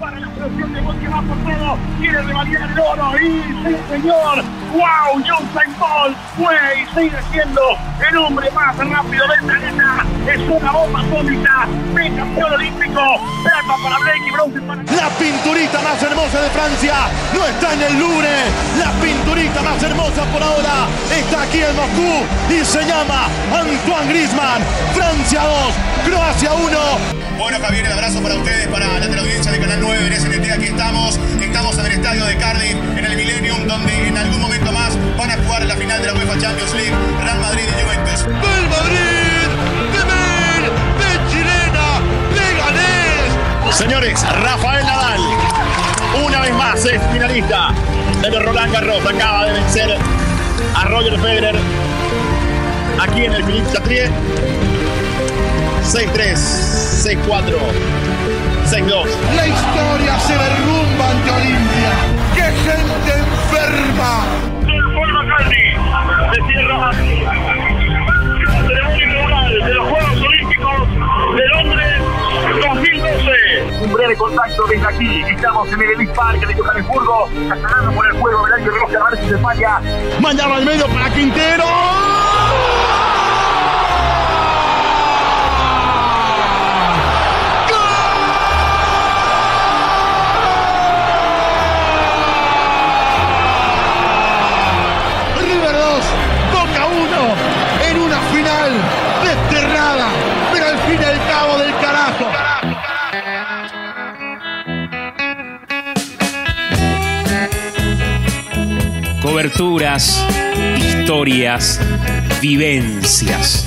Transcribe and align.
para 0.00 0.18
la 0.18 0.26
selección 0.34 0.72
de 0.72 0.80
gol 0.80 0.98
que 0.98 1.08
va 1.08 1.22
por 1.22 1.38
todo, 1.38 1.78
quiere 2.00 2.20
revalidar 2.22 2.70
el 2.70 2.80
oro. 2.80 3.12
Y 3.16 3.26
sí 3.62 3.76
señor, 3.90 4.42
wow, 4.72 5.22
Johnson 5.22 5.74
Paul 5.78 6.16
fue 6.36 6.56
y 6.82 6.86
sigue 6.94 7.18
siendo 7.30 7.60
el 8.08 8.16
hombre 8.16 8.50
más 8.50 8.76
rápido 8.76 9.24
del 9.28 9.40
planeta, 9.42 10.04
es 10.26 10.40
una 10.50 10.72
bomba 10.72 11.00
atómica, 11.00 11.68
campeón 11.94 12.52
olímpico, 12.52 13.02
plata 13.44 13.74
para 13.82 13.98
Blake 13.98 14.26
y 14.26 14.30
bronce. 14.32 14.60
La 14.96 15.08
pinturita 15.10 15.80
más 15.80 16.02
hermosa 16.02 16.40
de 16.40 16.50
Francia 16.50 16.94
no 17.32 17.46
está 17.46 17.72
en 17.74 17.82
el 17.82 17.98
Louvre, 18.00 18.36
la 18.78 18.90
pinturita 19.00 19.62
más 19.62 19.80
hermosa 19.80 20.24
por 20.24 20.42
ahora 20.42 20.88
está 21.10 21.42
aquí 21.42 21.62
en 21.62 21.76
Moscú 21.76 22.26
y 22.50 22.64
se 22.64 22.84
llama 22.84 23.28
Antoine 23.54 24.08
Griezmann, 24.08 24.62
Francia 24.92 25.42
2, 25.42 25.74
Croacia 26.04 26.52
1. 26.52 27.25
Bueno, 27.38 27.58
Javier, 27.60 27.84
el 27.84 27.92
abrazo 27.92 28.22
para 28.22 28.34
ustedes, 28.34 28.66
para 28.68 28.98
la 28.98 29.06
teleaudiencia 29.06 29.52
de 29.52 29.58
Canal 29.60 29.78
9 29.80 30.06
en 30.06 30.20
SNT. 30.20 30.50
Aquí 30.52 30.64
estamos, 30.66 31.20
estamos 31.40 31.78
en 31.78 31.86
el 31.86 31.92
estadio 31.92 32.24
de 32.24 32.36
Cardiff, 32.38 32.76
en 32.96 33.04
el 33.04 33.16
Millennium, 33.16 33.66
donde 33.66 34.08
en 34.08 34.16
algún 34.16 34.40
momento 34.40 34.72
más 34.72 34.96
van 35.18 35.30
a 35.30 35.36
jugar 35.36 35.64
la 35.66 35.76
final 35.76 36.00
de 36.00 36.06
la 36.06 36.14
UEFA 36.14 36.38
Champions 36.38 36.74
League, 36.74 36.94
Real 37.22 37.38
Madrid 37.40 37.64
y 37.68 37.82
Juventus. 37.82 38.24
¡Del 38.24 38.68
Madrid! 38.68 39.48
¡De 39.92 40.04
Mel! 40.08 40.64
¡De 40.98 41.30
Chilena! 41.30 42.00
¡De 43.66 43.72
Señores, 43.72 44.22
Rafael 44.42 44.86
Nadal, 44.86 45.20
una 46.24 46.40
vez 46.40 46.54
más 46.54 46.84
es 46.86 47.00
finalista 47.12 47.74
de 48.22 48.40
Roland 48.40 48.72
Garros. 48.72 49.04
Acaba 49.04 49.46
de 49.46 49.52
vencer 49.52 49.98
a 50.74 50.84
Roger 50.86 51.20
Federer 51.20 51.56
aquí 52.98 53.24
en 53.26 53.34
el 53.34 53.44
Philippe 53.44 53.72
Chatrier 53.72 54.10
6-3, 55.86 56.34
6-4, 56.34 57.58
6-2. 58.66 59.06
La 59.36 59.46
historia 59.46 60.18
se 60.18 60.32
derrumba 60.32 61.10
ante 61.10 61.30
Olimpia. 61.30 61.92
¡Qué 62.34 62.42
gente 62.42 63.12
enferma! 63.14 64.24
Paul 64.66 65.12
McCartney 65.12 65.76
se 66.34 66.42
cierra 66.50 66.76
la 66.76 66.92
ceremonia 68.66 69.04
inaugural 69.04 69.54
de 69.64 69.74
los 69.74 69.88
Juegos 69.88 70.22
Olímpicos 70.22 70.88
de 71.36 71.46
Londres 71.54 72.02
2012. 72.66 73.84
Un 73.84 73.92
breve 73.92 74.16
contacto 74.16 74.66
desde 74.66 74.86
aquí. 74.88 75.22
Estamos 75.30 75.68
en 75.72 75.82
el 75.82 76.08
Park 76.08 76.46
de 76.48 76.54
Johannesburgo, 76.54 77.28
ganando 77.48 77.92
por 77.92 78.06
el 78.08 78.12
juego 78.20 78.44
del 78.44 78.54
año 78.54 78.72
de 78.72 79.26
de 79.28 79.36
España. 79.36 79.80
Mañana 80.20 80.56
al 80.56 80.64
medio 80.64 80.88
para 80.88 81.10
Quintero. 81.10 81.64
Coberturas, 109.46 110.26
historias, 110.76 111.80
vivencias. 112.40 113.64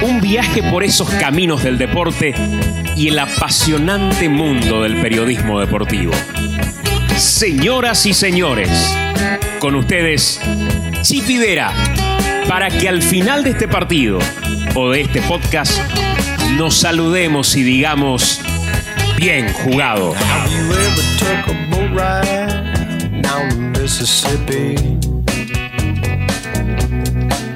Un 0.00 0.18
viaje 0.22 0.62
por 0.62 0.82
esos 0.82 1.10
caminos 1.10 1.62
del 1.62 1.76
deporte 1.76 2.34
y 2.96 3.08
el 3.08 3.18
apasionante 3.18 4.30
mundo 4.30 4.82
del 4.82 4.98
periodismo 4.98 5.60
deportivo. 5.60 6.12
Señoras 7.18 8.06
y 8.06 8.14
señores, 8.14 8.70
con 9.58 9.74
ustedes, 9.74 10.40
Chipi 11.02 11.36
Vera, 11.36 11.70
para 12.48 12.70
que 12.70 12.88
al 12.88 13.02
final 13.02 13.44
de 13.44 13.50
este 13.50 13.68
partido 13.68 14.20
o 14.74 14.90
de 14.90 15.02
este 15.02 15.20
podcast 15.20 15.78
nos 16.56 16.76
saludemos 16.76 17.56
y 17.56 17.62
digamos, 17.62 18.40
bien 19.18 19.52
jugado. 19.52 20.14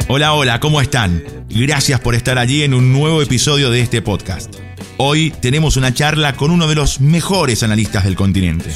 Hola, 0.06 0.34
hola, 0.34 0.60
¿cómo 0.60 0.82
están? 0.82 1.24
Gracias 1.48 1.98
por 1.98 2.14
estar 2.14 2.36
allí 2.36 2.62
en 2.62 2.74
un 2.74 2.92
nuevo 2.92 3.22
episodio 3.22 3.70
de 3.70 3.80
este 3.80 4.02
podcast. 4.02 4.54
Hoy 4.98 5.32
tenemos 5.40 5.78
una 5.78 5.94
charla 5.94 6.34
con 6.34 6.50
uno 6.50 6.68
de 6.68 6.74
los 6.74 7.00
mejores 7.00 7.62
analistas 7.62 8.04
del 8.04 8.14
continente. 8.14 8.70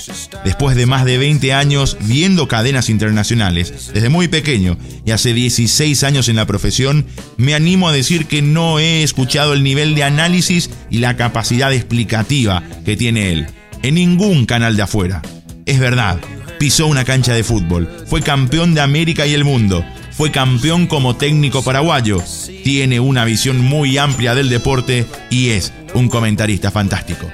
Después 0.47 0.75
de 0.75 0.87
más 0.87 1.05
de 1.05 1.19
20 1.19 1.53
años 1.53 1.99
viendo 2.01 2.49
cadenas 2.49 2.89
internacionales, 2.89 3.91
desde 3.93 4.09
muy 4.09 4.29
pequeño 4.29 4.79
y 5.05 5.11
hace 5.11 5.35
16 5.35 6.03
años 6.03 6.31
en 6.31 6.37
la 6.37 6.47
profesión, 6.47 7.05
me 7.37 7.55
animo 7.55 7.91
a 7.91 7.93
decir 7.93 8.25
que 8.25 8.41
no 8.41 8.79
he 8.79 9.03
escuchado 9.03 9.53
el 9.53 9.63
nivel 9.63 9.95
de 9.95 10.05
análisis 10.05 10.71
y 10.89 10.99
la 10.99 11.17
capacidad 11.17 11.75
explicativa 11.75 12.63
que 12.87 12.97
tiene 12.97 13.33
él 13.33 13.47
en 13.83 13.95
ningún 13.95 14.47
canal 14.47 14.77
de 14.77 14.83
afuera. 14.83 15.21
Es 15.67 15.79
verdad, 15.79 16.19
pisó 16.59 16.87
una 16.87 17.05
cancha 17.05 17.35
de 17.35 17.45
fútbol, 17.45 17.89
fue 18.07 18.23
campeón 18.23 18.75
de 18.75 18.81
América 18.81 19.27
y 19.27 19.35
el 19.35 19.45
mundo, 19.45 19.85
fue 20.19 20.33
campeón 20.33 20.89
como 20.89 21.15
técnico 21.15 21.63
paraguayo, 21.63 22.21
tiene 22.65 22.99
una 22.99 23.25
visión 23.25 23.61
muy 23.61 23.99
amplia 23.99 24.35
del 24.35 24.49
deporte 24.49 25.07
y 25.31 25.51
es 25.51 25.73
un 25.95 26.09
comentarista 26.09 26.73
fantástico. 26.73 27.31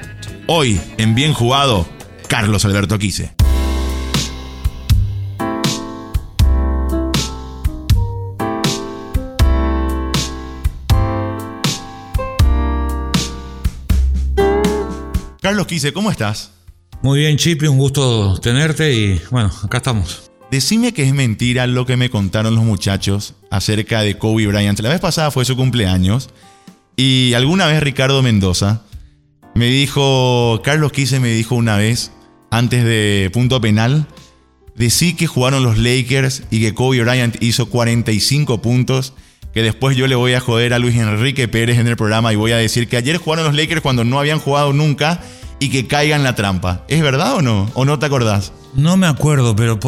Hoy, 0.49 0.79
en 0.99 1.15
Bien 1.15 1.33
Jugado, 1.33 1.89
Carlos 2.29 2.67
Alberto 2.67 2.99
Quise. 2.99 3.35
Carlos 15.41 15.67
Quise, 15.67 15.95
¿cómo 15.95 16.11
estás? 16.11 16.51
Muy 17.01 17.21
bien, 17.21 17.39
Chipri, 17.39 17.67
un 17.67 17.79
gusto 17.79 18.39
tenerte 18.41 18.93
y 18.93 19.23
bueno, 19.31 19.51
acá 19.65 19.79
estamos. 19.79 20.34
Decime 20.51 20.93
que 20.93 21.03
es 21.03 21.15
mentira 21.15 21.67
lo 21.67 21.87
que 21.87 21.97
me 21.97 22.11
contaron 22.11 22.55
los 22.55 22.65
muchachos 22.65 23.35
acerca 23.51 24.03
de 24.03 24.19
Kobe 24.19 24.47
Bryant. 24.47 24.79
La 24.81 24.91
vez 24.91 25.01
pasada 25.01 25.31
fue 25.31 25.45
su 25.45 25.57
cumpleaños 25.57 26.31
y 26.97 27.33
alguna 27.35 27.67
vez 27.67 27.83
Ricardo 27.83 28.23
Mendoza 28.23 28.83
me 29.55 29.67
dijo, 29.67 30.61
Carlos 30.65 30.93
Quise 30.93 31.21
me 31.21 31.29
dijo 31.29 31.55
una 31.55 31.77
vez, 31.77 32.13
antes 32.51 32.85
de 32.85 33.31
punto 33.33 33.61
penal, 33.61 34.07
decí 34.77 35.15
que 35.15 35.27
jugaron 35.27 35.63
los 35.63 35.79
Lakers 35.79 36.45
y 36.51 36.61
que 36.61 36.75
Kobe 36.75 37.03
Bryant 37.03 37.43
hizo 37.43 37.67
45 37.67 38.61
puntos, 38.61 39.15
que 39.53 39.63
después 39.63 39.97
yo 39.97 40.07
le 40.07 40.15
voy 40.15 40.35
a 40.35 40.41
joder 40.41 40.75
a 40.75 40.79
Luis 40.79 40.97
Enrique 40.97 41.49
Pérez 41.49 41.79
en 41.79 41.87
el 41.87 41.97
programa 41.97 42.33
y 42.33 42.37
voy 42.37 42.53
a 42.53 42.57
decir 42.57 42.89
que 42.89 42.97
ayer 42.97 43.17
jugaron 43.17 43.47
los 43.47 43.55
Lakers 43.55 43.81
cuando 43.81 44.05
no 44.05 44.19
habían 44.19 44.41
jugado 44.41 44.73
nunca 44.73 45.21
y 45.65 45.71
que 45.71 45.87
caiga 45.87 46.15
en 46.15 46.23
la 46.23 46.35
trampa. 46.35 46.85
¿Es 46.89 47.01
verdad 47.01 47.37
o 47.37 47.43
no? 47.43 47.71
¿O 47.75 47.87
no 47.87 47.99
te 47.99 48.05
acordás? 48.05 48.53
No 48.75 48.97
me 48.99 49.07
acuerdo, 49.07 49.57
pero 49.57 49.79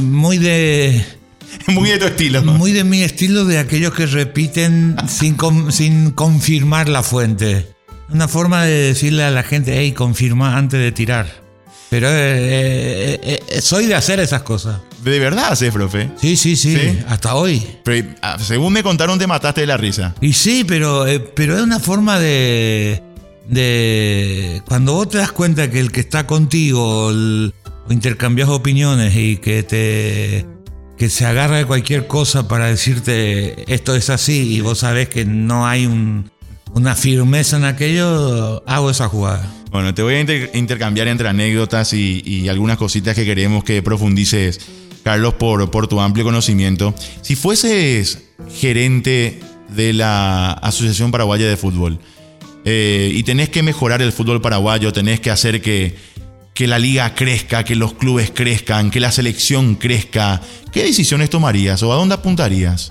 muy 0.00 0.38
de... 0.38 1.04
muy 1.68 1.90
de 1.90 1.98
tu 1.98 2.06
estilo. 2.06 2.42
Muy 2.42 2.72
de 2.72 2.84
mi 2.84 3.02
estilo 3.02 3.44
de 3.44 3.58
aquellos 3.58 3.92
que 3.92 4.06
repiten 4.06 4.96
sin, 5.06 5.36
sin 5.70 6.10
confirmar 6.12 6.88
la 6.88 7.02
fuente. 7.02 7.68
Una 8.10 8.28
forma 8.28 8.64
de 8.64 8.88
decirle 8.88 9.24
a 9.24 9.30
la 9.30 9.42
gente, 9.42 9.78
hey, 9.78 9.92
confirma 9.92 10.56
antes 10.56 10.80
de 10.80 10.90
tirar. 10.90 11.26
Pero 11.90 12.08
eh, 12.08 13.20
eh, 13.22 13.40
eh, 13.48 13.60
soy 13.60 13.86
de 13.86 13.94
hacer 13.94 14.20
esas 14.20 14.42
cosas. 14.42 14.80
¿De 15.02 15.18
verdad 15.18 15.52
haces, 15.52 15.72
profe? 15.72 16.10
Sí, 16.20 16.36
sí, 16.36 16.56
sí, 16.56 16.76
hasta 17.08 17.34
hoy. 17.34 17.66
Pero, 17.84 18.08
ah, 18.20 18.36
según 18.38 18.72
me 18.72 18.82
contaron, 18.82 19.18
te 19.18 19.26
mataste 19.26 19.62
de 19.62 19.66
la 19.66 19.76
risa. 19.76 20.14
Y 20.20 20.32
sí, 20.32 20.64
pero, 20.66 21.06
pero 21.34 21.56
es 21.56 21.62
una 21.62 21.78
forma 21.78 22.18
de, 22.18 23.02
de 23.48 24.62
cuando 24.66 24.94
vos 24.94 25.08
te 25.08 25.18
das 25.18 25.32
cuenta 25.32 25.70
que 25.70 25.80
el 25.80 25.90
que 25.90 26.00
está 26.00 26.26
contigo 26.26 27.08
o 27.08 27.52
intercambias 27.90 28.48
opiniones 28.48 29.16
y 29.16 29.38
que 29.38 29.62
te 29.62 30.46
que 30.98 31.08
se 31.08 31.24
agarra 31.24 31.58
de 31.58 31.64
cualquier 31.64 32.06
cosa 32.06 32.48
para 32.48 32.66
decirte 32.66 33.72
esto 33.72 33.94
es 33.94 34.10
así 34.10 34.52
y 34.54 34.60
vos 34.60 34.80
sabés 34.80 35.08
que 35.08 35.24
no 35.24 35.66
hay 35.66 35.86
una 36.74 36.94
firmeza 36.96 37.56
en 37.56 37.64
aquello, 37.64 38.62
hago 38.66 38.90
esa 38.90 39.08
jugada. 39.08 39.48
Bueno, 39.70 39.94
te 39.94 40.02
voy 40.02 40.14
a 40.14 40.20
intercambiar 40.56 41.08
entre 41.08 41.28
anécdotas 41.28 41.92
y, 41.92 42.48
algunas 42.48 42.78
cositas 42.78 43.14
que 43.14 43.24
queremos 43.24 43.64
que 43.64 43.82
profundices, 43.82 44.60
Carlos, 45.04 45.34
por, 45.34 45.70
por 45.70 45.86
tu 45.86 46.00
amplio 46.00 46.24
conocimiento. 46.24 46.94
Si 47.22 47.36
fueses 47.36 48.30
gerente 48.54 49.40
de 49.68 49.92
la 49.92 50.52
Asociación 50.52 51.10
Paraguaya 51.10 51.46
de 51.46 51.56
Fútbol, 51.56 52.00
eh, 52.70 53.10
y 53.14 53.22
tenés 53.22 53.48
que 53.48 53.62
mejorar 53.62 54.02
el 54.02 54.12
fútbol 54.12 54.42
paraguayo, 54.42 54.92
tenés 54.92 55.20
que 55.20 55.30
hacer 55.30 55.62
que, 55.62 55.96
que 56.52 56.66
la 56.66 56.78
liga 56.78 57.14
crezca, 57.14 57.64
que 57.64 57.74
los 57.74 57.94
clubes 57.94 58.30
crezcan, 58.30 58.90
que 58.90 59.00
la 59.00 59.10
selección 59.10 59.76
crezca. 59.76 60.42
¿Qué 60.70 60.82
decisiones 60.82 61.30
tomarías 61.30 61.82
o 61.82 61.90
a 61.90 61.96
dónde 61.96 62.16
apuntarías? 62.16 62.90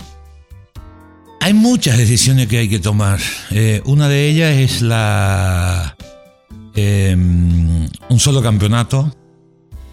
Hay 1.41 1.53
muchas 1.53 1.95
decisiones 1.99 2.47
que 2.47 2.57
hay 2.57 2.69
que 2.69 2.79
tomar. 2.79 3.19
Eh, 3.51 3.83
una 3.85 4.09
de 4.09 4.27
ellas 4.27 4.57
es 4.57 4.81
la, 4.81 5.95
em, 6.73 7.87
un 8.09 8.19
solo 8.19 8.41
campeonato, 8.41 9.15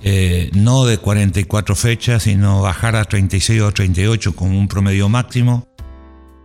eh, 0.02 0.48
no 0.54 0.86
de 0.86 0.96
44 0.96 1.76
fechas, 1.76 2.22
sino 2.22 2.62
bajar 2.62 2.96
a 2.96 3.04
36 3.04 3.60
o 3.60 3.70
38 3.70 4.34
como 4.34 4.58
un 4.58 4.66
promedio 4.66 5.10
máximo. 5.10 5.68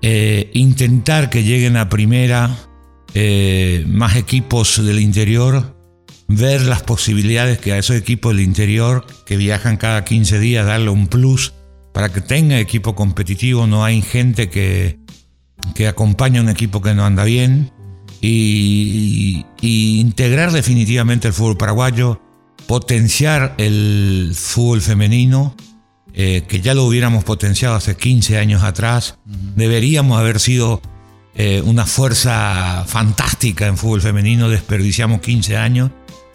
Intentar 0.02 1.30
que 1.30 1.44
lleguen 1.44 1.78
a 1.78 1.88
primera 1.88 2.69
eh, 3.14 3.84
más 3.88 4.16
equipos 4.16 4.84
del 4.84 5.00
interior, 5.00 5.76
ver 6.28 6.62
las 6.62 6.84
posibilidades 6.84 7.58
que 7.58 7.74
a 7.74 7.78
esos 7.78 7.96
equipos 7.96 8.36
del 8.36 8.46
interior 8.46 9.06
que 9.26 9.36
viajan 9.36 9.78
cada 9.78 10.04
15 10.04 10.40
días, 10.40 10.66
darle 10.66 10.90
un 10.90 11.08
plus 11.08 11.54
para 11.94 12.10
que 12.10 12.22
tenga 12.22 12.60
equipo 12.60 12.96
competitivo, 12.96 13.66
no 13.68 13.84
hay 13.84 14.02
gente 14.02 14.50
que, 14.50 15.00
que 15.76 15.88
acompaña 15.88 16.40
a 16.40 16.44
un 16.44 16.50
equipo 16.50 16.82
que 16.82 16.94
no 16.94 17.06
anda 17.06 17.24
bien. 17.24 17.72
Y, 18.22 19.46
integrar 19.62 20.52
definitivamente 20.52 21.30
el 21.30 21.34
fútbol 21.34 21.58
paraguayo, 21.58 22.22
potenciar 22.68 23.56
el 23.58 24.34
fútbol 24.36 24.82
femenino, 24.82 25.56
eh, 26.14 26.44
que 26.48 26.60
ya 26.60 26.74
lo 26.74 26.84
hubiéramos 26.84 27.24
potenciado 27.24 27.76
hace 27.76 27.96
15 27.96 28.38
años 28.38 28.64
atrás, 28.64 29.20
deberíamos 29.56 30.20
haber 30.20 30.40
sido 30.40 30.82
eh, 31.36 31.62
una 31.66 31.86
fuerza 31.86 32.84
fantástica 32.88 33.68
en 33.68 33.78
fútbol 33.78 34.02
femenino, 34.02 34.50
desperdiciamos 34.50 35.22
15 35.22 35.58
años, 35.58 35.92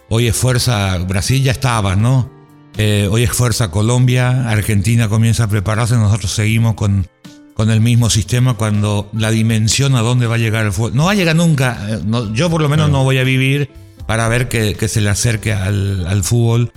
hoy 0.09 0.27
es 0.27 0.35
fuerza, 0.35 0.97
Brasil 0.99 1.43
ya 1.43 1.51
estaba, 1.51 1.95
¿no? 1.95 2.29
Eh, 2.77 3.07
hoy 3.09 3.23
es 3.23 3.31
fuerza 3.31 3.71
Colombia, 3.71 4.49
Argentina 4.49 5.07
comienza 5.07 5.45
a 5.45 5.47
prepararse, 5.47 5.95
nosotros 5.95 6.31
seguimos 6.31 6.75
con 6.75 7.07
con 7.55 7.71
el 7.71 7.81
mismo 7.81 8.11
sistema. 8.11 8.53
Cuando 8.53 9.09
la 9.13 9.31
dimensión 9.31 9.95
a 9.95 10.01
dónde 10.01 10.27
va 10.27 10.35
a 10.35 10.37
llegar 10.37 10.67
el 10.67 10.71
fútbol. 10.71 10.95
No 10.95 11.05
va 11.05 11.11
a 11.11 11.15
llegar 11.15 11.35
nunca, 11.35 11.87
eh, 11.89 12.01
yo 12.33 12.51
por 12.51 12.61
lo 12.61 12.69
menos 12.69 12.91
no 12.91 13.03
voy 13.03 13.17
a 13.17 13.23
vivir 13.23 13.71
para 14.05 14.27
ver 14.27 14.47
que, 14.47 14.87
se 14.87 15.01
le 15.01 15.09
acerque 15.09 15.51
al, 15.51 16.21
fútbol 16.23 16.71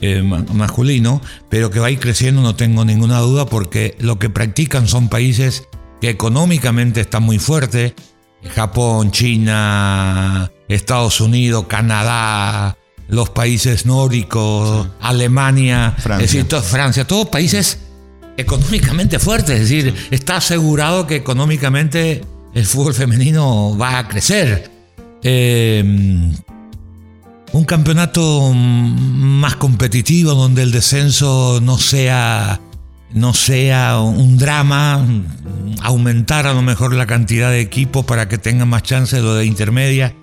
eh, 0.00 0.22
masculino, 0.22 1.20
pero 1.48 1.70
que 1.70 1.80
va 1.80 1.88
a 1.88 1.90
ir 1.90 1.98
creciendo 1.98 2.40
no 2.40 2.54
tengo 2.54 2.84
ninguna 2.84 3.18
duda 3.18 3.46
porque 3.46 3.96
lo 3.98 4.20
que 4.20 4.30
practican 4.30 4.86
son 4.86 5.08
países 5.08 5.66
que 6.00 6.10
económicamente 6.10 7.00
están 7.00 7.22
muy 7.22 7.38
fuertes, 7.38 7.94
Japón, 8.54 9.10
China, 9.10 10.50
Estados 10.68 11.20
Unidos, 11.20 11.66
Canadá, 11.68 12.76
los 13.08 13.30
países 13.30 13.86
nórdicos, 13.86 14.88
Alemania, 15.00 15.94
Francia. 15.98 16.60
Francia, 16.62 17.06
todos 17.06 17.28
países 17.28 17.78
económicamente 18.36 19.18
fuerte, 19.18 19.54
es 19.54 19.60
decir, 19.60 19.94
está 20.10 20.36
asegurado 20.36 21.06
que 21.06 21.16
económicamente 21.16 22.22
el 22.54 22.66
fútbol 22.66 22.94
femenino 22.94 23.76
va 23.76 23.98
a 23.98 24.08
crecer. 24.08 24.70
Eh, 25.22 25.82
un 27.52 27.64
campeonato 27.64 28.52
más 28.54 29.56
competitivo 29.56 30.34
donde 30.34 30.62
el 30.62 30.70
descenso 30.70 31.60
no 31.62 31.78
sea, 31.78 32.60
no 33.12 33.34
sea 33.34 33.98
un 34.00 34.36
drama, 34.38 35.04
aumentar 35.82 36.46
a 36.46 36.54
lo 36.54 36.62
mejor 36.62 36.94
la 36.94 37.06
cantidad 37.06 37.50
de 37.50 37.60
equipos 37.60 38.04
para 38.04 38.28
que 38.28 38.38
tengan 38.38 38.68
más 38.68 38.82
chance 38.82 39.20
lo 39.20 39.34
de 39.34 39.46
intermedia, 39.46 40.14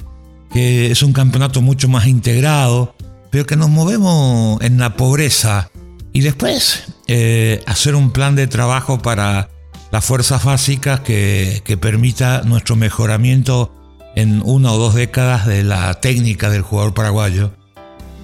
que 0.51 0.91
es 0.91 1.03
un 1.03 1.13
campeonato 1.13 1.61
mucho 1.61 1.87
más 1.87 2.07
integrado, 2.07 2.95
pero 3.31 3.45
que 3.45 3.55
nos 3.55 3.69
movemos 3.69 4.61
en 4.61 4.77
la 4.77 4.95
pobreza 4.95 5.69
y 6.13 6.21
después 6.21 6.85
eh, 7.07 7.61
hacer 7.65 7.95
un 7.95 8.11
plan 8.11 8.35
de 8.35 8.47
trabajo 8.47 8.99
para 8.99 9.49
las 9.91 10.05
fuerzas 10.05 10.43
básicas 10.43 11.01
que, 11.01 11.61
permita 11.81 12.41
nuestro 12.43 12.75
mejoramiento 12.75 13.73
en 14.15 14.41
una 14.45 14.71
o 14.71 14.77
dos 14.77 14.95
décadas 14.95 15.45
de 15.45 15.63
la 15.63 15.99
técnica 15.99 16.49
del 16.49 16.61
jugador 16.61 16.93
paraguayo. 16.93 17.51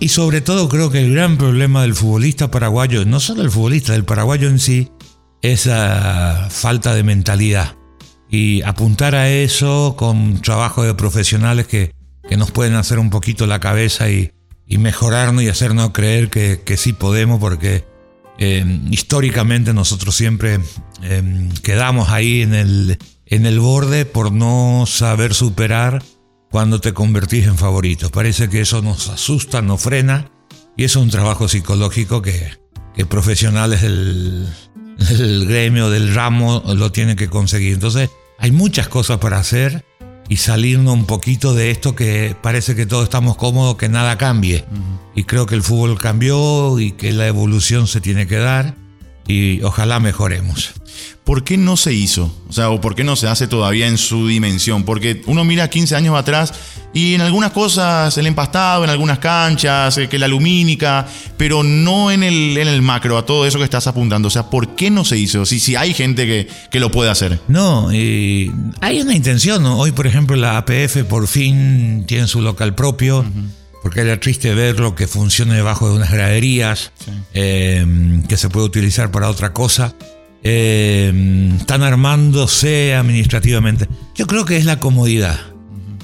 Y 0.01 0.09
sobre 0.09 0.42
todo 0.42 0.68
creo 0.68 0.89
que 0.89 1.00
el 1.00 1.13
gran 1.13 1.38
problema 1.38 1.83
del 1.83 1.94
futbolista 1.94 2.50
paraguayo, 2.50 3.06
no 3.06 3.19
solo 3.19 3.44
el 3.44 3.51
futbolista, 3.51 3.94
del 3.94 4.03
paraguayo 4.03 4.48
en 4.48 4.57
sí, 4.57 4.89
es 5.44 5.68
la 5.68 6.48
falta 6.50 6.95
de 6.95 7.03
mentalidad. 7.03 7.75
Y 8.27 8.63
apuntar 8.63 9.13
a 9.13 9.30
eso 9.30 9.94
con 9.95 10.42
trabajo 10.42 10.81
de 10.81 10.95
profesionales 10.95 11.68
que, 11.68 11.94
nos 12.36 12.50
pueden 12.50 12.74
hacer 12.74 12.98
un 12.98 13.12
poquito 13.12 13.45
la 13.45 13.59
cabeza 13.59 14.09
y, 14.09 14.31
y 14.65 14.80
mejorarnos 14.80 15.44
y 15.44 15.50
hacernos 15.50 15.92
creer 15.92 16.31
que, 16.31 16.62
que 16.65 16.77
sí 16.77 16.94
podemos 16.94 17.39
porque 17.39 17.86
eh, 18.39 18.65
históricamente 18.89 19.71
nosotros 19.71 20.15
siempre 20.15 20.62
eh, 21.03 21.50
quedamos 21.62 22.09
ahí 22.09 22.42
en 22.42 22.56
el, 22.56 22.98
en 23.27 23.45
el 23.45 23.59
borde 23.59 24.06
por 24.06 24.31
no 24.31 24.86
saber 24.88 25.36
superar 25.36 26.01
cuando 26.51 26.80
te 26.80 26.94
convertís 26.94 27.48
en 27.48 27.57
favorito. 27.57 28.12
Parece 28.12 28.50
que 28.50 28.62
eso 28.62 28.81
nos 28.81 29.09
asusta, 29.09 29.62
nos 29.62 29.81
frena 29.81 30.30
y 30.77 30.83
es 30.83 30.95
un 30.95 31.09
trabajo 31.09 31.48
psicológico 31.48 32.21
que, 32.21 32.51
que 32.94 33.06
profesionales 33.06 33.81
del, 33.81 34.48
del 34.98 35.48
gremio, 35.48 35.89
del 35.89 36.13
ramo, 36.13 36.62
lo 36.75 36.92
tienen 36.92 37.15
que 37.15 37.30
conseguir. 37.30 37.74
Entonces 37.74 38.09
hay 38.38 38.51
muchas 38.51 38.89
cosas 38.89 39.18
para 39.19 39.39
hacer 39.39 39.86
y 40.27 40.38
salirnos 40.38 40.94
un 40.94 41.06
poquito 41.06 41.53
de 41.53 41.71
esto 41.71 41.95
que 41.95 42.36
parece 42.42 42.75
que 42.75 42.86
todos 42.86 43.06
estamos 43.06 43.38
cómodos, 43.38 43.77
que 43.77 43.89
nada 43.89 44.18
cambie. 44.18 44.65
Y 45.15 45.24
creo 45.24 45.45
que 45.45 45.56
el 45.56 45.63
fútbol 45.63 45.98
cambió 45.98 46.80
y 46.80 46.92
que 46.92 47.12
la 47.12 47.27
evolución 47.27 47.88
se 47.88 48.01
tiene 48.01 48.27
que 48.27 48.38
dar 48.38 48.75
y 49.27 49.62
ojalá 49.62 50.00
mejoremos. 50.00 50.74
¿Por 51.24 51.44
qué 51.44 51.56
no 51.56 51.78
se 51.78 51.94
hizo? 51.94 52.34
O 52.50 52.54
sea, 52.54 52.72
¿o 52.72 52.82
por 52.82 52.96
qué 52.96 53.04
no 53.04 53.16
se 53.16 53.28
hace 53.28 53.48
todavía 53.48 53.88
en 53.88 54.00
su 54.00 54.28
dimensión? 54.28 54.84
Porque 54.84 55.22
uno 55.28 55.46
mira 55.46 55.70
15 55.70 55.96
años 55.96 56.16
atrás 56.18 56.52
y 56.94 57.14
en 57.14 57.22
algunas 57.22 57.52
cosas 57.52 58.18
el 58.18 58.26
empastado, 58.26 58.84
en 58.84 58.90
algunas 58.90 59.20
canchas, 59.20 59.98
eh, 60.00 60.10
que 60.10 60.18
la 60.18 60.28
lumínica, 60.28 61.08
pero 61.38 61.62
no 61.62 62.10
en 62.12 62.24
el, 62.24 62.58
en 62.58 62.68
el 62.68 62.82
macro, 62.82 63.20
a 63.20 63.26
todo 63.26 63.46
eso 63.46 63.60
que 63.60 63.64
estás 63.64 63.86
apuntando. 63.86 64.30
O 64.30 64.32
sea, 64.32 64.50
¿por 64.50 64.76
qué 64.76 64.90
no 64.90 65.06
se 65.06 65.18
hizo? 65.18 65.46
Si, 65.46 65.60
si 65.60 65.76
hay 65.76 65.94
gente 65.94 66.26
que, 66.26 66.48
que 66.72 66.80
lo 66.80 66.90
puede 66.90 67.12
hacer. 67.12 67.40
No, 67.48 67.90
hay 67.90 69.02
una 69.02 69.16
intención. 69.16 69.64
Hoy, 69.68 69.92
por 69.92 70.08
ejemplo, 70.08 70.36
la 70.36 70.58
APF 70.58 71.04
por 71.08 71.28
fin 71.28 72.06
tiene 72.08 72.28
su 72.28 72.42
local 72.42 72.74
propio. 72.74 73.24
porque 73.84 74.02
era 74.02 74.20
triste 74.20 74.54
verlo 74.54 74.96
que 74.96 75.08
funcione 75.08 75.56
debajo 75.56 75.90
de 75.90 75.96
unas 75.96 76.12
graderías, 76.12 76.92
eh, 77.34 77.86
que 78.28 78.38
se 78.38 78.50
puede 78.50 78.66
utilizar 78.66 79.12
para 79.12 79.30
otra 79.30 79.54
cosa 79.54 79.96
eh, 80.44 81.52
están 81.60 81.84
armándose 81.84 82.96
administrativamente. 82.96 83.88
Yo 84.16 84.28
creo 84.28 84.46
que 84.46 84.58
es 84.58 84.66
la 84.66 84.80
comodidad. 84.80 85.40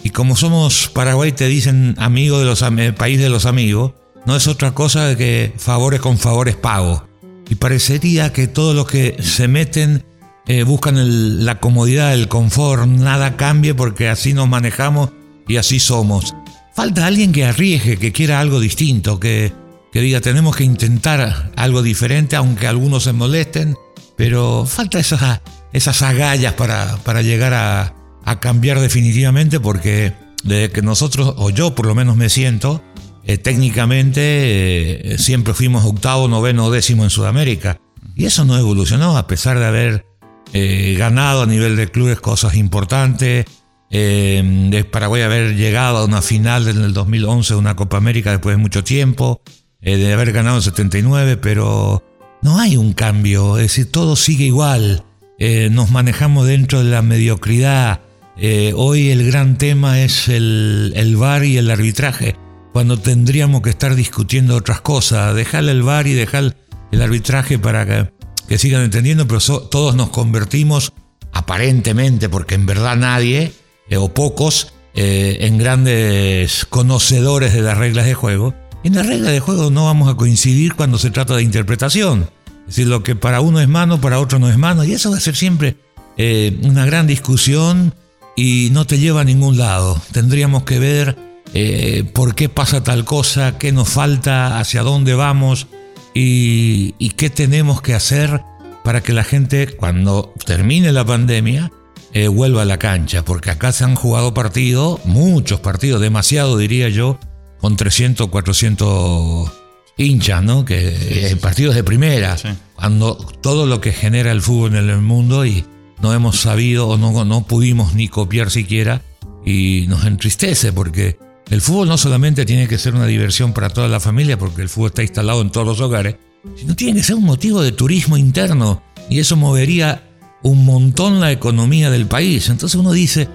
Y 0.03 0.11
como 0.11 0.35
somos 0.35 0.89
Paraguay, 0.93 1.31
te 1.31 1.47
dicen 1.47 1.95
amigo 1.97 2.39
de 2.39 2.45
los 2.45 2.63
país 2.95 3.19
de 3.19 3.29
los 3.29 3.45
amigos, 3.45 3.93
no 4.25 4.35
es 4.35 4.47
otra 4.47 4.73
cosa 4.73 5.15
que 5.15 5.53
favores 5.57 5.99
con 5.99 6.17
favores 6.17 6.55
pago. 6.55 7.07
Y 7.49 7.55
parecería 7.55 8.31
que 8.33 8.47
todos 8.47 8.75
los 8.75 8.87
que 8.87 9.17
se 9.21 9.47
meten 9.47 10.03
eh, 10.47 10.63
buscan 10.63 11.45
la 11.45 11.59
comodidad, 11.59 12.13
el 12.13 12.27
confort, 12.27 12.87
nada 12.87 13.35
cambie 13.35 13.73
porque 13.73 14.07
así 14.07 14.33
nos 14.33 14.47
manejamos 14.47 15.11
y 15.47 15.57
así 15.57 15.79
somos. 15.79 16.35
Falta 16.75 17.05
alguien 17.05 17.31
que 17.31 17.45
arriesgue, 17.45 17.97
que 17.97 18.11
quiera 18.11 18.39
algo 18.39 18.59
distinto, 18.59 19.19
que, 19.19 19.51
que 19.91 20.01
diga 20.01 20.21
tenemos 20.21 20.55
que 20.55 20.63
intentar 20.63 21.51
algo 21.55 21.81
diferente, 21.81 22.35
aunque 22.35 22.67
algunos 22.67 23.03
se 23.03 23.13
molesten, 23.13 23.75
pero 24.17 24.65
falta 24.65 24.99
esas, 24.99 25.41
esas 25.71 26.01
agallas 26.01 26.53
para, 26.53 26.97
para 27.05 27.21
llegar 27.21 27.53
a, 27.53 27.93
cambiar 28.41 28.81
definitivamente 28.81 29.61
porque 29.61 30.11
desde 30.43 30.69
que 30.69 30.81
nosotros, 30.81 31.35
o 31.37 31.49
yo 31.49 31.75
por 31.75 31.85
lo 31.85 31.95
menos 31.95 32.17
me 32.17 32.27
siento, 32.27 32.83
eh, 33.23 33.37
técnicamente 33.37 35.13
eh, 35.13 35.17
siempre 35.17 35.53
fuimos 35.53 35.85
octavo, 35.85 36.27
noveno, 36.27 36.69
décimo 36.69 37.05
en 37.05 37.09
Sudamérica. 37.09 37.79
Y 38.17 38.25
eso 38.25 38.43
no 38.43 38.57
evolucionó 38.57 39.17
a 39.17 39.27
pesar 39.27 39.59
de 39.59 39.65
haber 39.65 40.05
eh, 40.51 40.95
ganado 40.97 41.43
a 41.43 41.45
nivel 41.45 41.77
de 41.77 41.89
clubes 41.89 42.19
cosas 42.19 42.55
importantes, 42.55 43.45
de 43.89 44.89
Paraguay 44.91 45.21
haber 45.21 45.55
llegado 45.55 45.99
a 45.99 46.05
una 46.05 46.21
final 46.21 46.67
en 46.67 46.83
el 46.83 46.93
2011 46.93 47.53
de 47.53 47.57
una 47.57 47.77
Copa 47.77 47.95
América 47.95 48.31
después 48.31 48.57
de 48.57 48.61
mucho 48.61 48.83
tiempo, 48.83 49.41
de 49.79 50.11
haber 50.11 50.33
ganado 50.33 50.57
en 50.57 50.63
79, 50.63 51.37
pero 51.37 52.03
no 52.41 52.59
hay 52.59 52.77
un 52.77 52.93
cambio, 52.93 53.57
es 53.57 53.63
decir, 53.63 53.91
todo 53.91 54.15
sigue 54.15 54.45
igual. 54.45 55.03
Eh, 55.39 55.69
nos 55.71 55.91
manejamos 55.91 56.47
dentro 56.47 56.83
de 56.83 56.91
la 56.91 57.01
mediocridad. 57.01 58.01
Eh, 58.37 58.73
hoy 58.75 59.09
el 59.09 59.25
gran 59.25 59.57
tema 59.57 60.01
es 60.01 60.27
el, 60.27 60.93
el 60.95 61.15
VAR 61.15 61.43
y 61.45 61.57
el 61.57 61.69
arbitraje, 61.69 62.35
cuando 62.73 62.99
tendríamos 62.99 63.61
que 63.61 63.69
estar 63.69 63.95
discutiendo 63.95 64.55
otras 64.55 64.81
cosas. 64.81 65.35
Dejar 65.35 65.65
el 65.65 65.83
VAR 65.83 66.07
y 66.07 66.13
dejar 66.13 66.55
el 66.91 67.01
arbitraje 67.01 67.59
para 67.59 68.11
que, 68.47 68.57
sigan 68.57 68.83
entendiendo, 68.83 69.27
pero 69.27 69.41
todos 69.41 69.95
nos 69.95 70.09
convertimos, 70.09 70.93
aparentemente, 71.33 72.29
porque 72.29 72.55
en 72.55 72.65
verdad 72.65 72.95
nadie, 72.95 73.51
eh, 73.89 73.97
o 73.97 74.13
pocos, 74.13 74.73
en 74.99 75.59
grandes 75.59 76.65
conocedores 76.65 77.53
de 77.53 77.61
las 77.61 77.77
reglas 77.77 78.07
de 78.07 78.15
juego. 78.15 78.55
En 78.83 78.95
las 78.95 79.05
reglas 79.05 79.31
de 79.31 79.39
juego 79.39 79.69
no 79.69 79.85
vamos 79.85 80.09
a 80.09 80.15
coincidir 80.15 80.75
cuando 80.75 80.97
se 80.97 81.11
trata 81.11 81.35
de 81.35 81.43
interpretación. 81.43 82.29
Es 82.61 82.75
decir, 82.75 82.87
lo 82.87 83.03
que 83.03 83.15
para 83.15 83.41
uno 83.41 83.59
es 83.59 83.67
mano, 83.67 83.99
para 83.99 84.19
otro 84.19 84.39
no 84.39 84.49
es 84.49 84.57
mano. 84.57 84.83
Y 84.83 84.93
eso 84.93 85.11
va 85.11 85.17
a 85.17 85.21
ser 85.21 85.35
siempre 85.35 85.77
eh, 86.17 86.57
una 86.63 86.85
gran 86.85 87.07
discusión 87.07 87.93
y 88.35 88.69
no 88.71 88.85
te 88.85 88.99
lleva 88.99 89.21
a 89.21 89.25
ningún 89.25 89.57
lado. 89.57 90.01
Tendríamos 90.11 90.63
que 90.63 90.79
ver 90.79 91.17
eh, 91.53 92.09
por 92.13 92.35
qué 92.35 92.49
pasa 92.49 92.83
tal 92.83 93.05
cosa, 93.05 93.57
qué 93.57 93.71
nos 93.71 93.89
falta, 93.89 94.59
hacia 94.59 94.83
dónde 94.83 95.15
vamos 95.15 95.67
y, 96.13 97.09
qué 97.17 97.29
tenemos 97.29 97.81
que 97.81 97.93
hacer 97.93 98.41
para 98.83 99.01
que 99.01 99.13
la 99.13 99.23
gente, 99.23 99.75
cuando 99.75 100.33
termine 100.45 100.91
la 100.91 101.05
pandemia, 101.05 101.71
eh, 102.13 102.27
vuelva 102.27 102.61
a 102.61 102.65
la 102.65 102.77
cancha, 102.77 103.23
porque 103.23 103.51
acá 103.51 103.71
se 103.71 103.83
han 103.83 103.95
jugado 103.95 104.33
partidos, 104.33 105.03
muchos 105.05 105.59
partidos, 105.59 106.01
demasiado 106.01 106.57
diría 106.57 106.89
yo, 106.89 107.19
con 107.59 107.75
300, 107.75 108.27
400 108.27 109.51
hinchas, 109.97 110.43
¿no? 110.43 110.63
Que 110.63 111.31
eh, 111.31 111.35
partidos 111.37 111.75
de 111.75 111.83
primera, 111.83 112.37
cuando 112.75 113.15
todo 113.15 113.65
lo 113.65 113.81
que 113.81 113.91
genera 113.91 114.31
el 114.31 114.41
fútbol 114.41 114.75
en 114.75 114.89
el 114.89 115.01
mundo 115.01 115.45
y 115.45 115.65
no 116.01 116.13
hemos 116.13 116.39
sabido 116.39 116.87
o 116.87 116.97
no, 116.97 117.25
no 117.25 117.47
pudimos 117.47 117.93
ni 117.95 118.07
copiar 118.07 118.51
siquiera 118.51 119.01
y 119.45 119.85
nos 119.87 120.05
entristece 120.05 120.71
porque 120.71 121.17
el 121.49 121.61
fútbol 121.61 121.87
no 121.87 121.97
solamente 121.97 122.45
tiene 122.45 122.67
que 122.67 122.77
ser 122.77 122.93
una 122.93 123.05
diversión 123.05 123.53
para 123.53 123.69
toda 123.69 123.87
la 123.87 123.99
familia, 123.99 124.37
porque 124.37 124.61
el 124.61 124.69
fútbol 124.69 124.89
está 124.89 125.01
instalado 125.01 125.41
en 125.41 125.49
todos 125.49 125.65
los 125.65 125.81
hogares, 125.81 126.17
sino 126.55 126.75
tiene 126.75 126.95
que 126.95 127.03
ser 127.03 127.15
un 127.15 127.23
motivo 127.23 127.61
de 127.61 127.71
turismo 127.71 128.17
interno 128.17 128.83
y 129.09 129.19
eso 129.19 129.35
movería 129.35 130.03
un 130.43 130.65
montón 130.65 131.19
la 131.19 131.31
economía 131.31 131.89
del 131.89 132.05
país. 132.05 132.49
Entonces 132.49 132.79
uno 132.79 132.91
dice, 132.91 133.27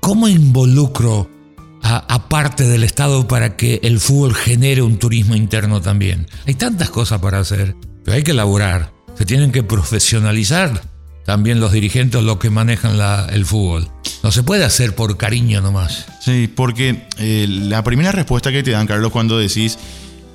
¿cómo 0.00 0.28
involucro 0.28 1.28
a, 1.82 2.28
parte 2.28 2.64
del 2.64 2.84
Estado 2.84 3.26
para 3.26 3.56
que 3.56 3.80
el 3.82 4.00
fútbol 4.00 4.34
genere 4.34 4.82
un 4.82 4.98
turismo 4.98 5.34
interno 5.34 5.80
también? 5.80 6.26
Hay 6.46 6.54
tantas 6.54 6.90
cosas 6.90 7.20
para 7.20 7.38
hacer, 7.38 7.76
pero 8.04 8.16
hay 8.16 8.22
que 8.22 8.32
elaborar. 8.32 8.92
Se 9.16 9.24
tienen 9.24 9.52
que 9.52 9.62
profesionalizar 9.62 10.82
también 11.24 11.60
los 11.60 11.72
dirigentes, 11.72 12.22
los 12.22 12.38
que 12.38 12.50
manejan 12.50 12.98
el 13.30 13.44
fútbol. 13.44 13.88
No 14.22 14.32
se 14.32 14.42
puede 14.42 14.64
hacer 14.64 14.94
por 14.94 15.16
cariño 15.16 15.60
nomás. 15.60 16.06
Sí, 16.20 16.50
porque 16.54 17.06
eh, 17.18 17.46
la 17.48 17.82
primera 17.84 18.12
respuesta 18.12 18.50
que 18.50 18.62
te 18.62 18.70
dan, 18.70 18.86
Carlos, 18.86 19.12
cuando 19.12 19.38
decís 19.38 19.78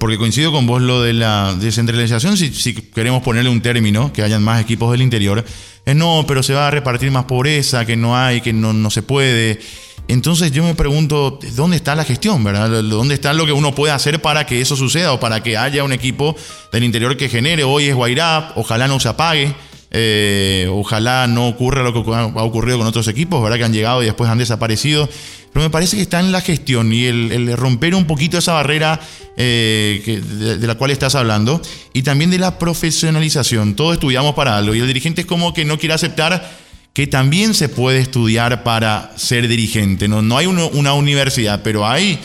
porque 0.03 0.17
coincido 0.17 0.51
con 0.51 0.67
vos 0.67 0.81
lo 0.81 1.01
de 1.01 1.13
la 1.13 1.55
descentralización, 1.57 2.35
si, 2.35 2.53
si, 2.53 2.73
queremos 2.73 3.23
ponerle 3.23 3.49
un 3.49 3.61
término, 3.61 4.11
que 4.11 4.21
hayan 4.21 4.43
más 4.43 4.61
equipos 4.61 4.91
del 4.91 5.01
interior, 5.01 5.45
es 5.85 5.95
no, 5.95 6.25
pero 6.27 6.43
se 6.43 6.53
va 6.53 6.67
a 6.67 6.71
repartir 6.71 7.09
más 7.09 7.23
pobreza, 7.23 7.85
que 7.85 7.95
no 7.95 8.17
hay, 8.17 8.41
que 8.41 8.51
no, 8.51 8.73
no 8.73 8.89
se 8.89 9.01
puede. 9.01 9.61
Entonces 10.07 10.51
yo 10.51 10.63
me 10.63 10.75
pregunto, 10.75 11.39
¿dónde 11.55 11.77
está 11.77 11.95
la 11.95 12.03
gestión, 12.03 12.43
verdad? 12.43 12.69
¿Dónde 12.83 13.15
está 13.15 13.33
lo 13.33 13.45
que 13.45 13.53
uno 13.53 13.73
puede 13.73 13.93
hacer 13.93 14.21
para 14.21 14.45
que 14.45 14.61
eso 14.61 14.75
suceda 14.75 15.13
o 15.13 15.19
para 15.19 15.41
que 15.41 15.57
haya 15.57 15.83
un 15.83 15.93
equipo 15.93 16.35
del 16.71 16.83
interior 16.83 17.15
que 17.15 17.29
genere? 17.29 17.63
Hoy 17.63 17.85
es 17.85 17.95
Guairá, 17.95 18.51
ojalá 18.55 18.87
no 18.87 18.99
se 18.99 19.09
apague. 19.09 19.53
Eh, 19.95 20.67
ojalá 20.71 21.27
no 21.27 21.47
ocurra 21.47 21.83
lo 21.83 21.93
que 21.93 22.11
ha 22.11 22.43
ocurrido 22.43 22.79
con 22.79 22.87
otros 22.87 23.07
equipos, 23.07 23.43
¿verdad? 23.43 23.57
Que 23.57 23.63
han 23.65 23.73
llegado 23.73 24.01
y 24.01 24.05
después 24.05 24.27
han 24.29 24.39
desaparecido. 24.39 25.07
Pero 25.53 25.63
me 25.63 25.69
parece 25.69 25.95
que 25.95 26.01
está 26.01 26.19
en 26.19 26.31
la 26.31 26.41
gestión 26.41 26.91
y 26.91 27.05
el, 27.05 27.55
romper 27.55 27.93
un 27.93 28.05
poquito 28.05 28.39
esa 28.39 28.53
barrera 28.53 28.99
eh, 29.37 30.21
de, 30.59 30.67
la 30.67 30.75
cual 30.75 30.89
estás 30.89 31.13
hablando 31.13 31.61
y 31.93 32.01
también 32.01 32.31
de 32.31 32.39
la 32.39 32.57
profesionalización. 32.57 33.75
Todos 33.75 33.93
estudiamos 33.93 34.33
para 34.33 34.57
algo 34.57 34.73
y 34.73 34.79
el 34.79 34.87
dirigente 34.87 35.21
es 35.21 35.27
como 35.27 35.53
que 35.53 35.63
no 35.63 35.77
quiere 35.77 35.93
aceptar 35.93 36.62
que 36.93 37.07
también 37.07 37.53
se 37.53 37.69
puede 37.69 37.99
estudiar 37.99 38.63
para 38.63 39.11
ser 39.17 39.47
dirigente. 39.47 40.07
No, 40.07 40.21
no 40.21 40.37
hay 40.37 40.45
una 40.45 40.93
universidad, 40.93 41.61
pero 41.63 41.87
hay 41.87 42.19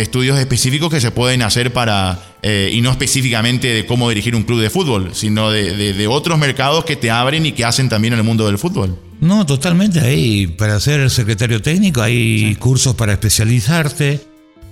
estudios 0.00 0.38
específicos 0.38 0.90
que 0.90 1.00
se 1.00 1.10
pueden 1.10 1.42
hacer 1.42 1.72
para, 1.72 2.18
eh, 2.42 2.70
y 2.72 2.80
no 2.80 2.90
específicamente 2.90 3.68
de 3.68 3.84
cómo 3.84 4.08
dirigir 4.08 4.34
un 4.34 4.44
club 4.44 4.60
de 4.60 4.70
fútbol, 4.70 5.10
sino 5.14 5.50
de, 5.50 6.06
otros 6.08 6.38
mercados 6.38 6.84
que 6.84 6.96
te 6.96 7.10
abren 7.10 7.44
y 7.46 7.52
que 7.52 7.64
hacen 7.64 7.88
también 7.88 8.14
en 8.14 8.20
el 8.20 8.24
mundo 8.24 8.46
del 8.46 8.58
fútbol. 8.58 8.98
No, 9.20 9.44
totalmente. 9.44 10.00
Ahí, 10.00 10.46
para 10.46 10.80
ser 10.80 11.10
secretario 11.10 11.60
técnico, 11.60 12.02
hay 12.02 12.56
cursos 12.56 12.94
para 12.94 13.12
especializarte 13.12 14.20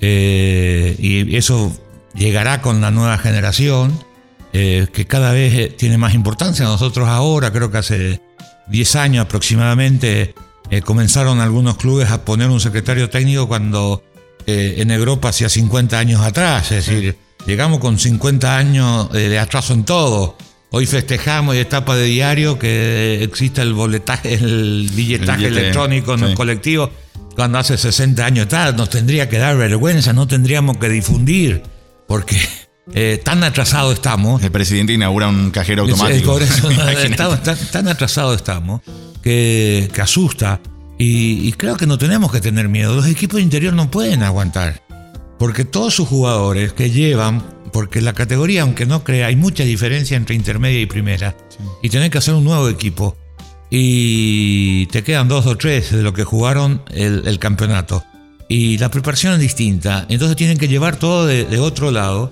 eh, 0.01 0.97
y 0.99 1.37
eso 1.37 1.77
llegará 2.15 2.63
con 2.63 2.81
la 2.81 2.91
nueva 2.91 3.19
generación, 3.19 3.93
eh, 4.53 4.89
que 4.93 5.07
cada 5.07 5.33
vez 5.33 5.77
tiene 5.77 5.99
más 5.99 6.15
importancia. 6.15 6.65
Nosotros 6.65 7.09
ahora, 7.09 7.53
creo 7.53 7.71
que 7.71 7.79
hace 7.79 8.21
10 8.71 8.97
años 8.97 9.25
aproximadamente, 9.25 10.35
comenzaron 10.85 11.41
algunos 11.41 11.77
clubes 11.77 12.11
a 12.11 12.25
poner 12.25 12.49
un 12.49 12.61
secretario 12.61 13.11
técnico 13.11 13.49
cuando 13.49 14.05
eh, 14.47 14.77
en 14.79 14.91
Europa 14.91 15.29
hacía 15.29 15.49
50 15.49 15.99
años 15.99 16.23
atrás, 16.23 16.73
es 16.73 16.87
decir, 16.87 17.17
llegamos 17.47 17.81
con 17.81 17.99
50 17.99 18.57
años 18.57 19.13
de 19.13 19.39
atraso 19.39 19.75
en 19.75 19.85
todo. 19.85 20.37
Hoy 20.73 20.87
festejamos 20.87 21.57
y 21.57 21.59
etapa 21.59 21.97
de 21.97 22.05
diario 22.05 22.59
que 22.59 23.25
exista 23.25 23.63
el 23.63 23.75
boletaje, 23.75 24.35
el 24.35 24.89
billetaje 24.95 25.49
electrónico 25.49 26.15
en 26.15 26.25
el 26.25 26.35
colectivo. 26.35 26.91
Cuando 27.35 27.59
hace 27.59 27.77
60 27.77 28.25
años 28.25 28.47
atrás 28.47 28.75
nos 28.77 28.89
tendría 28.89 29.29
que 29.29 29.39
dar 29.39 29.57
vergüenza, 29.57 30.13
no 30.13 30.29
tendríamos 30.29 30.77
que 30.77 30.89
difundir, 30.89 31.63
porque 32.07 32.37
eh, 32.95 33.21
tan 33.23 33.43
atrasado 33.45 33.93
estamos. 33.93 34.43
El 34.43 34.51
presidente 34.51 34.93
inaugura 34.93 35.29
un 35.29 35.51
cajero 35.51 35.83
automático. 35.83 36.39
tan, 37.73 37.89
atrasado 37.89 38.35
estamos 38.35 38.81
que, 39.23 39.91
que 39.93 40.01
asusta. 40.01 40.61
Y, 41.03 41.53
creo 41.53 41.79
que 41.79 41.87
no 41.87 41.97
tenemos 41.97 42.31
que 42.31 42.43
tener 42.43 42.69
miedo. 42.69 42.95
Los 42.95 43.07
equipos 43.07 43.37
de 43.37 43.43
interior 43.43 43.73
no 43.73 43.91
pueden 43.91 44.23
aguantar. 44.23 44.83
Porque 45.39 45.65
todos 45.65 45.95
sus 45.95 46.07
jugadores 46.07 46.75
que 46.75 46.91
llevan, 46.91 47.43
porque 47.73 48.03
la 48.03 48.13
categoría, 48.13 48.63
aunque 48.63 48.85
no 48.85 49.03
crea, 49.03 49.29
hay 49.29 49.37
mucha 49.37 49.65
diferencia 49.65 50.19
entre 50.19 50.37
intermedia 50.37 50.79
y 50.79 50.85
primera. 50.85 51.35
Y 51.83 51.89
tener 51.89 52.11
que 52.11 52.19
hacer 52.19 52.35
un 52.35 52.45
nuevo 52.45 52.69
equipo. 52.69 53.17
Y 53.71 54.87
te 54.87 55.03
quedan 55.03 55.27
dos 55.29 55.47
o 55.47 55.57
tres 55.57 55.91
de 55.91 56.03
lo 56.03 56.13
que 56.13 56.25
jugaron 56.25 56.83
el, 56.91 57.39
campeonato. 57.39 58.05
Y 58.47 58.77
la 58.77 58.91
preparación 58.91 59.33
es 59.33 59.41
distinta. 59.41 60.05
Entonces 60.11 60.37
tienen 60.37 60.59
que 60.59 60.69
llevar 60.69 60.97
todo 60.97 61.25
de, 61.25 61.59
otro 61.61 61.91
lado. 61.93 62.31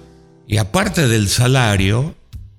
Y 0.50 0.56
aparte 0.56 1.06
del 1.06 1.28
salario, 1.28 2.14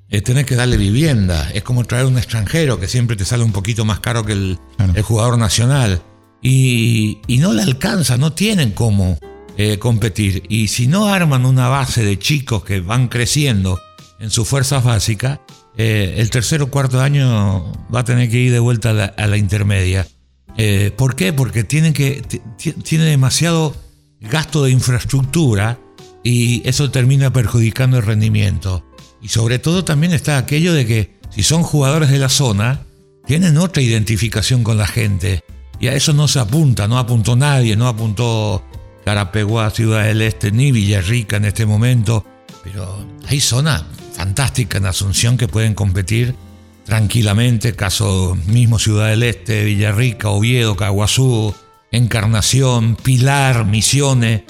eh, 0.09 0.21
tenés 0.21 0.45
que 0.45 0.55
darle 0.55 0.77
vivienda. 0.77 1.49
Es 1.55 1.63
como 1.63 1.83
traer 1.85 2.05
un 2.05 2.19
extranjero 2.19 2.79
que 2.79 2.87
siempre 2.87 3.15
te 3.15 3.25
sale 3.25 3.43
un 3.43 3.51
poquito 3.51 3.83
más 3.83 3.99
caro 3.99 4.23
que 4.23 4.33
el, 4.33 4.59
jugador 5.01 5.39
nacional. 5.39 5.99
Y, 6.39 7.17
no 7.39 7.51
le 7.51 7.63
alcanza, 7.63 8.15
no 8.15 8.31
tienen 8.33 8.73
cómo 8.73 9.17
eh, 9.57 9.79
competir. 9.79 10.43
Y 10.49 10.67
si 10.67 10.85
no 10.85 11.07
arman 11.07 11.47
una 11.47 11.67
base 11.67 12.05
de 12.05 12.19
chicos 12.19 12.63
que 12.63 12.79
van 12.79 13.07
creciendo 13.07 13.79
en 14.19 14.29
sus 14.29 14.47
fuerzas 14.47 14.83
básicas, 14.83 15.39
eh, 15.75 16.13
el 16.17 16.29
tercer 16.29 16.61
o 16.61 16.69
cuarto 16.69 17.01
año 17.01 17.71
va 17.93 18.01
a 18.01 18.05
tener 18.05 18.29
que 18.29 18.37
ir 18.37 18.51
de 18.51 18.59
vuelta 18.59 18.91
a 18.91 19.27
la, 19.27 19.37
intermedia. 19.37 20.05
¿Por 20.95 21.15
qué? 21.15 21.33
Porque 21.33 21.63
tienen 21.63 21.93
que, 21.93 22.21
tiene 22.83 23.05
demasiado 23.05 23.75
gasto 24.19 24.63
de 24.63 24.71
infraestructura 24.71 25.79
y 26.23 26.67
eso 26.67 26.91
termina 26.91 27.31
perjudicando 27.31 27.97
el 27.97 28.03
rendimiento. 28.03 28.85
Y 29.21 29.29
sobre 29.29 29.59
todo 29.59 29.83
también 29.83 30.13
está 30.13 30.37
aquello 30.37 30.73
de 30.73 30.85
que 30.85 31.19
si 31.29 31.43
son 31.43 31.63
jugadores 31.63 32.09
de 32.09 32.19
la 32.19 32.29
zona, 32.29 32.85
tienen 33.25 33.57
otra 33.57 33.81
identificación 33.81 34.63
con 34.63 34.77
la 34.77 34.87
gente. 34.87 35.43
Y 35.79 35.87
a 35.87 35.93
eso 35.93 36.13
no 36.13 36.27
se 36.27 36.39
apunta, 36.39 36.87
no 36.87 36.97
apuntó 36.97 37.35
nadie, 37.35 37.75
no 37.75 37.87
apuntó 37.87 38.63
Carapeguá, 39.05 39.69
Ciudad 39.71 40.03
del 40.03 40.21
Este, 40.21 40.51
ni 40.51 40.71
Villarrica 40.71 41.37
en 41.37 41.45
este 41.45 41.65
momento. 41.65 42.25
Pero 42.63 43.05
hay 43.27 43.39
zonas 43.39 43.83
fantásticas 44.13 44.81
en 44.81 44.87
Asunción 44.87 45.37
que 45.37 45.47
pueden 45.47 45.73
competir 45.73 46.35
tranquilamente, 46.85 47.75
caso 47.75 48.37
mismo 48.47 48.79
Ciudad 48.79 49.09
del 49.09 49.23
Este, 49.23 49.63
Villarrica, 49.63 50.29
Oviedo, 50.29 50.75
Caguazú, 50.75 51.53
Encarnación, 51.91 52.95
Pilar, 52.95 53.65
Misiones. 53.65 54.41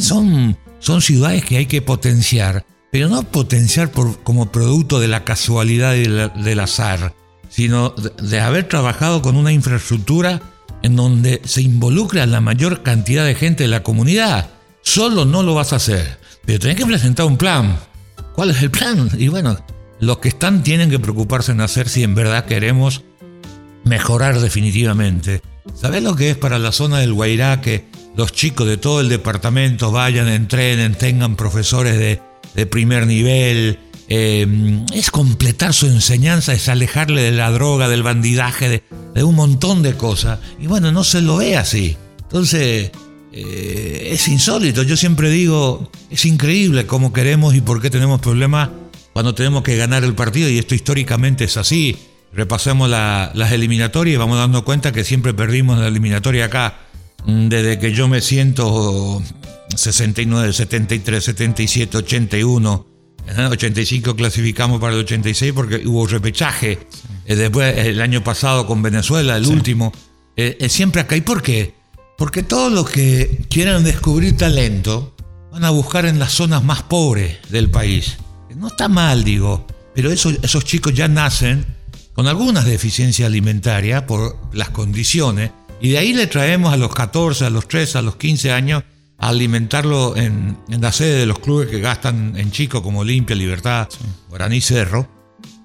Son, 0.00 0.56
son 0.84 1.02
ciudades 1.02 1.44
que 1.44 1.56
hay 1.56 1.66
que 1.66 1.82
potenciar 1.82 2.64
pero 2.94 3.08
no 3.08 3.24
potenciar 3.24 3.90
como 3.90 4.52
producto 4.52 5.00
de 5.00 5.08
la 5.08 5.24
casualidad 5.24 5.96
y 5.96 6.04
del 6.04 6.60
azar, 6.60 7.12
sino 7.48 7.90
de, 7.90 8.38
haber 8.38 8.68
trabajado 8.68 9.20
con 9.20 9.34
una 9.34 9.50
infraestructura 9.50 10.40
en 10.84 10.94
donde 10.94 11.40
se 11.44 11.60
involucra 11.60 12.24
la 12.26 12.40
mayor 12.40 12.84
cantidad 12.84 13.26
de 13.26 13.34
gente 13.34 13.64
de 13.64 13.68
la 13.68 13.82
comunidad. 13.82 14.48
Solo 14.82 15.24
no 15.24 15.42
lo 15.42 15.56
vas 15.56 15.72
a 15.72 15.76
hacer, 15.76 16.20
pero 16.46 16.60
tenés 16.60 16.76
que 16.76 16.86
presentar 16.86 17.26
un 17.26 17.36
plan. 17.36 17.80
¿Cuál 18.36 18.50
es 18.50 18.62
el 18.62 18.70
plan? 18.70 19.10
Y 19.18 19.26
bueno, 19.26 19.58
los 19.98 20.18
que 20.18 20.28
están 20.28 20.62
tienen 20.62 20.88
que 20.88 21.00
preocuparse 21.00 21.50
en 21.50 21.62
hacer 21.62 21.88
si 21.88 22.04
en 22.04 22.14
verdad 22.14 22.44
queremos 22.44 23.02
mejorar 23.82 24.38
definitivamente. 24.38 25.42
¿Sabés 25.74 26.00
lo 26.00 26.14
que 26.14 26.30
es 26.30 26.36
para 26.36 26.60
la 26.60 26.70
zona 26.70 26.98
del 26.98 27.12
Guairá 27.12 27.60
que 27.60 27.86
los 28.16 28.32
chicos 28.32 28.66
de 28.66 28.76
todo 28.76 29.00
el 29.00 29.08
departamento 29.08 29.90
vayan, 29.90 30.28
entrenen, 30.28 30.94
tengan 30.94 31.36
profesores 31.36 32.20
de 32.54 32.66
primer 32.66 33.06
nivel, 33.06 33.78
eh, 34.08 34.84
es 34.92 35.10
completar 35.10 35.72
su 35.72 35.86
enseñanza, 35.86 36.52
es 36.52 36.68
alejarle 36.68 37.22
de 37.22 37.32
la 37.32 37.50
droga, 37.50 37.88
del 37.88 38.02
bandidaje, 38.02 38.82
de, 39.14 39.24
un 39.24 39.34
montón 39.34 39.82
de 39.82 39.94
cosas. 39.94 40.40
Y 40.60 40.66
bueno, 40.66 40.92
no 40.92 41.04
se 41.04 41.22
lo 41.22 41.36
ve 41.36 41.56
así. 41.56 41.96
Entonces, 42.22 42.90
eh, 43.32 44.08
es 44.12 44.28
insólito. 44.28 44.82
Yo 44.82 44.96
siempre 44.96 45.30
digo, 45.30 45.90
es 46.10 46.24
increíble 46.26 46.86
cómo 46.86 47.12
queremos 47.12 47.54
y 47.54 47.60
por 47.60 47.80
qué 47.80 47.90
tenemos 47.90 48.20
problemas 48.20 48.70
cuando 49.12 49.34
tenemos 49.34 49.62
que 49.62 49.76
ganar 49.76 50.02
el 50.02 50.14
partido, 50.14 50.48
y 50.48 50.58
esto 50.58 50.74
históricamente 50.74 51.44
es 51.44 51.56
así. 51.56 51.96
Repasemos 52.32 52.90
las 52.90 53.52
eliminatorias 53.52 54.14
y 54.14 54.18
vamos 54.18 54.38
dando 54.38 54.64
cuenta 54.64 54.90
que 54.90 55.04
siempre 55.04 55.32
perdimos 55.34 55.78
la 55.78 55.86
eliminatoria 55.86 56.46
acá 56.46 56.78
desde 57.26 57.78
que 57.78 57.92
yo 57.92 58.08
me 58.08 58.20
siento 58.20 59.22
69, 59.74 60.52
73, 60.52 61.24
77, 61.24 61.96
81, 61.98 62.86
en 63.26 63.40
el 63.40 63.46
85 63.46 64.16
clasificamos 64.16 64.80
para 64.80 64.94
el 64.94 65.00
86 65.00 65.52
porque 65.54 65.86
hubo 65.86 66.06
repechaje. 66.06 66.78
Eh, 67.24 67.36
después, 67.36 67.76
el 67.78 68.00
año 68.00 68.22
pasado 68.22 68.66
con 68.66 68.82
Venezuela, 68.82 69.36
el 69.36 69.46
último. 69.46 69.92
Eh, 70.36 70.58
eh, 70.60 70.68
siempre 70.68 71.00
acá. 71.00 71.16
¿Y 71.16 71.22
por 71.22 71.42
qué? 71.42 71.74
Porque 72.18 72.42
todos 72.42 72.70
los 72.70 72.88
que 72.88 73.46
quieran 73.48 73.82
descubrir 73.82 74.36
talento 74.36 75.14
van 75.50 75.64
a 75.64 75.70
buscar 75.70 76.04
en 76.04 76.18
las 76.18 76.32
zonas 76.32 76.62
más 76.62 76.82
pobres 76.82 77.38
del 77.48 77.70
país. 77.70 78.18
No 78.56 78.68
está 78.68 78.88
mal, 78.88 79.24
digo, 79.24 79.66
pero 79.94 80.12
esos, 80.12 80.38
esos 80.42 80.64
chicos 80.64 80.94
ya 80.94 81.08
nacen 81.08 81.64
con 82.12 82.28
algunas 82.28 82.66
deficiencias 82.66 83.26
alimentarias 83.26 84.02
por 84.02 84.36
las 84.52 84.70
condiciones 84.70 85.50
y 85.80 85.90
de 85.90 85.98
ahí 85.98 86.12
le 86.12 86.26
traemos 86.26 86.72
a 86.72 86.76
los 86.76 86.94
14, 86.94 87.44
a 87.46 87.50
los 87.50 87.68
13, 87.68 87.98
a 87.98 88.02
los 88.02 88.16
15 88.16 88.52
años 88.52 88.82
a 89.18 89.28
alimentarlo 89.28 90.16
en, 90.16 90.56
en 90.68 90.80
la 90.80 90.92
sede 90.92 91.18
de 91.20 91.26
los 91.26 91.38
clubes 91.38 91.68
que 91.68 91.80
gastan 91.80 92.34
en 92.36 92.50
chicos 92.50 92.80
como 92.82 93.00
Olimpia, 93.00 93.36
Libertad, 93.36 93.88
Guaraní 94.28 94.60
Cerro. 94.60 95.08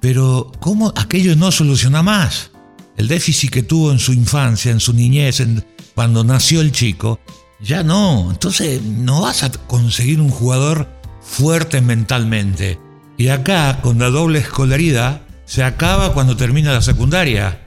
Pero 0.02 0.52
¿cómo 0.60 0.94
aquello 0.96 1.36
no 1.36 1.52
soluciona 1.52 2.04
más? 2.04 2.52
El 2.96 3.08
déficit 3.08 3.50
que 3.52 3.64
tuvo 3.64 3.92
en 3.92 4.00
su 4.00 4.14
infancia, 4.14 4.72
en 4.72 4.80
su 4.80 4.94
niñez, 4.94 5.40
en- 5.40 5.66
cuando 5.96 6.24
nació 6.24 6.62
el 6.62 6.72
chico, 6.72 7.20
ya 7.62 7.84
no. 7.84 8.30
Entonces 8.32 8.82
no 8.82 9.22
vas 9.22 9.44
a 9.44 9.52
conseguir 9.52 10.22
un 10.22 10.30
jugador 10.30 10.88
fuerte 11.22 11.82
mentalmente. 11.82 12.80
Y 13.18 13.28
acá, 13.30 13.80
con 13.82 14.00
la 14.00 14.10
doble 14.10 14.40
escolaridad, 14.40 15.22
se 15.46 15.64
acaba 15.64 16.14
cuando 16.14 16.38
termina 16.38 16.72
la 16.72 16.82
secundaria. 16.82 17.66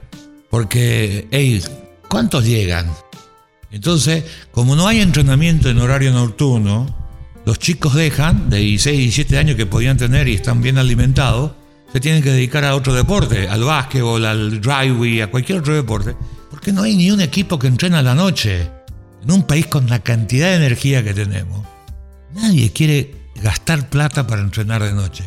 Porque, 0.49 1.27
hey, 1.31 1.61
¿cuántos 2.13 2.45
llegan? 2.45 2.91
Entonces, 3.71 4.23
como 4.51 4.75
no 4.75 4.87
hay 4.87 4.99
entrenamiento 4.99 5.71
en 5.71 5.79
horario 5.79 6.13
nocturno, 6.13 6.85
los 7.43 7.57
chicos 7.57 7.95
dejan, 7.95 8.51
de 8.51 8.59
16, 8.59 8.99
17 8.99 9.39
años 9.39 9.55
que 9.55 9.65
podían 9.65 9.97
tener 9.97 10.27
y 10.27 10.35
están 10.35 10.61
bien 10.61 10.77
alimentados, 10.77 11.53
se 11.91 11.99
tienen 11.99 12.21
que 12.21 12.29
dedicar 12.29 12.65
a 12.65 12.75
otro 12.75 12.93
deporte, 12.93 13.47
al 13.47 13.63
básquetbol, 13.63 14.25
al 14.25 14.61
driveway, 14.61 15.21
a 15.21 15.31
cualquier 15.31 15.57
otro 15.57 15.73
deporte, 15.73 16.15
porque 16.51 16.71
no 16.71 16.83
hay 16.83 16.95
ni 16.95 17.09
un 17.09 17.19
equipo 17.19 17.57
que 17.57 17.65
entrena 17.65 18.03
la 18.03 18.13
noche. 18.13 18.69
En 19.23 19.31
un 19.31 19.47
país 19.47 19.65
con 19.65 19.89
la 19.89 19.97
cantidad 19.97 20.49
de 20.49 20.57
energía 20.57 21.03
que 21.03 21.15
tenemos, 21.15 21.65
nadie 22.35 22.71
quiere 22.71 23.15
gastar 23.41 23.89
plata 23.89 24.27
para 24.27 24.43
entrenar 24.43 24.83
de 24.83 24.93
noche. 24.93 25.23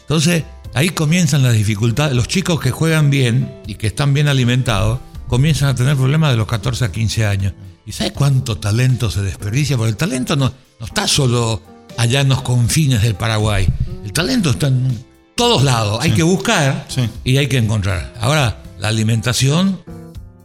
Entonces, 0.00 0.44
ahí 0.72 0.88
comienzan 0.88 1.42
las 1.42 1.52
dificultades. 1.52 2.16
Los 2.16 2.28
chicos 2.28 2.60
que 2.60 2.70
juegan 2.70 3.10
bien 3.10 3.60
y 3.66 3.74
que 3.74 3.88
están 3.88 4.14
bien 4.14 4.26
alimentados, 4.26 5.00
comienzan 5.30 5.68
a 5.70 5.74
tener 5.74 5.96
problemas 5.96 6.32
de 6.32 6.36
los 6.36 6.46
14 6.46 6.84
a 6.84 6.92
15 6.92 7.24
años. 7.26 7.54
¿Y 7.86 7.92
sabes 7.92 8.12
cuánto 8.12 8.58
talento 8.58 9.10
se 9.10 9.22
desperdicia? 9.22 9.76
Porque 9.76 9.90
el 9.90 9.96
talento 9.96 10.36
no, 10.36 10.52
no 10.78 10.86
está 10.86 11.06
solo 11.08 11.62
allá 11.96 12.20
en 12.20 12.28
los 12.28 12.42
confines 12.42 13.00
del 13.02 13.14
Paraguay. 13.14 13.66
El 14.04 14.12
talento 14.12 14.50
está 14.50 14.66
en 14.66 15.04
todos 15.34 15.62
lados. 15.62 15.98
Hay 16.02 16.12
que 16.12 16.22
buscar 16.22 16.84
Sí. 16.88 17.08
y 17.24 17.38
hay 17.38 17.46
que 17.46 17.56
encontrar. 17.58 18.12
Ahora, 18.20 18.62
la 18.78 18.88
alimentación, 18.88 19.80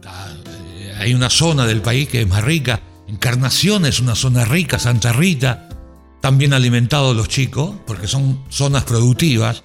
eh, 0.04 0.94
hay 0.98 1.14
una 1.14 1.28
zona 1.30 1.66
del 1.66 1.82
país 1.82 2.08
que 2.08 2.22
es 2.22 2.28
más 2.28 2.42
rica. 2.42 2.80
Encarnación 3.08 3.86
es 3.86 4.00
una 4.00 4.14
zona 4.14 4.44
rica, 4.44 4.78
Santa 4.78 5.12
Rita, 5.12 5.68
están 6.16 6.38
bien 6.38 6.52
alimentados 6.52 7.14
los 7.16 7.28
chicos, 7.28 7.76
porque 7.86 8.08
son 8.08 8.42
zonas 8.48 8.84
productivas. 8.84 9.62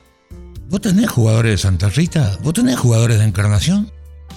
¿Vos 0.70 0.82
tenés 0.82 1.10
jugadores 1.10 1.52
de 1.54 1.58
Santa 1.58 1.90
Rita? 1.90 2.38
¿Vos 2.44 2.54
tenés 2.54 2.78
jugadores 2.78 3.18
de 3.18 3.26
Encarnación? 3.26 3.92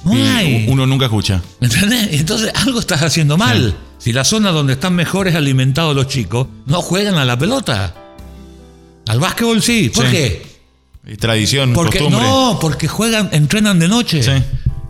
Uno 0.05 0.87
nunca 0.87 1.07
escucha. 1.07 1.41
¿Entendés? 1.61 2.09
Entonces 2.13 2.53
algo 2.55 2.81
estás 2.81 3.03
haciendo 3.03 3.37
mal. 3.37 3.75
Si 3.99 4.13
la 4.13 4.25
zona 4.25 4.51
donde 4.51 4.75
están 4.75 4.95
mejores 4.95 5.35
alimentados 5.35 5.95
los 5.97 6.09
chicos 6.09 6.47
no 6.67 6.83
juegan 6.83 7.17
a 7.17 7.25
la 7.25 7.39
pelota. 7.39 7.95
Al 9.07 9.19
básquetbol 9.21 9.63
sí. 9.63 9.91
¿Por 9.95 10.07
Sí. 10.07 10.13
qué? 10.13 10.47
Y 11.07 11.17
Tradición, 11.17 11.73
Porque 11.73 11.99
costumbre. 11.99 12.27
no, 12.27 12.59
porque 12.61 12.89
juegan, 12.89 13.29
entrenan 13.33 13.79
de 13.79 13.89
noche. 13.89 14.23
Sí. 14.23 14.31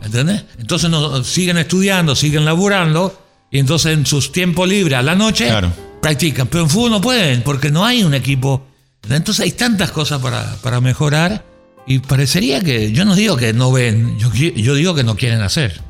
¿Entendés? 0.04 0.44
Entonces 0.58 0.90
no, 0.90 1.22
siguen 1.24 1.58
estudiando, 1.58 2.14
siguen 2.14 2.44
laburando 2.44 3.20
y 3.50 3.58
entonces 3.58 3.92
en 3.94 4.06
sus 4.06 4.30
tiempos 4.32 4.68
libres 4.68 4.98
a 4.98 5.02
la 5.02 5.14
noche 5.14 5.46
Claro. 5.48 5.72
practican. 6.02 6.46
Pero 6.48 6.64
en 6.64 6.70
fútbol 6.70 6.90
no 6.92 7.00
pueden 7.00 7.42
porque 7.42 7.70
no 7.70 7.84
hay 7.84 8.02
un 8.04 8.14
equipo. 8.14 8.66
Entonces 9.08 9.44
hay 9.44 9.52
tantas 9.52 9.90
cosas 9.90 10.20
para, 10.20 10.56
para 10.62 10.80
mejorar 10.80 11.44
y 11.86 11.98
parecería 12.00 12.60
que, 12.62 12.92
yo 12.92 13.04
no 13.04 13.14
digo 13.14 13.36
que 13.36 13.52
no 13.52 13.70
ven, 13.72 14.18
yo, 14.18 14.74
digo 14.74 14.94
que 14.94 15.04
no 15.04 15.16
quieren 15.16 15.40
hacer. 15.42 15.80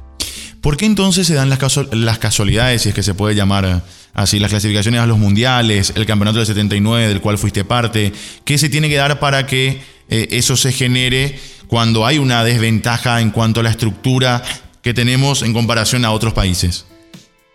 ¿Por 0.61 0.77
qué 0.77 0.87
entonces 0.87 1.27
se 1.27 1.35
dan 1.35 1.51
las, 1.51 1.59
casu- 1.61 1.91
las 1.93 2.19
casualidades, 2.19 2.83
si 2.83 2.89
es 2.89 2.95
que 2.95 3.03
se 3.03 3.15
puede 3.15 3.35
llamar 3.35 3.83
así, 4.15 4.39
las 4.39 4.51
clasificaciones 4.51 5.01
a 5.01 5.07
los 5.07 5.19
mundiales, 5.19 5.93
el 5.95 6.07
campeonato 6.07 6.39
del 6.39 6.47
79 6.47 7.09
del 7.09 7.21
cual 7.21 7.37
fuiste 7.39 7.65
parte? 7.65 8.13
¿Qué 8.45 8.57
se 8.59 8.69
tiene 8.71 8.89
que 8.89 8.97
dar 8.97 9.21
para 9.21 9.47
que 9.47 9.83
eh, 10.09 10.29
eso 10.31 10.57
se 10.57 10.73
genere 10.73 11.39
cuando 11.69 12.07
hay 12.07 12.19
una 12.19 12.43
desventaja 12.45 13.21
en 13.21 13.31
cuanto 13.31 13.61
a 13.61 13.63
la 13.63 13.71
estructura 13.71 14.43
que 14.83 14.95
tenemos 14.95 15.43
en 15.43 15.53
comparación 15.53 16.05
a 16.05 16.13
otros 16.13 16.33
países? 16.33 16.87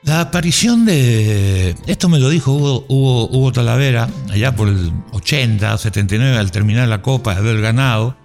La 0.04 0.22
aparición 0.22 0.86
de. 0.86 1.76
Esto 1.88 2.08
me 2.10 2.20
lo 2.20 2.30
dijo 2.30 2.54
Hugo, 2.54 2.86
Hugo, 2.88 3.28
Hugo 3.30 3.52
Talavera, 3.52 4.08
allá 4.32 4.56
por 4.56 4.70
el 4.70 4.92
80, 5.12 5.78
79, 5.78 6.38
al 6.38 6.52
terminar 6.52 6.88
la 6.88 7.02
Copa, 7.02 7.34
haber 7.36 7.60
ganado. 7.60 8.16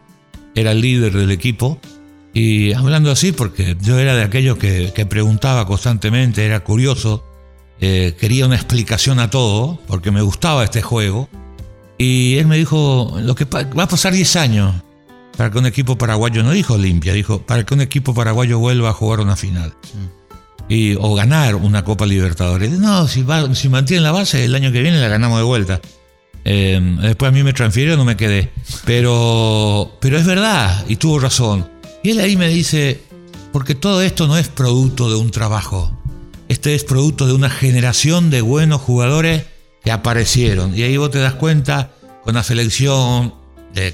Era 0.55 0.73
el 0.73 0.81
líder 0.81 1.13
del 1.13 1.31
equipo. 1.31 1.79
Y 2.33 2.73
hablando 2.73 3.11
así, 3.11 3.33
porque 3.33 3.77
yo 3.81 3.99
era 3.99 4.15
de 4.17 4.23
aquellos 4.25 4.59
que, 4.59 4.93
que 4.95 5.07
preguntaba 5.07 5.67
constantemente, 5.67 6.45
era 6.45 6.61
curioso, 6.65 7.25
eh, 7.81 8.17
quería 8.19 8.47
una 8.47 8.57
explicación 8.57 9.21
a 9.21 9.31
todo, 9.31 9.79
porque 9.87 10.11
me 10.11 10.21
gustaba 10.23 10.65
este 10.65 10.83
juego. 10.83 11.29
Y 11.97 12.37
él 12.39 12.47
me 12.49 12.57
dijo: 12.57 13.17
lo 13.21 13.35
que 13.37 13.45
va 13.45 13.85
a 13.85 13.89
pasar 13.89 14.13
10 14.13 14.37
años 14.37 14.75
para 15.37 15.51
que 15.51 15.59
un 15.59 15.67
equipo 15.67 15.97
paraguayo, 15.99 16.43
no 16.43 16.51
dijo 16.51 16.77
limpia, 16.79 17.13
dijo, 17.13 17.43
para 17.43 17.65
que 17.65 17.75
un 17.75 17.81
equipo 17.81 18.15
paraguayo 18.15 18.59
vuelva 18.59 18.91
a 18.91 18.93
jugar 18.93 19.19
una 19.21 19.35
final 19.37 19.75
y, 20.69 20.95
o 20.95 21.15
ganar 21.15 21.57
una 21.57 21.85
Copa 21.85 22.07
Libertadores. 22.07 22.71
No, 22.79 23.07
si, 23.09 23.23
va- 23.23 23.53
si 23.55 23.69
mantiene 23.69 24.03
la 24.03 24.13
base, 24.13 24.45
el 24.45 24.55
año 24.55 24.71
que 24.73 24.81
viene 24.83 25.01
la 25.01 25.09
ganamos 25.09 25.39
de 25.39 25.45
vuelta. 25.45 25.81
Eh, 26.45 26.81
después 27.01 27.31
a 27.31 27.33
mí 27.33 27.43
me 27.43 27.53
transfirió, 27.53 27.97
no 27.97 28.05
me 28.05 28.17
quedé. 28.17 28.51
Pero, 28.85 29.97
pero 30.01 30.19
es 30.19 30.27
verdad, 30.27 30.85
y 30.89 30.97
tuvo 30.97 31.19
razón. 31.19 31.69
Y 32.03 32.11
él 32.11 32.21
ahí 32.21 32.37
me 32.37 32.49
dice, 32.49 33.01
porque 33.53 33.75
todo 33.75 34.03
esto 34.03 34.27
no 34.27 34.37
es 34.37 34.49
producto 34.49 35.09
de 35.11 35.17
un 35.17 35.31
trabajo. 35.31 35.99
Este 36.49 36.75
es 36.75 36.85
producto 36.85 37.27
de 37.27 37.33
una 37.33 37.51
generación 37.51 38.31
de 38.31 38.43
buenos 38.43 38.81
jugadores 38.83 39.45
que 39.83 39.91
aparecieron. 39.91 40.77
Y 40.77 40.83
ahí 40.83 40.97
vos 40.97 41.11
te 41.11 41.19
das 41.19 41.35
cuenta 41.35 41.93
con 42.23 42.35
la 42.35 42.43
selección, 42.43 43.35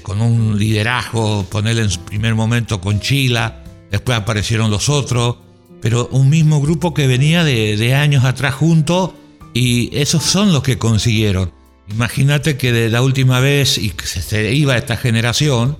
con 0.03 0.21
un 0.21 0.59
liderazgo, 0.59 1.43
ponerle 1.49 1.83
en 1.83 1.89
su 1.89 2.01
primer 2.01 2.35
momento 2.35 2.79
con 2.79 2.99
Chila, 2.99 3.63
después 3.89 4.17
aparecieron 4.17 4.69
los 4.69 4.89
otros, 4.89 5.37
pero 5.81 6.07
un 6.11 6.29
mismo 6.29 6.61
grupo 6.61 6.93
que 6.93 7.07
venía 7.07 7.43
de, 7.43 7.77
de 7.77 7.95
años 7.95 8.23
atrás 8.23 8.53
juntos 8.53 9.11
y 9.53 9.89
esos 9.97 10.23
son 10.23 10.53
los 10.53 10.61
que 10.61 10.77
consiguieron. 10.77 11.51
Imagínate 11.89 12.57
que 12.57 12.71
de 12.71 12.89
la 12.89 13.01
última 13.01 13.39
vez 13.39 13.77
y 13.77 13.89
que 13.91 14.05
se, 14.05 14.53
iba 14.53 14.77
esta 14.77 14.97
generación 14.97 15.77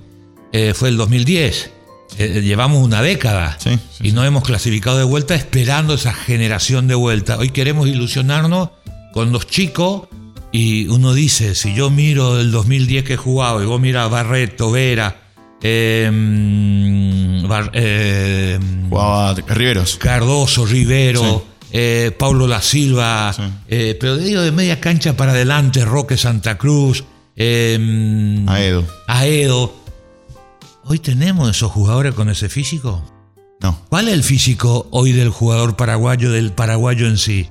eh, 0.52 0.72
fue 0.74 0.88
el 0.90 0.96
2010. 0.96 1.70
Eh, 2.18 2.42
llevamos 2.42 2.84
una 2.84 3.00
década 3.00 3.56
Sí, 3.58 3.70
sí, 3.90 4.08
y 4.08 4.12
no 4.12 4.22
hemos 4.24 4.44
clasificado 4.44 4.98
de 4.98 5.04
vuelta 5.04 5.34
esperando 5.34 5.94
esa 5.94 6.12
generación 6.12 6.86
de 6.88 6.94
vuelta. 6.94 7.38
Hoy 7.38 7.48
queremos 7.50 7.88
ilusionarnos 7.88 8.68
con 9.14 9.32
los 9.32 9.46
chicos 9.46 10.08
y 10.52 10.88
uno 10.88 11.14
dice, 11.14 11.54
si 11.54 11.74
yo 11.74 11.88
miro 11.88 12.38
el 12.38 12.50
2010 12.50 13.04
que 13.04 13.14
he 13.14 13.16
jugado 13.16 13.62
y 13.62 13.66
vos 13.66 13.80
miras 13.80 14.10
Barreto, 14.10 14.70
Vera, 14.70 15.16
eh, 15.62 16.10
Bar- 17.48 17.70
eh, 17.72 18.58
Jugaba 18.88 19.34
Riveros. 19.34 19.96
Cardoso, 19.96 20.66
Rivero, 20.66 21.46
eh, 21.72 22.14
Pablo 22.18 22.46
La 22.46 22.60
Silva, 22.62 23.32
Sí. 23.32 23.42
eh, 23.68 23.96
pero 23.98 24.16
digo 24.18 24.42
de 24.42 24.52
media 24.52 24.78
cancha 24.80 25.16
para 25.16 25.32
adelante, 25.32 25.84
Roque 25.84 26.16
Santa 26.16 26.58
Cruz, 26.58 27.04
eh, 27.36 28.44
Aedo. 28.46 28.86
Aedo. 29.08 29.74
Hoy 30.84 30.98
tenemos 30.98 31.48
esos 31.50 31.72
jugadores 31.72 32.14
con 32.14 32.28
ese 32.28 32.48
físico. 32.48 33.02
No. 33.60 33.80
¿Cuál 33.88 34.08
es 34.08 34.14
el 34.14 34.22
físico 34.24 34.88
hoy 34.90 35.12
del 35.12 35.30
jugador 35.30 35.76
paraguayo, 35.76 36.30
del 36.32 36.52
paraguayo 36.52 37.06
en 37.06 37.16
sí? 37.16 37.48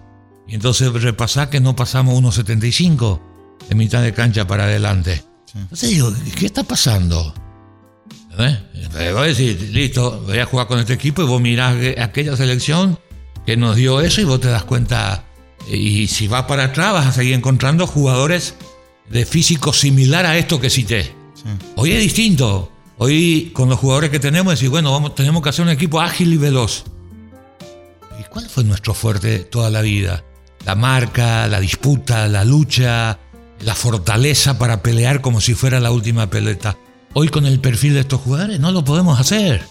Y 0.47 0.55
entonces 0.55 0.91
repasá 1.01 1.49
que 1.49 1.59
no 1.61 1.75
pasamos 1.75 2.13
1.75 2.21 3.21
de 3.69 3.75
mitad 3.75 4.01
de 4.03 4.13
cancha 4.13 4.45
para 4.45 4.65
adelante. 4.65 5.23
Entonces 5.55 5.89
digo, 5.89 6.13
¿qué 6.37 6.45
está 6.45 6.63
pasando? 6.63 7.33
¿Eh? 8.37 9.11
Vos 9.13 9.25
decís, 9.37 9.69
listo, 9.71 10.21
voy 10.27 10.39
a 10.39 10.45
jugar 10.45 10.67
con 10.67 10.79
este 10.79 10.93
equipo 10.93 11.21
y 11.21 11.25
vos 11.25 11.41
mirás 11.41 11.75
que- 11.75 11.95
aquella 12.01 12.35
selección 12.35 12.99
que 13.45 13.57
nos 13.57 13.75
dio 13.75 14.01
eso 14.01 14.21
y 14.21 14.25
vos 14.25 14.39
te 14.39 14.49
das 14.49 14.63
cuenta. 14.63 15.25
Y 15.69 16.07
si 16.07 16.27
vas 16.27 16.43
para 16.43 16.65
atrás 16.65 16.93
vas 16.93 17.07
a 17.07 17.11
seguir 17.11 17.33
encontrando 17.33 17.87
jugadores 17.87 18.55
de 19.09 19.25
físico 19.25 19.73
similar 19.73 20.25
a 20.25 20.37
esto 20.37 20.59
que 20.59 20.69
cité. 20.69 21.13
Hoy 21.75 21.91
es 21.91 22.01
distinto. 22.01 22.71
Hoy 22.97 23.51
con 23.53 23.69
los 23.69 23.79
jugadores 23.79 24.09
que 24.09 24.19
tenemos 24.19 24.53
decir, 24.53 24.69
bueno, 24.69 24.91
vamos, 24.91 25.15
tenemos 25.15 25.41
que 25.41 25.49
hacer 25.49 25.65
un 25.65 25.71
equipo 25.71 25.99
ágil 25.99 26.33
y 26.33 26.37
veloz. 26.37 26.83
¿Y 28.19 28.23
¿cuál 28.25 28.47
fue 28.47 28.63
nuestro 28.63 28.93
fuerte 28.93 29.39
toda 29.39 29.69
la 29.69 29.81
vida? 29.81 30.23
La 30.65 30.75
marca, 30.75 31.47
la 31.47 31.59
disputa, 31.59 32.27
la 32.27 32.45
lucha, 32.45 33.17
la 33.61 33.75
fortaleza 33.75 34.59
para 34.59 34.83
pelear 34.83 35.21
como 35.21 35.41
si 35.41 35.55
fuera 35.55 35.79
la 35.79 35.91
última 35.91 36.29
pelota. 36.29 36.77
Hoy 37.13 37.29
con 37.29 37.45
el 37.45 37.59
perfil 37.59 37.95
de 37.95 38.01
estos 38.01 38.21
jugadores 38.21 38.59
no 38.59 38.71
lo 38.71 38.85
podemos 38.85 39.19
hacer. 39.19 39.63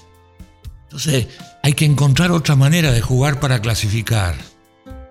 Entonces 0.84 1.28
hay 1.62 1.72
que 1.74 1.84
encontrar 1.84 2.32
otra 2.32 2.56
manera 2.56 2.92
de 2.92 3.00
jugar 3.00 3.40
para 3.40 3.60
clasificar. 3.60 4.34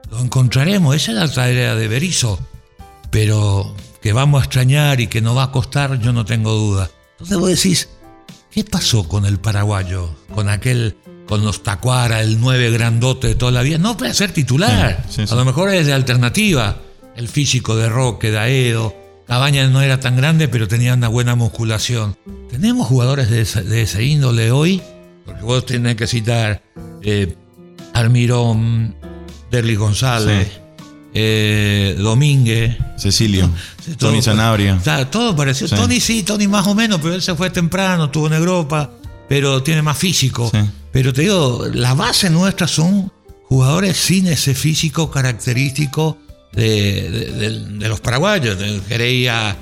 Lo 0.09 0.19
encontraremos, 0.19 0.95
esa 0.95 1.11
es 1.11 1.17
la 1.17 1.31
tarea 1.31 1.75
de 1.75 1.87
Berizzo. 1.87 2.39
Pero 3.11 3.75
que 4.01 4.13
vamos 4.13 4.41
a 4.41 4.45
extrañar 4.45 4.99
y 5.01 5.07
que 5.07 5.21
nos 5.21 5.37
va 5.37 5.43
a 5.43 5.51
costar, 5.51 5.99
yo 5.99 6.13
no 6.13 6.25
tengo 6.25 6.53
duda. 6.53 6.89
Entonces 7.13 7.37
vos 7.37 7.49
decís, 7.49 7.89
¿qué 8.51 8.63
pasó 8.63 9.07
con 9.07 9.25
el 9.25 9.39
paraguayo? 9.39 10.09
Con 10.33 10.49
aquel, 10.49 10.97
con 11.27 11.43
los 11.43 11.63
Tacuara, 11.63 12.21
el 12.21 12.39
nueve 12.39 12.71
grandote 12.71 13.27
de 13.27 13.35
toda 13.35 13.51
la 13.51 13.61
vida. 13.61 13.77
No 13.77 13.97
puede 13.97 14.13
ser 14.13 14.31
titular. 14.31 15.03
Sí, 15.07 15.15
sí, 15.17 15.27
sí. 15.27 15.33
A 15.33 15.37
lo 15.37 15.45
mejor 15.45 15.69
es 15.73 15.85
de 15.85 15.93
alternativa. 15.93 16.77
El 17.15 17.27
físico 17.27 17.75
de 17.75 17.89
Roque, 17.89 18.31
de 18.31 18.39
Aedo. 18.39 18.95
Cabaña 19.27 19.67
no 19.67 19.81
era 19.81 19.99
tan 19.99 20.15
grande, 20.15 20.47
pero 20.47 20.67
tenía 20.67 20.93
una 20.93 21.07
buena 21.07 21.35
musculación. 21.35 22.17
Tenemos 22.49 22.87
jugadores 22.87 23.29
de 23.29 23.81
ese 23.81 24.03
índole 24.03 24.51
hoy, 24.51 24.81
porque 25.29 25.43
vos 25.45 25.65
tenés 25.65 25.95
que 25.95 26.07
citar 26.07 26.61
eh, 27.01 27.35
Almirón, 27.93 28.95
Derly 29.51 29.75
González, 29.75 30.47
Sí. 30.47 30.59
eh, 31.13 31.95
Domínguez. 31.97 32.77
Cecilio, 32.97 33.49
Tony 33.97 34.21
Sanabria. 34.21 34.79
Todo 35.09 35.35
pareció. 35.35 35.67
Sí. 35.67 35.75
Tony 35.75 35.99
sí, 35.99 36.23
Tony 36.23 36.47
más 36.47 36.67
o 36.67 36.75
menos, 36.75 36.99
pero 37.01 37.15
él 37.15 37.21
se 37.21 37.35
fue 37.35 37.49
temprano, 37.49 38.05
estuvo 38.05 38.27
en 38.27 38.33
Europa, 38.33 38.91
pero 39.27 39.63
tiene 39.63 39.81
más 39.81 39.97
físico. 39.97 40.49
Sí. 40.53 40.59
Pero 40.91 41.13
te 41.13 41.21
digo, 41.21 41.65
la 41.73 41.93
base 41.93 42.29
nuestra 42.29 42.67
son 42.67 43.11
jugadores 43.47 43.97
sin 43.97 44.27
ese 44.27 44.53
físico 44.53 45.09
característico 45.09 46.17
de, 46.51 47.09
de- 47.09 47.31
de- 47.31 47.59
de 47.77 47.87
los 47.89 47.99
paraguayos. 48.01 48.57
Quería 48.87 49.55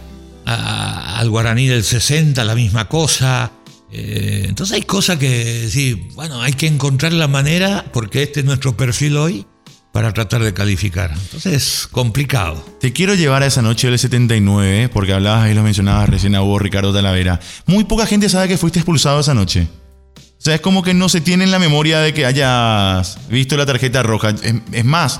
al 0.46 1.30
guaraní 1.30 1.68
del 1.68 1.84
60, 1.84 2.44
la 2.46 2.56
misma 2.56 2.88
cosa. 2.88 3.52
Eh, 3.98 4.46
entonces 4.48 4.76
hay 4.76 4.84
cosas 4.84 5.18
que, 5.18 5.68
sí, 5.72 6.08
bueno, 6.14 6.42
hay 6.42 6.54
que 6.54 6.68
encontrar 6.68 7.14
la 7.14 7.28
manera, 7.28 7.86
porque 7.92 8.24
este 8.24 8.42
es 8.42 8.46
nuestro 8.46 8.78
perfil 8.78 9.18
hoy, 9.18 9.46
para 9.92 10.14
tratar 10.14 10.44
de 10.44 10.54
calificar. 10.54 11.12
Entonces 11.12 11.54
es 11.54 11.88
complicado. 11.88 12.64
Te 12.80 12.94
quiero 12.94 13.16
llevar 13.16 13.42
a 13.42 13.48
esa 13.48 13.64
noche 13.64 13.90
del 13.90 13.98
79, 13.98 14.90
porque 14.90 15.14
hablabas 15.14 15.46
ahí, 15.46 15.56
lo 15.56 15.64
mencionabas 15.64 16.10
recién 16.10 16.36
a 16.36 16.42
vos, 16.42 16.62
Ricardo 16.62 16.94
Talavera. 16.94 17.40
Muy 17.66 17.86
poca 17.86 18.06
gente 18.06 18.30
sabe 18.30 18.48
que 18.48 18.58
fuiste 18.58 18.80
expulsado 18.80 19.20
esa 19.20 19.34
noche. 19.34 19.68
O 20.16 20.42
sea, 20.42 20.54
es 20.54 20.62
como 20.62 20.84
que 20.84 20.94
no 20.94 21.10
se 21.10 21.20
tiene 21.20 21.46
en 21.46 21.52
la 21.52 21.58
memoria 21.58 22.00
de 22.00 22.14
que 22.14 22.28
hayas 22.28 23.18
visto 23.30 23.58
la 23.58 23.66
tarjeta 23.66 24.04
roja. 24.04 24.36
Es 24.72 24.86
más, 24.86 25.20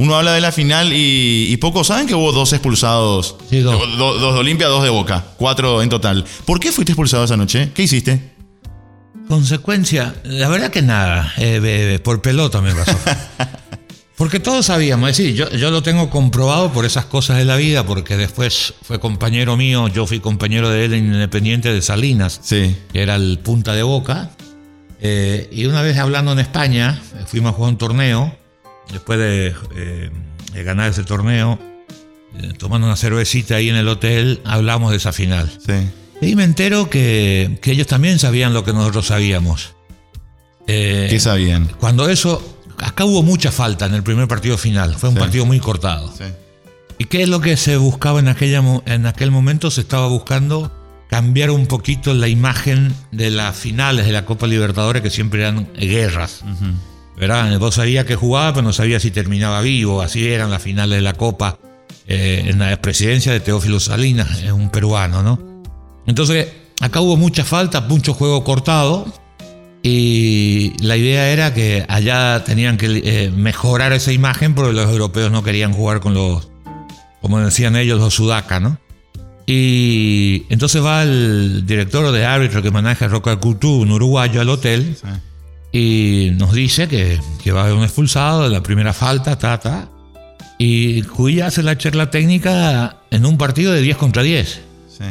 uno 0.00 0.14
habla 0.16 0.32
de 0.32 0.40
la 0.40 0.50
final 0.50 0.92
y, 0.92 1.46
y 1.52 1.56
pocos 1.58 1.86
saben 1.86 2.06
que 2.08 2.14
hubo 2.14 2.32
dos 2.32 2.52
expulsados. 2.52 3.36
Sí, 3.48 3.60
dos. 3.60 3.78
Do- 3.96 4.18
dos 4.18 4.34
de 4.34 4.40
Olimpia, 4.40 4.66
dos 4.66 4.82
de 4.82 4.90
Boca. 4.90 5.24
Cuatro 5.36 5.80
en 5.82 5.88
total. 5.88 6.24
¿Por 6.44 6.58
qué 6.58 6.72
fuiste 6.72 6.92
expulsado 6.92 7.22
esa 7.24 7.36
noche? 7.36 7.70
¿Qué 7.74 7.82
hiciste? 7.84 8.32
Consecuencia, 9.28 10.14
la 10.24 10.48
verdad 10.48 10.70
que 10.70 10.82
nada, 10.82 11.32
eh, 11.36 11.60
eh, 11.62 11.98
por 12.02 12.20
pelota 12.20 12.60
me 12.60 12.74
pasó. 12.74 12.98
Porque 14.16 14.38
todos 14.38 14.66
sabíamos, 14.66 15.08
es 15.10 15.16
decir, 15.16 15.34
yo, 15.34 15.48
yo 15.50 15.70
lo 15.70 15.82
tengo 15.82 16.10
comprobado 16.10 16.72
por 16.72 16.84
esas 16.84 17.06
cosas 17.06 17.38
de 17.38 17.46
la 17.46 17.56
vida, 17.56 17.86
porque 17.86 18.18
después 18.18 18.74
fue 18.82 19.00
compañero 19.00 19.56
mío, 19.56 19.88
yo 19.88 20.06
fui 20.06 20.20
compañero 20.20 20.68
de 20.68 20.84
él 20.84 20.92
en 20.92 21.06
Independiente 21.06 21.72
de 21.72 21.80
Salinas, 21.80 22.38
Sí. 22.42 22.76
que 22.92 23.00
era 23.00 23.14
el 23.16 23.38
punta 23.38 23.72
de 23.72 23.82
boca. 23.82 24.28
Eh, 25.00 25.48
y 25.52 25.64
una 25.64 25.80
vez 25.80 25.96
hablando 25.96 26.32
en 26.32 26.38
España, 26.38 27.00
eh, 27.18 27.24
fuimos 27.26 27.52
a 27.52 27.56
jugar 27.56 27.70
un 27.72 27.78
torneo, 27.78 28.36
después 28.92 29.18
de, 29.18 29.54
eh, 29.76 30.10
de 30.52 30.62
ganar 30.64 30.90
ese 30.90 31.04
torneo, 31.04 31.58
eh, 32.38 32.52
tomando 32.58 32.86
una 32.86 32.96
cervecita 32.96 33.56
ahí 33.56 33.68
en 33.68 33.76
el 33.76 33.88
hotel, 33.88 34.40
hablamos 34.44 34.90
de 34.90 34.96
esa 34.98 35.12
final. 35.12 35.50
Sí. 35.64 35.74
Y 36.26 36.36
me 36.36 36.44
entero 36.44 36.90
que, 36.90 37.58
que 37.62 37.72
ellos 37.72 37.86
también 37.86 38.18
sabían 38.18 38.52
lo 38.52 38.64
que 38.64 38.72
nosotros 38.72 39.06
sabíamos. 39.06 39.74
Eh, 40.66 41.06
¿Qué 41.10 41.18
sabían? 41.18 41.66
cuando 41.80 42.08
eso, 42.08 42.58
acá 42.78 43.04
hubo 43.04 43.22
mucha 43.22 43.50
falta 43.50 43.86
en 43.86 43.94
el 43.94 44.02
primer 44.02 44.28
partido 44.28 44.56
final, 44.58 44.94
fue 44.96 45.08
un 45.08 45.16
Sí. 45.16 45.20
partido 45.20 45.46
muy 45.46 45.58
cortado. 45.60 46.12
Sí. 46.16 46.24
¿Y 46.98 47.06
qué 47.06 47.22
es 47.22 47.28
lo 47.28 47.40
que 47.40 47.56
se 47.56 47.76
buscaba 47.78 48.20
en, 48.20 48.28
aquella, 48.28 48.62
en 48.84 49.06
aquel 49.06 49.30
momento? 49.30 49.70
Se 49.70 49.80
estaba 49.80 50.06
buscando 50.08 50.70
cambiar 51.08 51.50
un 51.50 51.66
poquito 51.66 52.12
la 52.14 52.28
imagen 52.28 52.94
de 53.10 53.30
las 53.30 53.56
finales 53.56 54.04
de 54.06 54.12
la 54.12 54.26
Copa 54.26 54.46
Libertadores, 54.46 55.02
que 55.02 55.10
siempre 55.10 55.40
eran 55.40 55.66
guerras. 55.74 56.42
¿Verdad? 57.20 57.58
Vos 57.58 57.74
sabías 57.74 58.06
que 58.06 58.16
jugaba, 58.16 58.54
pero 58.54 58.62
no 58.62 58.72
sabías 58.72 59.02
si 59.02 59.10
terminaba 59.10 59.60
vivo. 59.60 60.00
Así 60.00 60.26
eran 60.26 60.50
las 60.50 60.62
finales 60.62 60.96
de 60.96 61.02
la 61.02 61.12
Copa 61.12 61.58
eh, 62.06 62.44
en 62.46 62.58
la 62.58 62.80
presidencia 62.80 63.30
de 63.30 63.40
Teófilo 63.40 63.78
Salinas, 63.78 64.42
es 64.42 64.50
un 64.50 64.70
peruano, 64.70 65.22
¿no? 65.22 65.38
Entonces, 66.06 66.48
acá 66.80 67.00
hubo 67.00 67.18
mucha 67.18 67.44
falta, 67.44 67.82
mucho 67.82 68.14
juego 68.14 68.42
cortado. 68.42 69.06
Y 69.82 70.72
la 70.82 70.96
idea 70.96 71.30
era 71.30 71.54
que 71.54 71.84
allá 71.88 72.42
tenían 72.44 72.76
que 72.76 73.02
eh, 73.04 73.30
mejorar 73.30 73.92
esa 73.92 74.12
imagen 74.12 74.54
porque 74.54 74.72
los 74.72 74.90
europeos 74.90 75.30
no 75.30 75.42
querían 75.42 75.72
jugar 75.72 76.00
con 76.00 76.14
los, 76.14 76.48
como 77.20 77.38
decían 77.40 77.76
ellos, 77.76 78.00
los 78.00 78.14
sudacas, 78.14 78.62
¿no? 78.62 78.78
Y 79.46 80.44
entonces 80.48 80.82
va 80.84 81.02
el 81.02 81.66
director 81.66 82.12
de 82.12 82.24
árbitro 82.24 82.62
que 82.62 82.70
maneja 82.70 83.08
Roca 83.08 83.36
Cultu, 83.36 83.80
un 83.80 83.90
uruguayo, 83.90 84.40
al 84.40 84.48
hotel 84.48 84.96
y 85.72 86.30
nos 86.36 86.52
dice 86.52 86.88
que, 86.88 87.20
que 87.42 87.52
va 87.52 87.60
a 87.60 87.64
haber 87.64 87.76
un 87.76 87.84
expulsado 87.84 88.42
de 88.42 88.50
la 88.50 88.62
primera 88.62 88.92
falta, 88.92 89.38
ta, 89.38 89.58
ta. 89.60 89.88
Y 90.58 91.02
Cuilla 91.02 91.46
hace 91.46 91.62
la 91.62 91.78
charla 91.78 92.10
técnica 92.10 92.98
en 93.10 93.24
un 93.24 93.38
partido 93.38 93.72
de 93.72 93.80
10 93.80 93.96
contra 93.96 94.22
10, 94.22 94.60
Sí. 94.88 95.04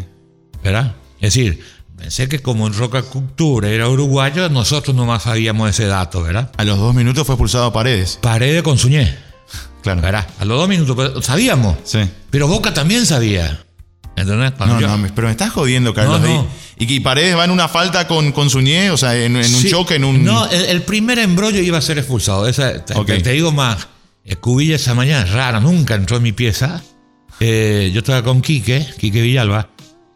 ¿verdad? 0.63 0.95
Es 1.21 1.33
decir, 1.33 1.63
pensé 1.97 2.29
que 2.29 2.39
como 2.39 2.67
en 2.67 2.73
Roca 2.73 3.01
Cultura 3.01 3.69
era 3.69 3.89
uruguayo, 3.89 4.47
nosotros 4.49 4.95
nomás 4.95 5.23
sabíamos 5.23 5.69
ese 5.69 5.85
dato, 5.87 6.21
¿verdad? 6.21 6.51
A 6.57 6.63
los 6.65 6.77
dos 6.77 6.93
minutos 6.93 7.25
fue 7.25 7.33
expulsado 7.35 7.73
Paredes. 7.73 8.19
Paredes 8.21 8.61
con 8.63 8.77
Suñé, 8.77 9.15
Claro. 9.81 10.01
¿verdad? 10.01 10.27
A 10.39 10.45
los 10.45 10.57
dos 10.59 10.69
minutos, 10.69 10.95
pero 10.95 11.21
sabíamos. 11.21 11.77
Sí. 11.83 11.99
Pero 12.29 12.47
Boca 12.47 12.73
también 12.73 13.05
sabía. 13.05 13.63
No, 14.25 14.79
yo- 14.79 14.87
no, 14.97 15.07
pero 15.15 15.27
me 15.27 15.31
estás 15.31 15.51
jodiendo, 15.51 15.93
Carlos. 15.93 16.21
No, 16.21 16.27
no. 16.27 16.47
Y 16.77 16.99
Paredes 17.01 17.35
va 17.37 17.45
en 17.45 17.51
una 17.51 17.67
falta 17.67 18.07
con, 18.07 18.31
con 18.31 18.49
Suñé, 18.49 18.89
o 18.91 18.97
sea, 18.97 19.15
en, 19.15 19.35
en 19.35 19.53
un 19.55 19.61
Sí. 19.61 19.69
choque, 19.69 19.95
en 19.95 20.03
un. 20.05 20.23
No, 20.23 20.49
el, 20.49 20.65
el 20.65 20.81
primer 20.83 21.19
embrollo 21.19 21.59
iba 21.61 21.77
a 21.77 21.81
ser 21.81 21.97
expulsado. 21.97 22.47
Esa- 22.47 22.85
te, 22.85 22.93
Ok. 22.97 23.05
te- 23.07 23.19
te 23.21 23.31
digo 23.31 23.51
más. 23.51 23.87
eh, 24.25 24.35
Cubilla 24.35 24.75
esa 24.75 24.93
mañana, 24.93 25.25
rara, 25.25 25.59
nunca 25.59 25.95
entró 25.95 26.17
en 26.17 26.23
mi 26.23 26.31
pieza. 26.31 26.81
Eh, 27.39 27.89
yo 27.93 27.99
estaba 27.99 28.23
con 28.23 28.41
Quique, 28.41 28.85
Quique 28.99 29.21
Villalba, 29.21 29.69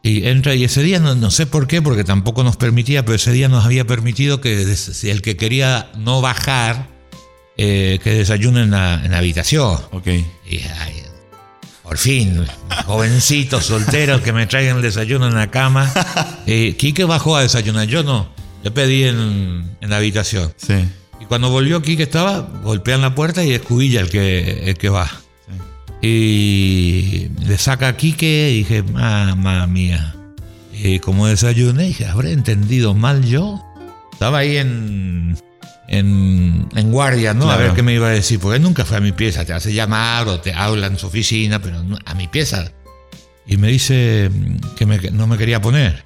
y 0.03 0.27
entra, 0.27 0.53
y 0.55 0.63
ese 0.65 0.83
día 0.83 0.99
no, 0.99 1.15
no 1.15 1.31
sé 1.31 1.45
por 1.45 1.67
qué, 1.67 1.81
porque 1.81 2.03
tampoco 2.03 2.43
nos 2.43 2.57
permitía, 2.57 3.05
pero 3.05 3.15
ese 3.15 3.31
día 3.31 3.47
nos 3.47 3.63
había 3.65 3.85
permitido 3.87 4.41
que 4.41 4.61
el 5.03 5.21
que 5.21 5.37
quería 5.37 5.89
no 5.97 6.19
bajar, 6.21 6.89
eh, 7.57 7.99
que 8.03 8.11
desayune 8.13 8.63
en 8.63 8.71
la, 8.71 9.01
en 9.03 9.11
la 9.11 9.19
habitación. 9.19 9.77
Ok. 9.91 10.07
Y, 10.07 10.57
ay, 10.79 11.03
por 11.83 11.97
fin, 11.97 12.45
jovencitos 12.85 13.65
solteros 13.65 14.21
que 14.21 14.31
me 14.31 14.47
traigan 14.47 14.77
el 14.77 14.81
desayuno 14.81 15.27
en 15.27 15.35
la 15.35 15.51
cama. 15.51 15.91
Eh, 16.45 16.75
Quique 16.77 17.05
bajó 17.05 17.37
a 17.37 17.41
desayunar, 17.41 17.87
yo 17.87 18.03
no. 18.03 18.27
Le 18.63 18.71
pedí 18.71 19.05
en, 19.05 19.77
en 19.79 19.89
la 19.89 19.95
habitación. 19.95 20.53
Sí. 20.57 20.73
Y 21.21 21.25
cuando 21.25 21.49
volvió 21.49 21.81
Quique 21.81 22.03
estaba, 22.03 22.41
golpean 22.63 22.99
la 22.99 23.15
puerta 23.15 23.45
y 23.45 23.53
es 23.53 23.61
Cubilla 23.61 24.01
el 24.01 24.09
que, 24.09 24.69
el 24.69 24.77
que 24.77 24.89
va. 24.89 25.09
Y 26.01 27.29
le 27.45 27.57
saca 27.57 27.87
a 27.87 27.95
Quique 27.95 28.49
y 28.51 28.57
dije, 28.57 28.83
mamá 28.83 29.65
mía. 29.67 30.15
Y 30.73 30.99
como 30.99 31.27
desayuné, 31.27 31.85
dije, 31.85 32.05
¿habré 32.07 32.33
entendido 32.33 32.93
mal 32.93 33.23
yo? 33.23 33.63
Estaba 34.11 34.39
ahí 34.39 34.57
en, 34.57 35.37
en, 35.87 36.67
en 36.75 36.91
guardia, 36.91 37.33
¿no? 37.33 37.49
A 37.51 37.57
ver 37.57 37.73
qué 37.73 37.83
me 37.83 37.93
iba 37.93 38.07
a 38.07 38.11
decir. 38.11 38.39
Porque 38.39 38.57
él 38.57 38.63
nunca 38.63 38.85
fue 38.85 38.97
a 38.97 39.01
mi 39.01 39.11
pieza. 39.11 39.45
Te 39.45 39.53
hace 39.53 39.73
llamar 39.73 40.27
o 40.27 40.39
te 40.39 40.53
habla 40.53 40.87
en 40.87 40.97
su 40.97 41.07
oficina, 41.07 41.59
pero 41.61 41.81
a 42.05 42.13
mi 42.15 42.27
pieza. 42.27 42.71
Y 43.45 43.57
me 43.57 43.67
dice 43.69 44.29
que 44.77 44.85
me- 44.85 44.99
no 45.11 45.27
me 45.27 45.37
quería 45.37 45.61
poner. 45.61 46.03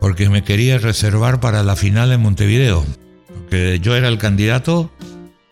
Porque 0.00 0.28
me 0.28 0.42
quería 0.42 0.78
reservar 0.78 1.40
para 1.40 1.62
la 1.62 1.76
final 1.76 2.10
en 2.12 2.20
Montevideo. 2.20 2.84
Porque 3.28 3.78
yo 3.80 3.94
era 3.94 4.08
el 4.08 4.18
candidato 4.18 4.90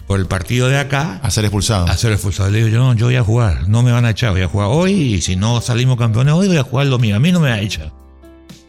por 0.07 0.19
el 0.19 0.27
partido 0.27 0.69
de 0.69 0.77
acá 0.79 1.21
A 1.23 1.31
ser 1.31 1.45
expulsado. 1.45 1.87
a 1.87 1.97
ser 1.97 2.11
expulsado. 2.13 2.51
Le 2.51 2.59
digo, 2.59 2.69
yo 2.71 2.79
no, 2.81 2.95
yo 2.95 3.07
voy 3.07 3.15
a 3.17 3.23
jugar, 3.23 3.69
no 3.69 3.83
me 3.85 3.93
van 3.93 4.05
a 4.07 4.11
echar, 4.11 4.33
voy 4.33 4.43
a 4.43 4.49
jugar 4.49 4.67
hoy 4.69 4.93
y 4.93 5.21
si 5.21 5.37
no 5.37 5.61
salimos 5.61 5.97
campeones 5.99 6.35
hoy 6.35 6.49
voy 6.49 6.57
a 6.57 6.65
jugar 6.65 6.87
el 6.87 6.91
domingo. 6.91 7.15
A 7.17 7.21
mí 7.21 7.31
no 7.31 7.39
me 7.39 7.49
va 7.51 7.55
a 7.57 7.61
echar. 7.61 7.93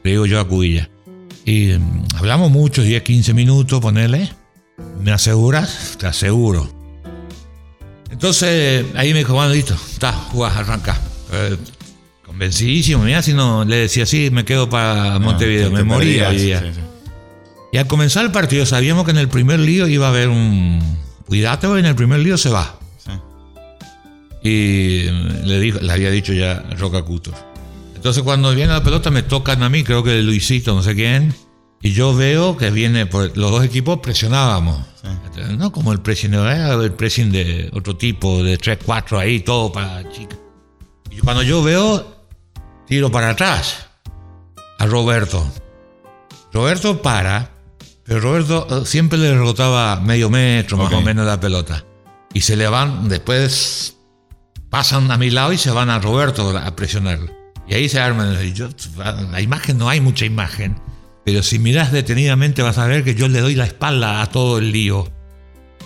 Le 0.03 0.11
digo 0.11 0.27
yo 0.27 0.39
a 0.39 0.47
Cubilla. 0.47 0.89
Y 1.45 1.69
mm, 1.79 2.03
hablamos 2.17 2.51
mucho, 2.51 2.83
10, 2.83 3.01
15 3.01 3.33
minutos, 3.33 3.79
ponele. 3.79 4.29
¿Me 5.01 5.11
aseguras? 5.11 5.95
Te 5.99 6.07
aseguro. 6.07 6.69
Entonces 8.09 8.85
ahí 8.95 9.13
me 9.13 9.19
dijo, 9.19 9.33
bueno, 9.33 9.53
listo, 9.53 9.73
está, 9.73 10.11
jugás, 10.11 10.55
arranca. 10.57 10.99
Eh, 11.31 11.57
convencidísimo, 12.25 13.03
mira, 13.03 13.21
si 13.21 13.33
no 13.33 13.63
le 13.65 13.77
decía 13.77 14.03
así, 14.03 14.29
me 14.31 14.45
quedo 14.45 14.69
para 14.69 15.17
Montevideo, 15.19 15.69
te- 15.69 15.73
me 15.75 15.83
moría. 15.83 16.27
perdías. 16.29 16.31
hoy 16.31 16.45
día. 16.45 16.59
Sí, 16.73 16.79
sí. 16.79 16.81
Y 17.73 17.77
al 17.77 17.87
comenzar 17.87 18.25
el 18.25 18.31
partido 18.31 18.65
sabíamos 18.65 19.05
que 19.05 19.11
en 19.11 19.17
el 19.17 19.29
primer 19.29 19.59
lío 19.59 19.87
iba 19.87 20.07
a 20.07 20.09
haber 20.09 20.27
un, 20.27 20.79
porque 21.25 21.79
en 21.79 21.85
el 21.85 21.95
primer 21.95 22.19
lío 22.19 22.37
se 22.37 22.49
va. 22.49 22.77
Sí. 22.97 23.11
Y 24.43 25.03
le, 25.45 25.59
dijo, 25.59 25.79
le 25.79 25.91
había 25.93 26.11
dicho 26.11 26.33
ya 26.33 26.63
Roca 26.77 27.01
Cutor. 27.03 27.33
Entonces 27.95 28.23
cuando 28.23 28.53
viene 28.53 28.73
la 28.73 28.83
pelota 28.83 29.09
me 29.09 29.23
tocan 29.23 29.63
a 29.63 29.69
mí, 29.69 29.83
creo 29.83 30.03
que 30.03 30.21
Luisito, 30.21 30.73
no 30.75 30.83
sé 30.83 30.95
quién, 30.95 31.33
y 31.81 31.91
yo 31.93 32.15
veo 32.15 32.57
que 32.57 32.69
viene, 32.71 33.05
pues, 33.05 33.35
los 33.35 33.51
dos 33.51 33.63
equipos 33.63 33.99
presionábamos. 33.99 34.79
No 35.57 35.71
como 35.71 35.91
el 35.93 35.99
pressing, 36.01 36.33
el 36.33 36.93
pressing 36.93 37.31
de 37.31 37.69
otro 37.73 37.97
tipo, 37.97 38.43
de 38.43 38.57
3-4 38.59 39.17
ahí, 39.19 39.39
todo 39.39 39.71
para 39.71 40.07
chicas. 40.11 40.37
Y 41.09 41.17
cuando 41.19 41.41
yo 41.43 41.63
veo, 41.63 42.25
tiro 42.87 43.09
para 43.11 43.31
atrás 43.31 43.87
a 44.77 44.85
Roberto. 44.85 45.45
Roberto 46.53 47.01
para, 47.01 47.49
pero 48.03 48.19
Roberto 48.19 48.67
eh, 48.69 48.85
siempre 48.85 49.17
le 49.17 49.33
rebotaba 49.33 49.99
medio 49.99 50.29
metro 50.29 50.77
más 50.77 50.87
Ok. 50.87 50.99
o 50.99 51.01
menos 51.01 51.25
la 51.25 51.39
pelota. 51.39 51.83
Y 52.33 52.41
se 52.41 52.55
le 52.55 52.67
van, 52.67 53.09
después 53.09 53.97
pasan 54.69 55.11
a 55.11 55.17
mi 55.17 55.29
lado 55.29 55.51
y 55.53 55.57
se 55.57 55.71
van 55.71 55.89
a 55.89 55.99
Roberto 55.99 56.55
a 56.57 56.75
presionarlo. 56.75 57.31
Y 57.67 57.73
ahí 57.73 57.89
se 57.89 57.99
arman. 57.99 58.37
y 58.45 58.53
yo- 58.53 58.69
la 59.31 59.41
imagen, 59.41 59.77
no 59.77 59.89
hay 59.89 59.99
mucha 60.01 60.25
imagen, 60.25 60.75
pero 61.25 61.43
si 61.43 61.59
miras 61.59 61.91
detenidamente 61.91 62.61
vas 62.61 62.77
a 62.77 62.85
ver 62.87 63.03
que 63.03 63.15
yo 63.15 63.27
le 63.27 63.39
doy 63.41 63.55
la 63.55 63.65
espalda 63.65 64.21
a 64.21 64.27
todo 64.27 64.57
el 64.57 64.71
lío. 64.71 65.09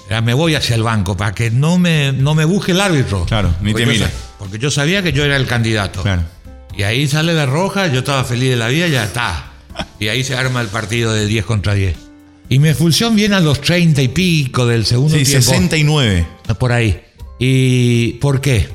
Ya 0.10 0.21
me 0.21 0.34
voy 0.36 0.54
hacia 0.56 0.76
el 0.76 0.84
banco 0.84 1.17
para 1.17 1.34
que 1.34 1.50
no 1.50 1.78
me, 1.80 2.12
no 2.13 2.36
me 2.36 2.45
busque 2.45 2.74
el 2.74 2.82
árbitro. 2.82 3.26
Claro, 3.26 3.54
ni 3.62 3.71
Porque 3.71 3.86
te 3.88 4.00
sa- 4.00 4.12
Porque 4.38 4.60
yo 4.60 4.69
sabía 4.69 5.02
que 5.02 5.12
yo 5.13 5.24
era 5.26 5.36
el 5.36 5.48
candidato. 5.48 6.04
Claro. 6.04 6.21
Y 6.78 6.84
ahí 6.84 7.08
sale 7.08 7.34
la 7.34 7.45
roja, 7.45 7.88
yo 7.88 8.00
estaba 8.00 8.24
feliz 8.24 8.50
de 8.52 8.56
la 8.58 8.67
vida, 8.67 8.88
ya 8.88 9.04
está. 9.06 9.52
Y 10.00 10.10
ahí 10.10 10.24
se 10.24 10.36
arma 10.36 10.62
el 10.62 10.67
partido 10.67 11.12
de 11.13 11.26
10 11.26 11.45
contra 11.45 11.74
10. 11.74 11.95
Y 12.50 12.60
mi 12.60 12.69
expulsión 12.69 13.15
viene 13.15 13.36
a 13.36 13.39
los 13.39 13.60
30 13.62 14.02
y 14.04 14.08
pico 14.10 14.67
del 14.67 14.86
segundo 14.86 15.17
Sí, 15.17 15.24
tiempo. 15.24 15.41
69. 15.41 16.28
Por 16.60 16.71
ahí. 16.71 17.02
¿Y 17.39 18.13
por 18.21 18.39
qué? 18.41 18.69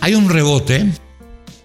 Hay 0.00 0.14
un 0.14 0.28
rebote 0.28 0.86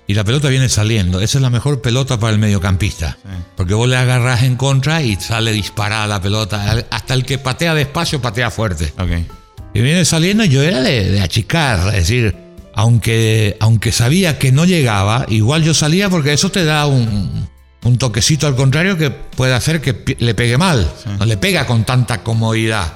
y 0.07 0.13
la 0.13 0.23
pelota 0.23 0.49
viene 0.49 0.69
saliendo. 0.69 1.21
Esa 1.21 1.37
es 1.37 1.41
la 1.41 1.49
mejor 1.49 1.81
pelota 1.81 2.19
para 2.19 2.33
el 2.33 2.39
mediocampista. 2.39 3.17
Porque 3.55 3.73
vos 3.73 3.87
le 3.87 3.95
agarrás 3.95 4.43
en 4.43 4.55
contra 4.55 5.01
y 5.01 5.15
sale 5.15 5.51
disparada 5.51 6.07
la 6.07 6.21
pelota. 6.21 6.85
Hasta 6.89 7.13
el 7.13 7.25
que 7.25 7.37
patea 7.37 7.73
despacio 7.73 8.21
patea 8.21 8.51
fuerte. 8.51 8.93
Y 9.73 9.81
viene 9.81 10.05
saliendo, 10.05 10.45
yo 10.45 10.61
era 10.61 10.81
de, 10.81 11.09
de 11.09 11.21
achicar, 11.21 11.87
es 11.87 12.07
decir, 12.07 12.35
aunque, 12.75 13.57
aunque 13.59 13.91
sabía 13.91 14.37
que 14.37 14.51
no 14.51 14.65
llegaba, 14.65 15.25
igual 15.29 15.63
yo 15.63 15.73
salía 15.73 16.09
porque 16.09 16.33
eso 16.33 16.51
te 16.51 16.63
da 16.63 16.85
un, 16.85 17.47
un 17.83 17.97
toquecito 17.97 18.47
al 18.47 18.55
contrario 18.55 18.97
que 18.97 19.11
puede 19.11 19.53
hacer 19.53 19.81
que 19.81 20.15
le 20.19 20.33
pegue 20.33 20.57
mal. 20.57 20.91
No 21.19 21.25
le 21.25 21.37
pega 21.37 21.65
con 21.65 21.83
tanta 21.83 22.23
comodidad. 22.23 22.93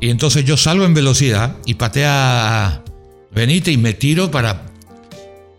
Y 0.00 0.10
entonces 0.10 0.44
yo 0.44 0.56
salgo 0.56 0.84
en 0.84 0.94
velocidad 0.94 1.56
y 1.64 1.74
patea 1.74 2.82
Benítez 3.32 3.74
y 3.74 3.76
me 3.76 3.94
tiro 3.94 4.30
para, 4.30 4.64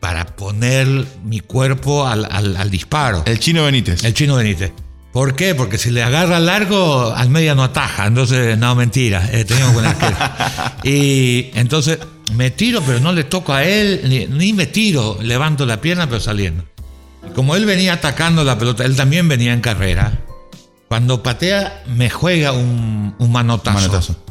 para 0.04 0.26
poner 0.26 0.86
mi 1.24 1.39
cuerpo 1.39 2.06
al, 2.06 2.28
al- 2.30 2.58
al 2.58 2.70
disparo. 2.70 3.24
El 3.26 3.39
chino 3.39 3.63
Benítez. 3.63 4.04
El 4.04 4.13
chino 4.13 4.36
Benítez. 4.36 4.74
¿Por 5.13 5.34
qué? 5.34 5.56
Porque 5.56 5.78
si 5.78 5.92
le 5.92 6.04
agarra 6.04 6.42
largo, 6.42 7.13
al 7.16 7.30
media 7.30 7.56
no 7.56 7.63
ataja. 7.63 8.06
Entonces, 8.08 8.58
no, 8.58 8.76
mentira. 8.76 9.30
Eh, 9.32 9.46
teníamos 9.46 9.74
buen 9.76 9.86
arquero. 9.86 10.18
y 10.84 11.52
entonces 11.54 12.00
me 12.34 12.52
tiro, 12.52 12.82
pero 12.86 13.00
no 13.00 13.13
le 13.13 13.24
toco 13.24 13.54
a 13.54 13.63
él, 13.63 14.02
ni, 14.04 14.26
ni 14.26 14.52
me 14.52 14.66
tiro. 14.66 15.18
Levanto 15.22 15.66
la 15.66 15.80
pierna, 15.80 16.08
pero 16.10 16.20
saliendo. 16.20 16.66
Como 17.34 17.56
él 17.56 17.66
venía 17.66 17.94
atacando 17.94 18.44
la 18.44 18.58
pelota, 18.58 18.84
él 18.84 18.98
también 18.98 19.30
venía 19.30 19.54
en 19.54 19.62
carrera. 19.62 20.20
Cuando 20.89 21.24
patea, 21.24 21.82
me 21.88 22.10
juega 22.10 22.52
un, 22.52 23.16
un 23.18 23.32
manotazo. 23.32 23.80
Manotazo. 23.80 24.22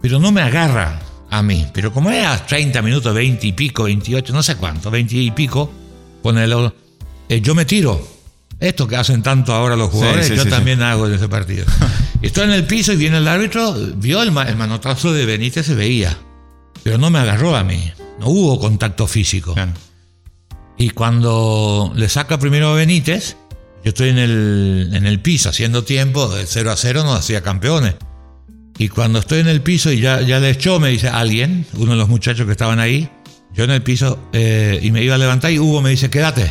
Pero 0.00 0.20
no 0.20 0.30
me 0.30 0.42
agarra 0.42 1.00
a 1.30 1.42
mí. 1.42 1.66
Pero 1.72 1.92
como 1.92 2.10
era 2.10 2.44
30 2.46 2.82
minutos, 2.82 3.14
20 3.14 3.46
y 3.46 3.52
pico, 3.52 3.84
28, 3.84 4.32
no 4.32 4.42
sé 4.42 4.56
cuánto, 4.56 4.90
20 4.90 5.16
y 5.16 5.30
pico, 5.30 5.70
ponelo, 6.22 6.74
eh, 7.28 7.40
yo 7.40 7.54
me 7.54 7.64
tiro. 7.64 8.14
Esto 8.58 8.88
que 8.88 8.96
hacen 8.96 9.22
tanto 9.22 9.52
ahora 9.52 9.76
los 9.76 9.90
jugadores, 9.90 10.28
sí, 10.28 10.34
yo 10.36 10.44
sí, 10.44 10.48
también 10.48 10.82
hago 10.82 11.06
en 11.06 11.14
ese 11.14 11.28
partido. 11.28 11.66
Estoy 12.22 12.44
en 12.44 12.52
el 12.52 12.64
piso 12.64 12.92
y 12.92 12.96
viene 12.96 13.18
el 13.18 13.28
árbitro, 13.28 13.74
vio 13.96 14.22
el, 14.22 14.32
ma- 14.32 14.44
el 14.48 14.56
manotazo 14.56 15.12
de 15.12 15.26
Benítez, 15.26 15.66
se 15.66 15.74
veía. 15.74 16.16
Pero 16.82 16.96
no 16.96 17.10
me 17.10 17.18
agarró 17.18 17.54
a 17.54 17.64
mí. 17.64 17.92
No 18.18 18.28
hubo 18.28 18.58
contacto 18.58 19.06
físico. 19.06 19.52
Claro. 19.52 19.72
Y 20.78 20.90
cuando 20.90 21.92
le 21.96 22.08
saca 22.08 22.38
primero 22.38 22.68
a 22.68 22.74
Benítez, 22.74 23.36
yo 23.84 23.90
estoy 23.90 24.08
en 24.10 24.18
el, 24.18 24.90
en 24.94 25.06
el 25.06 25.20
piso 25.20 25.50
haciendo 25.50 25.84
tiempo, 25.84 26.28
de 26.28 26.46
0 26.46 26.70
a 26.70 26.76
0 26.76 27.04
nos 27.04 27.18
hacía 27.18 27.42
campeones. 27.42 27.94
Y 28.78 28.88
cuando 28.88 29.18
estoy 29.18 29.40
en 29.40 29.48
el 29.48 29.62
piso 29.62 29.90
y 29.90 30.00
ya, 30.00 30.20
ya 30.20 30.38
le 30.38 30.50
echó, 30.50 30.78
me 30.78 30.90
dice 30.90 31.08
alguien, 31.08 31.66
uno 31.76 31.92
de 31.92 31.98
los 31.98 32.08
muchachos 32.08 32.44
que 32.46 32.52
estaban 32.52 32.78
ahí, 32.78 33.08
yo 33.54 33.64
en 33.64 33.70
el 33.70 33.82
piso 33.82 34.28
eh, 34.32 34.78
y 34.82 34.90
me 34.90 35.02
iba 35.02 35.14
a 35.14 35.18
levantar 35.18 35.50
y 35.50 35.58
Hugo 35.58 35.80
me 35.80 35.90
dice, 35.90 36.10
quédate. 36.10 36.50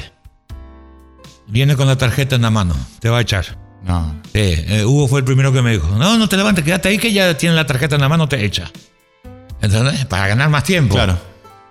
Viene 1.48 1.76
con 1.76 1.86
la 1.86 1.98
tarjeta 1.98 2.36
en 2.36 2.42
la 2.42 2.50
mano, 2.50 2.76
te 3.00 3.10
va 3.10 3.20
a 3.20 3.22
echar. 3.22 3.46
No. 3.84 4.22
Sí, 4.34 4.40
eh, 4.40 4.84
Hugo 4.84 5.08
fue 5.08 5.20
el 5.20 5.26
primero 5.26 5.54
que 5.54 5.62
me 5.62 5.74
dijo, 5.74 5.88
no, 5.90 6.18
no 6.18 6.28
te 6.28 6.38
levantes, 6.38 6.66
quédate 6.66 6.90
ahí 6.90 6.98
que 6.98 7.14
ya 7.14 7.38
tiene 7.38 7.56
la 7.56 7.68
tarjeta 7.68 7.96
en 7.96 8.02
la 8.02 8.10
mano, 8.10 8.28
te 8.28 8.44
echa. 8.44 8.72
¿Entendés? 9.62 10.06
Para 10.06 10.28
ganar 10.28 10.50
más 10.50 10.64
tiempo. 10.64 10.96
Claro. 10.96 11.20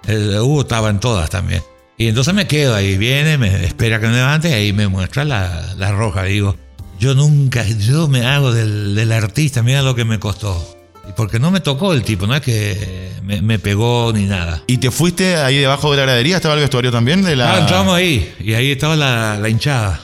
El 0.07 0.39
Hugo 0.39 0.61
estaba 0.61 0.91
en 0.91 1.01
todas 1.01 1.29
también. 1.31 1.63
Y 1.97 2.09
entonces 2.09 2.35
me 2.35 2.47
quedo 2.47 2.75
ahí, 2.75 2.97
viene, 2.97 3.39
me 3.39 3.65
espera 3.65 4.01
que 4.01 4.07
me 4.07 4.15
levante 4.15 4.51
y 4.51 4.53
ahí 4.53 4.73
me 4.73 4.87
muestra 4.87 5.25
la, 5.25 5.75
la 5.77 5.93
roja. 5.93 6.23
Digo, 6.25 6.57
yo 6.99 7.15
nunca, 7.15 7.65
yo 7.67 8.09
me 8.09 8.25
hago 8.27 8.53
del, 8.53 8.95
del 8.95 9.13
artista, 9.13 9.63
mira 9.63 9.83
lo 9.83 9.95
que 9.95 10.05
me 10.05 10.19
costó. 10.19 10.71
Porque 11.17 11.39
no 11.39 11.51
me 11.51 11.61
tocó 11.61 11.93
el 11.93 12.03
tipo, 12.03 12.27
no 12.27 12.35
es 12.35 12.41
que 12.41 13.11
me, 13.23 13.43
me 13.43 13.59
pegó 13.59 14.11
ni 14.15 14.25
nada. 14.25 14.63
¿Y 14.67 14.79
te 14.79 14.91
fuiste 14.91 15.37
ahí 15.37 15.59
debajo 15.59 15.91
de 15.91 15.99
la 15.99 16.03
gradería? 16.05 16.37
¿Estaba 16.37 16.55
el 16.55 16.61
vestuario 16.61 16.91
también? 16.91 17.21
De 17.23 17.37
la... 17.37 17.55
Ah, 17.55 17.59
entramos 17.61 17.95
ahí 17.95 18.33
y 18.41 18.55
ahí 18.55 18.71
estaba 18.71 18.97
la, 18.97 19.37
la 19.39 19.49
hinchada. 19.51 20.01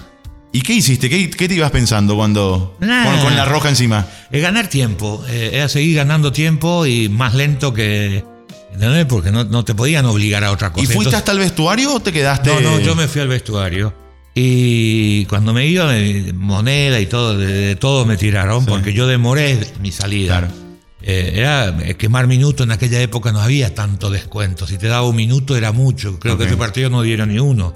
¿Y 0.53 0.61
qué 0.61 0.74
hiciste? 0.74 1.09
¿Qué, 1.09 1.31
qué 1.31 1.48
te 1.48 1.55
ibas 1.55 1.70
pensando 1.70 2.16
cuando... 2.16 2.76
Con, 2.79 3.18
con 3.22 3.35
la 3.37 3.46
roja 3.46 3.70
encima? 3.70 4.07
Es 4.31 4.42
ganar 4.42 4.68
tiempo, 4.68 5.24
eh, 5.29 5.50
era 5.55 5.68
seguir 5.70 5.96
ganando 5.96 6.33
tiempo 6.33 6.85
y 6.85 7.09
más 7.09 7.35
lento 7.35 7.72
que... 7.72 8.24
¿Entendés? 8.72 9.07
Porque 9.07 9.31
no, 9.33 9.44
no 9.44 9.64
te 9.64 9.74
podían 9.74 10.05
obligar 10.07 10.44
a 10.44 10.50
otra 10.53 10.70
cosa. 10.70 10.83
¿Y 10.83 10.87
fuiste 10.87 10.98
Entonces- 10.98 11.18
hasta 11.18 11.33
el 11.33 11.38
vestuario 11.38 11.94
o 11.94 12.00
te 12.00 12.12
quedaste...? 12.12 12.50
No, 12.53 12.61
no, 12.61 12.79
yo 12.81 12.94
me 12.94 13.09
fui 13.09 13.20
al 13.22 13.29
vestuario. 13.29 13.92
Y 14.35 15.25
cuando 15.27 15.53
me 15.53 15.66
iba, 15.66 15.93
moneda 16.35 17.01
y 17.01 17.07
todo, 17.07 17.37
de, 17.37 17.47
de 17.47 17.77
todo 17.77 18.07
me 18.07 18.16
tiraron, 18.16 18.64
porque 18.64 18.93
yo 18.93 19.07
demoré 19.07 19.59
mi 19.81 19.90
salida. 19.90 20.38
Claro. 20.38 20.55
Eh, 21.03 21.33
era 21.37 21.77
eh, 21.83 21.97
quemar 21.97 22.27
minutos, 22.27 22.64
en 22.66 22.73
aquella 22.73 23.01
época 23.01 23.33
no 23.33 23.40
había 23.40 23.75
tanto 23.75 24.11
descuento. 24.11 24.66
Si 24.66 24.77
te 24.79 24.87
daba 24.87 25.09
un 25.09 25.16
minuto 25.16 25.57
era 25.57 25.73
mucho. 25.73 26.19
Creo 26.19 26.35
Ok. 26.35 26.40
que 26.40 26.47
ese 26.47 26.57
partido 26.57 26.90
no 26.90 27.03
dieron 27.03 27.31
ni 27.31 27.38
uno. 27.38 27.75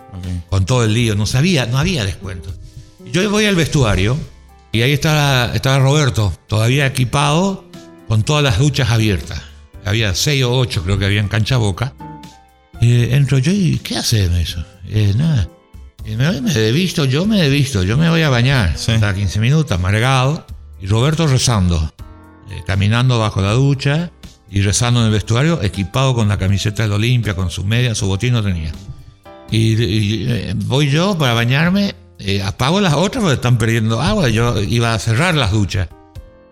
Con 0.50 0.66
todo 0.66 0.84
el 0.84 0.92
lío. 0.92 1.14
No 1.16 1.26
sabía, 1.26 1.66
no 1.66 1.78
había 1.78 2.04
descuento. 2.04 2.52
Yo 3.12 3.28
voy 3.30 3.46
al 3.46 3.54
vestuario 3.56 4.16
y 4.72 4.82
ahí 4.82 4.92
estaba, 4.92 5.52
estaba 5.54 5.78
Roberto, 5.78 6.32
todavía 6.48 6.86
equipado, 6.86 7.64
con 8.08 8.22
todas 8.24 8.42
las 8.44 8.58
duchas 8.58 8.90
abiertas. 8.90 9.40
Había 9.84 10.14
seis 10.14 10.44
o 10.44 10.52
ocho, 10.52 10.82
creo 10.84 10.98
que 10.98 11.04
había 11.06 11.20
en 11.20 11.28
cancha 11.28 11.56
boca. 11.56 11.94
Y 12.80 13.04
entro 13.04 13.38
yo 13.38 13.52
y 13.52 13.78
¿qué 13.82 13.96
hace 13.96 14.26
eso? 14.40 14.62
Eh, 14.88 15.14
nada. 15.16 15.48
Y 16.06 16.16
me, 16.16 16.40
me 16.40 16.52
he 16.52 16.72
visto, 16.72 17.04
yo 17.04 17.24
me 17.26 17.44
he 17.44 17.48
visto, 17.48 17.82
yo 17.82 17.96
me 17.96 18.08
voy 18.10 18.22
a 18.22 18.28
bañar. 18.28 18.76
Sí. 18.76 18.92
Estaba 18.92 19.14
15 19.14 19.40
minutos, 19.40 19.72
amargado. 19.72 20.46
Y 20.80 20.86
Roberto 20.86 21.26
rezando, 21.26 21.92
eh, 22.50 22.60
caminando 22.66 23.18
bajo 23.18 23.40
la 23.40 23.52
ducha 23.52 24.10
y 24.50 24.60
rezando 24.60 25.00
en 25.00 25.06
el 25.06 25.12
vestuario, 25.12 25.62
equipado 25.62 26.14
con 26.14 26.28
la 26.28 26.38
camiseta 26.38 26.82
del 26.82 26.92
Olimpia, 26.92 27.34
con 27.34 27.50
su 27.50 27.64
media, 27.64 27.94
su 27.94 28.06
botín 28.06 28.34
no 28.34 28.42
tenía. 28.42 28.70
Y, 29.50 29.82
y, 29.82 30.26
eh, 30.28 30.52
voy 30.66 30.90
yo 30.90 31.16
para 31.16 31.32
bañarme, 31.32 31.94
eh, 32.18 32.42
apago 32.42 32.80
las 32.80 32.92
otras 32.94 33.22
porque 33.22 33.34
están 33.36 33.56
perdiendo 33.56 34.00
agua. 34.02 34.28
Yo 34.28 34.60
iba 34.60 34.92
a 34.92 34.98
cerrar 34.98 35.34
las 35.34 35.52
duchas 35.52 35.88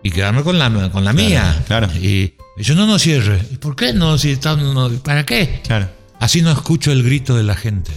y 0.01 0.09
quedarme 0.09 0.41
con 0.43 0.57
la, 0.57 0.89
con 0.91 1.05
la 1.05 1.13
mía. 1.13 1.63
claro. 1.67 1.87
Y 2.01 2.33
yo 2.57 2.73
no, 2.75 2.87
no 2.87 2.97
cierre. 2.97 3.39
¿Y 3.51 3.57
por 3.57 3.75
qué 3.75 3.93
no? 3.93 4.17
Si 4.17 4.31
están, 4.31 4.73
no- 4.73 4.89
¿Para 4.89 5.25
qué? 5.25 5.61
Claro. 5.63 5.89
Así 6.19 6.41
no 6.41 6.51
escucho 6.51 6.91
el 6.91 7.03
grito 7.03 7.35
de 7.35 7.43
la 7.43 7.55
gente, 7.55 7.91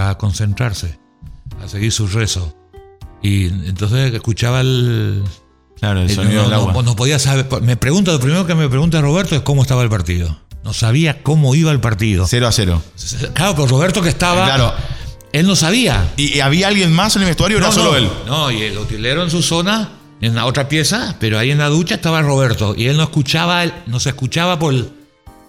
para 0.00 0.16
concentrarse, 0.16 0.98
a 1.62 1.68
seguir 1.68 1.92
su 1.92 2.06
rezo. 2.06 2.56
Y 3.22 3.48
entonces 3.48 4.14
escuchaba 4.14 4.62
el... 4.62 5.22
Claro, 5.78 6.00
el 6.00 6.08
el- 6.08 6.16
sonido 6.16 6.42
no, 6.44 6.48
del 6.48 6.54
agua. 6.54 6.82
no 6.82 6.96
podía 6.96 7.18
saber... 7.18 7.46
Me 7.60 7.76
pregunta, 7.76 8.12
lo 8.12 8.18
primero 8.20 8.46
que 8.46 8.54
me 8.54 8.66
pregunta 8.70 8.98
Roberto 9.02 9.36
es 9.36 9.42
cómo 9.42 9.60
estaba 9.60 9.82
el 9.82 9.90
partido. 9.90 10.38
No 10.64 10.72
sabía 10.72 11.22
cómo 11.22 11.54
iba 11.54 11.70
el 11.70 11.80
partido. 11.80 12.24
0 12.26 12.46
a 12.48 12.52
0. 12.52 12.82
Claro, 13.34 13.54
pero 13.54 13.66
Roberto 13.66 14.00
que 14.00 14.08
estaba... 14.08 14.46
Claro. 14.46 14.72
Él 15.32 15.46
no 15.46 15.54
sabía. 15.54 16.12
¿Y 16.16 16.40
había 16.40 16.68
alguien 16.68 16.92
más 16.94 17.14
en 17.16 17.22
el 17.22 17.28
vestuario 17.28 17.58
o 17.58 17.60
era 17.60 17.68
no, 17.68 17.72
solo 17.74 17.90
no, 17.92 17.96
él? 17.98 18.08
No, 18.26 18.50
y 18.50 18.62
el 18.62 18.78
utilero 18.78 19.22
en 19.22 19.30
su 19.30 19.42
zona, 19.42 19.90
en 20.22 20.34
la 20.34 20.46
otra 20.46 20.66
pieza, 20.66 21.16
pero 21.20 21.38
ahí 21.38 21.50
en 21.50 21.58
la 21.58 21.68
ducha 21.68 21.94
estaba 21.96 22.22
Roberto. 22.22 22.74
Y 22.74 22.86
él 22.86 22.96
no 22.96 23.02
escuchaba, 23.02 23.64
el- 23.64 23.74
no 23.86 24.00
se 24.00 24.08
escuchaba 24.08 24.58
por... 24.58 24.74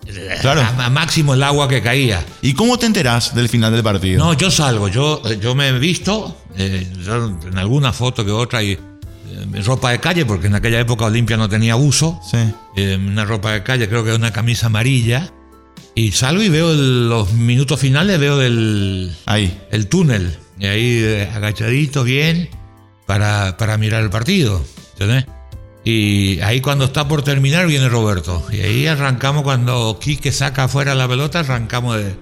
Claro. 0.41 0.61
A, 0.61 0.85
a 0.85 0.89
máximo 0.89 1.33
el 1.33 1.43
agua 1.43 1.67
que 1.67 1.81
caía. 1.81 2.25
¿Y 2.41 2.53
cómo 2.53 2.77
te 2.77 2.85
enterás 2.85 3.33
del 3.35 3.47
final 3.49 3.71
del 3.71 3.83
partido? 3.83 4.23
No, 4.23 4.33
yo 4.33 4.49
salgo, 4.51 4.87
yo, 4.87 5.21
yo 5.35 5.55
me 5.55 5.69
he 5.69 5.79
visto, 5.79 6.37
eh, 6.57 6.87
yo 7.05 7.37
en 7.47 7.57
alguna 7.57 7.93
foto 7.93 8.25
que 8.25 8.31
otra, 8.31 8.61
y 8.63 8.71
eh, 8.71 8.79
ropa 9.63 9.91
de 9.91 9.99
calle, 9.99 10.25
porque 10.25 10.47
en 10.47 10.55
aquella 10.55 10.79
época 10.79 11.05
Olimpia 11.05 11.37
no 11.37 11.47
tenía 11.47 11.75
uso. 11.75 12.19
Sí. 12.29 12.37
Eh, 12.75 12.97
una 12.99 13.25
ropa 13.25 13.51
de 13.53 13.63
calle, 13.63 13.87
creo 13.87 14.03
que 14.03 14.13
una 14.13 14.31
camisa 14.33 14.67
amarilla. 14.67 15.31
Y 15.93 16.11
salgo 16.13 16.41
y 16.41 16.49
veo 16.49 16.71
el- 16.71 17.09
los 17.09 17.33
minutos 17.33 17.79
finales, 17.79 18.17
veo 18.19 18.37
del 18.37 19.13
Ahí. 19.25 19.57
el 19.71 19.87
túnel. 19.87 20.35
Y 20.57 20.65
ahí 20.65 20.99
eh, 21.03 21.29
agachadito, 21.33 22.03
bien, 22.03 22.49
para, 23.05 23.57
para 23.57 23.77
mirar 23.77 24.01
el 24.03 24.09
partido. 24.09 24.63
¿Entendés? 24.93 25.25
Y 25.83 26.39
ahí 26.41 26.61
cuando 26.61 26.85
está 26.85 27.07
por 27.07 27.23
terminar 27.23 27.65
viene 27.67 27.89
Roberto. 27.89 28.45
Y 28.51 28.59
ahí 28.61 28.87
arrancamos 28.87 29.43
cuando 29.43 29.97
Quique 29.99 30.31
saca 30.31 30.65
afuera 30.65 30.93
la 30.95 31.07
pelota, 31.07 31.39
arrancamos 31.39 31.97
de, 31.97 32.15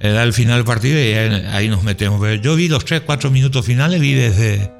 de 0.00 0.12
dar 0.12 0.26
el 0.26 0.32
final 0.32 0.56
del 0.56 0.64
partido 0.64 0.98
y 0.98 1.12
ahí, 1.12 1.46
ahí 1.52 1.68
nos 1.68 1.82
metemos. 1.82 2.20
Pero 2.20 2.40
yo 2.40 2.56
vi 2.56 2.68
los 2.68 2.84
3, 2.84 3.02
4 3.04 3.30
minutos 3.30 3.66
finales, 3.66 4.00
vi 4.00 4.14
desde, 4.14 4.72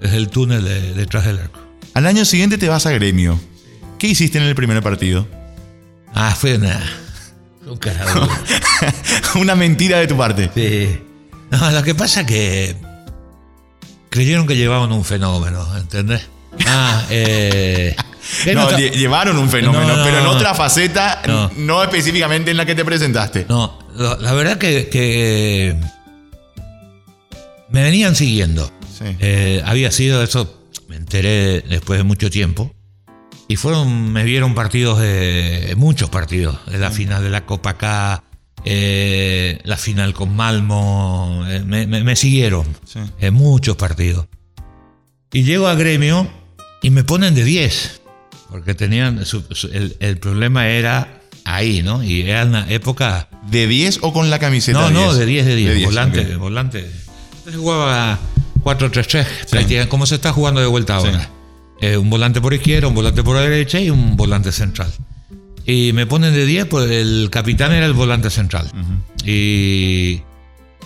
desde 0.00 0.16
el 0.16 0.28
túnel 0.28 0.64
de- 0.64 0.94
detrás 0.94 1.24
del 1.26 1.38
arco. 1.38 1.60
Al 1.94 2.06
año 2.06 2.24
siguiente 2.24 2.58
te 2.58 2.68
vas 2.68 2.86
a 2.86 2.90
gremio. 2.90 3.38
¿Qué 3.98 4.08
hiciste 4.08 4.38
en 4.38 4.44
el 4.44 4.54
primer 4.54 4.82
partido? 4.82 5.26
Ah, 6.12 6.34
fue 6.38 6.56
una... 6.56 6.80
Un. 7.66 7.78
Una 9.40 9.54
mentira 9.56 9.98
de 9.98 10.06
tu 10.06 10.16
parte. 10.16 10.50
Sí. 10.54 11.00
No, 11.50 11.70
lo 11.70 11.82
que 11.82 11.94
pasa 11.94 12.20
es 12.20 12.26
que 12.26 12.76
creyeron 14.10 14.46
que 14.46 14.56
llevaban 14.56 14.92
un 14.92 15.04
fenómeno, 15.04 15.76
¿entendés? 15.76 16.28
Ah, 16.66 17.04
eh... 17.10 17.94
No, 18.46 18.54
no, 18.54 18.70
lle- 18.72 18.90
llevaron 18.90 19.36
un 19.38 19.48
fenómeno, 19.48 19.86
No, 19.86 19.96
no, 19.98 20.04
pero 20.04 20.18
en 20.18 20.24
no. 20.24 20.30
otra 20.30 20.52
faceta, 20.54 21.22
No. 21.26 21.50
no. 21.56 21.82
específicamente 21.84 22.50
en 22.50 22.56
la 22.56 22.66
que 22.66 22.74
te 22.74 22.84
presentaste. 22.84 23.46
no, 23.48 23.78
lo- 23.94 24.16
la 24.18 24.32
verdad 24.32 24.58
que, 24.58 24.88
que 24.88 25.76
me 27.68 27.82
venían 27.82 28.14
siguiendo. 28.16 28.70
Sí. 28.98 29.04
Eh, 29.20 29.62
había 29.64 29.90
sido 29.90 30.22
eso, 30.22 30.60
me 30.88 30.96
enteré 30.96 31.60
después 31.62 31.98
de 31.98 32.04
mucho 32.04 32.30
tiempo. 32.30 32.72
Y 33.48 33.56
fueron, 33.56 34.12
me 34.12 34.24
vieron 34.24 34.54
partidos 34.54 34.98
de, 35.00 35.74
muchos 35.76 36.10
partidos, 36.10 36.58
de 36.66 36.78
la 36.78 36.90
final 36.90 37.22
de 37.22 37.30
la 37.30 37.46
Copa 37.46 37.76
K, 37.78 38.24
eh, 38.64 39.60
la 39.62 39.76
final 39.76 40.14
con 40.14 40.34
Malmo, 40.34 41.44
eh, 41.48 41.62
me, 41.64 41.86
me- 41.86 42.02
me 42.02 42.16
siguieron 42.16 42.66
Sí. 42.84 42.98
en 43.20 43.34
muchos 43.34 43.76
partidos. 43.76 44.26
Y 45.32 45.44
llego 45.44 45.68
a 45.68 45.74
gremio 45.76 46.28
y 46.82 46.90
me 46.90 47.04
ponen 47.04 47.34
de 47.34 47.44
10, 47.44 48.00
porque 48.50 48.74
tenían, 48.74 49.24
su- 49.26 49.44
su- 49.52 49.68
el, 49.68 49.96
el 50.00 50.18
problema 50.18 50.68
era 50.68 51.20
ahí, 51.44 51.82
¿no? 51.82 52.02
Y 52.02 52.22
era 52.22 52.44
una 52.44 52.70
época 52.70 53.28
¿De 53.50 53.66
10 53.66 54.00
o 54.02 54.12
con 54.12 54.30
la 54.30 54.38
camiseta? 54.38 54.78
no, 54.80 54.90
no, 54.90 55.14
de 55.14 55.26
10 55.26 55.46
de 55.46 55.56
10, 55.56 55.84
volante, 55.84 56.20
ok. 56.34 56.38
volante. 56.40 56.90
Entonces 57.38 57.60
jugaba 57.60 58.18
4-3-3, 58.64 59.26
prácticamente, 59.50 59.88
como 59.88 60.06
se 60.06 60.16
está 60.16 60.32
jugando 60.32 60.60
de 60.60 60.66
vuelta 60.66 61.00
Sí. 61.00 61.06
ahora. 61.08 61.30
Eh, 61.80 61.96
un 61.96 62.08
volante 62.10 62.40
por 62.40 62.54
izquierda, 62.54 62.88
un 62.88 62.94
volante 62.94 63.22
por 63.22 63.36
derecha 63.38 63.78
y 63.80 63.90
un 63.90 64.16
volante 64.16 64.50
central. 64.50 64.92
Y 65.66 65.92
me 65.92 66.06
ponen 66.06 66.32
de 66.32 66.46
10, 66.46 66.66
pues 66.66 66.90
el 66.90 67.28
capitán 67.30 67.72
era 67.72 67.86
el 67.86 67.92
volante 67.92 68.30
central. 68.30 68.70
Y, 69.24 70.22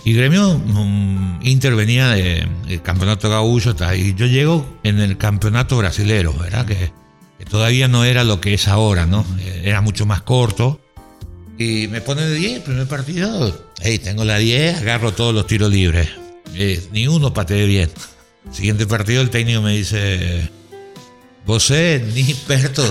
y 0.04 0.12
Gremio 0.14 0.58
mm, 0.58 1.40
intervenía 1.42 2.08
de- 2.10 2.46
del 2.66 2.82
campeonato 2.82 3.28
ta, 3.76 3.94
y 3.96 4.14
yo 4.14 4.26
llego 4.26 4.66
en 4.82 4.98
el 5.00 5.16
campeonato 5.16 5.76
brasilero, 5.78 6.32
¿verdad? 6.34 6.64
Que, 6.66 6.92
que 7.38 7.44
todavía 7.44 7.88
no 7.88 8.04
era 8.04 8.24
lo 8.24 8.40
que 8.40 8.54
es 8.54 8.68
ahora, 8.68 9.06
¿no? 9.06 9.24
Eh, 9.40 9.62
Era 9.64 9.80
mucho 9.80 10.06
más 10.06 10.22
corto. 10.22 10.80
Y 11.58 11.88
me 11.88 12.00
pone 12.00 12.22
de 12.22 12.34
10, 12.36 12.60
primer 12.62 12.86
partido. 12.86 13.66
Hey, 13.82 13.98
tengo 13.98 14.24
la 14.24 14.38
10, 14.38 14.78
agarro 14.78 15.12
todos 15.12 15.34
los 15.34 15.46
tiros 15.46 15.70
libres. 15.70 16.08
Eh, 16.54 16.82
ni 16.92 17.06
uno 17.06 17.34
pateé 17.34 17.66
bien. 17.66 17.90
Siguiente 18.50 18.86
partido, 18.86 19.20
el 19.20 19.28
técnico 19.28 19.60
me 19.60 19.76
dice: 19.76 20.48
Vos 21.46 21.64
ni 22.14 22.22
experto, 22.22 22.82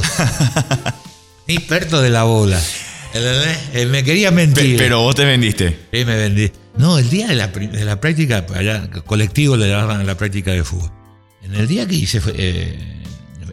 ni 1.48 1.56
experto 1.56 2.00
de 2.02 2.10
la 2.12 2.24
bola. 2.24 2.62
Eh, 3.14 3.86
me 3.90 4.04
quería 4.04 4.30
Pe- 4.30 4.36
mentir. 4.36 4.78
pero 4.78 5.02
vos 5.02 5.16
te 5.16 5.26
vendiste. 5.26 5.70
Sí, 5.92 6.06
me 6.06 6.16
vendí. 6.16 6.52
No, 6.78 6.98
el 6.98 7.10
día 7.10 7.28
de 7.28 7.36
la, 7.36 7.48
de 7.48 7.86
la 7.86 8.00
práctica, 8.00 8.46
allá 8.56 8.90
colectivo 9.06 9.58
le 9.58 9.68
daban 9.68 10.06
la 10.06 10.16
práctica 10.16 10.52
de 10.52 10.64
fútbol. 10.64 10.92
En 11.42 11.56
el 11.56 11.68
día 11.68 11.88
que 11.88 11.96
hice 11.96 12.22
eh, 12.36 12.78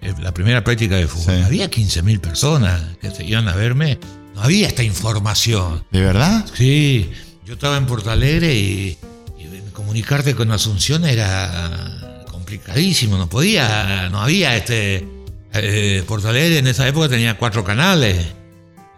eh, 0.03 0.15
la 0.21 0.33
primera 0.35 0.63
práctica 0.63 0.97
de 0.97 1.07
fútbol, 1.09 1.37
Sí. 1.37 1.43
había 1.43 1.71
15.000 1.71 2.21
personas 2.21 2.83
que 3.01 3.11
se 3.11 3.25
iban 3.25 3.49
a 3.49 3.55
verme. 3.57 3.99
No 4.35 4.43
había 4.43 4.69
esta 4.69 4.83
información. 4.83 5.85
¿De 5.91 6.01
verdad? 6.03 6.45
Sí, 6.55 7.11
yo 7.47 7.55
estaba 7.55 7.79
en 7.79 7.87
Porto 7.87 8.11
Alegre 8.11 8.55
y, 8.55 8.99
y 9.39 9.71
comunicarte 9.73 10.35
con 10.35 10.53
Asunción 10.53 11.07
era 11.07 12.25
complicadísimo. 12.31 13.17
No 13.17 13.29
podía, 13.29 14.09
no 14.11 14.21
había 14.21 14.55
este. 14.57 15.07
eh, 15.55 16.05
Porto 16.07 16.29
Alegre 16.29 16.59
en 16.59 16.67
esa 16.67 16.87
época 16.87 17.09
tenía 17.09 17.39
cuatro 17.39 17.65
canales. 17.65 18.19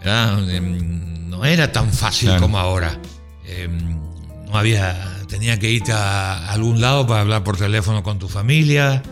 Em, 0.02 1.28
No 1.30 1.44
era 1.44 1.70
tan 1.70 1.92
fácil 1.92 2.28
Claro. 2.28 2.42
como 2.42 2.58
ahora. 2.58 2.98
Em, 3.46 3.98
No 4.50 4.56
había. 4.56 5.14
Tenía 5.28 5.58
que 5.58 5.70
irte 5.70 5.92
a 5.92 6.50
algún 6.50 6.80
lado 6.80 7.06
para 7.06 7.20
hablar 7.20 7.44
por 7.44 7.56
teléfono 7.58 8.02
con 8.02 8.18
tu 8.18 8.28
familia. 8.28 9.02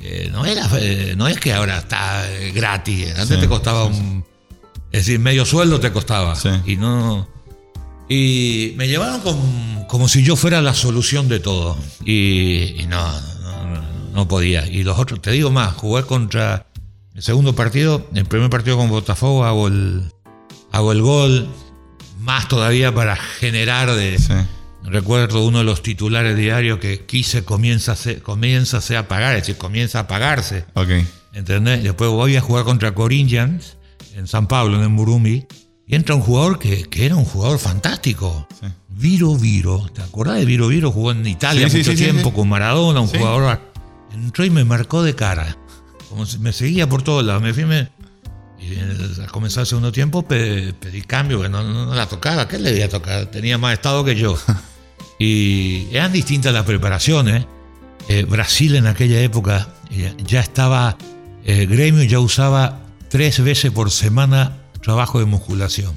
Eh, 0.00 0.28
no 0.30 0.46
era, 0.46 0.68
eh, 0.78 1.14
no 1.16 1.26
es 1.26 1.38
que 1.40 1.52
ahora 1.52 1.78
está 1.78 2.30
eh, 2.30 2.52
gratis. 2.52 3.08
Antes 3.18 3.28
Sí, 3.36 3.40
te 3.40 3.48
costaba 3.48 3.84
un. 3.86 4.24
Es 4.92 5.06
decir, 5.06 5.18
medio 5.18 5.44
sueldo 5.44 5.80
te 5.80 5.90
costaba. 5.92 6.36
Y 6.64 6.76
no. 6.76 7.26
Y 8.08 8.74
me 8.76 8.86
llevaron 8.86 9.20
com- 9.22 9.84
como 9.88 10.06
si 10.08 10.22
yo 10.22 10.36
fuera 10.36 10.60
la 10.62 10.74
solución 10.74 11.28
de 11.28 11.40
todo. 11.40 11.76
Y, 12.04 12.80
y 12.80 12.86
no, 12.88 13.02
no, 13.40 13.64
no, 13.74 13.82
no 14.12 14.28
podía. 14.28 14.64
Y 14.68 14.84
los 14.84 14.96
otros, 14.98 15.20
te 15.20 15.32
digo 15.32 15.50
más, 15.50 15.74
jugar 15.74 16.06
contra 16.06 16.66
el 17.16 17.22
segundo 17.22 17.54
partido, 17.56 18.06
el 18.14 18.26
primer 18.26 18.48
partido 18.50 18.76
con 18.76 18.88
Botafogo 18.90 19.44
hago 19.44 19.66
el, 19.68 20.12
hago 20.74 20.92
el 20.92 21.02
gol, 21.02 21.48
más 22.20 22.48
todavía 22.48 22.94
para 22.94 23.16
generar 23.16 23.92
de... 23.94 24.18
Sí. 24.18 24.32
Recuerdo 24.86 25.46
uno 25.46 25.58
de 25.58 25.64
los 25.64 25.82
titulares 25.82 26.36
diarios 26.36 26.78
que 26.78 27.06
quise 27.06 27.42
comienza 27.42 27.96
comienza 28.22 28.78
a 28.78 28.98
apagar, 28.98 29.34
es 29.34 29.42
decir, 29.42 29.56
comienza 29.56 29.98
a 29.98 30.02
apagarse. 30.02 30.66
Ok. 30.74 30.88
¿Entendés? 31.32 31.82
Después 31.82 32.10
voy 32.10 32.36
a 32.36 32.42
jugar 32.42 32.64
contra 32.64 32.92
Corinthians 32.92 33.78
en 34.14 34.26
San 34.26 34.46
Pablo, 34.46 34.76
en 34.76 34.82
el 34.82 34.90
Murumbi, 34.90 35.46
y 35.86 35.94
entra 35.94 36.14
un 36.14 36.20
jugador 36.20 36.58
que, 36.58 36.82
que 36.84 37.06
era 37.06 37.16
un 37.16 37.24
jugador 37.24 37.58
fantástico. 37.58 38.46
Sí. 38.60 38.66
Viro 38.88 39.34
Viro. 39.36 39.88
¿Te 39.94 40.02
acordás 40.02 40.36
de 40.36 40.44
Viro 40.44 40.68
Viro? 40.68 40.92
Jugó 40.92 41.12
en 41.12 41.26
Italia 41.26 41.68
Sí, 41.70 41.78
mucho 41.78 41.92
sí, 41.92 41.96
tiempo 41.96 42.34
con 42.34 42.48
Maradona, 42.48 43.00
un 43.00 43.08
jugador. 43.08 43.60
Entró 44.12 44.44
y 44.44 44.50
me 44.50 44.64
marcó 44.64 45.02
de 45.02 45.14
cara. 45.14 45.56
Como 46.10 46.26
si 46.26 46.38
me 46.38 46.52
seguía 46.52 46.86
por 46.88 47.00
todos 47.02 47.24
lados. 47.24 47.42
Me 47.42 47.54
fui, 47.54 47.64
me- 47.64 47.88
y 48.70 48.74
eh, 48.74 49.22
al 49.22 49.30
comenzar 49.30 49.62
el 49.62 49.66
segundo 49.66 49.92
tiempo 49.92 50.22
pe- 50.26 50.72
pedí 50.78 51.02
cambio, 51.02 51.40
que 51.42 51.48
no, 51.48 51.62
no- 51.62 51.94
la 51.94 52.06
tocaba. 52.08 52.48
¿Qué 52.48 52.58
le 52.58 52.70
debía 52.70 52.88
tocar? 52.88 53.26
Tenía 53.26 53.58
más 53.58 53.72
estado 53.74 54.04
que 54.04 54.14
yo. 54.16 54.38
y 55.18 55.86
eran 55.92 56.12
distintas 56.12 56.52
las 56.52 56.64
preparaciones. 56.64 57.46
Eh, 58.08 58.24
Brasil 58.24 58.76
en 58.76 58.86
aquella 58.86 59.20
época 59.20 59.68
eh, 59.90 60.14
ya 60.26 60.40
estaba, 60.40 60.96
eh, 61.44 61.66
Gremio 61.66 62.02
ya 62.04 62.20
usaba 62.20 62.80
tres 63.08 63.42
veces 63.42 63.70
por 63.70 63.90
semana 63.90 64.58
trabajo 64.82 65.18
de 65.18 65.24
musculación. 65.24 65.92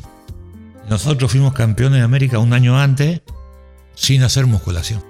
Nosotros 0.90 1.32
fuimos 1.32 1.54
campeones 1.54 2.00
de 2.00 2.06
América 2.06 2.40
un 2.40 2.54
año 2.54 2.80
antes 2.80 3.22
sin 3.96 4.24
hacer 4.24 4.46
musculación. 4.46 5.04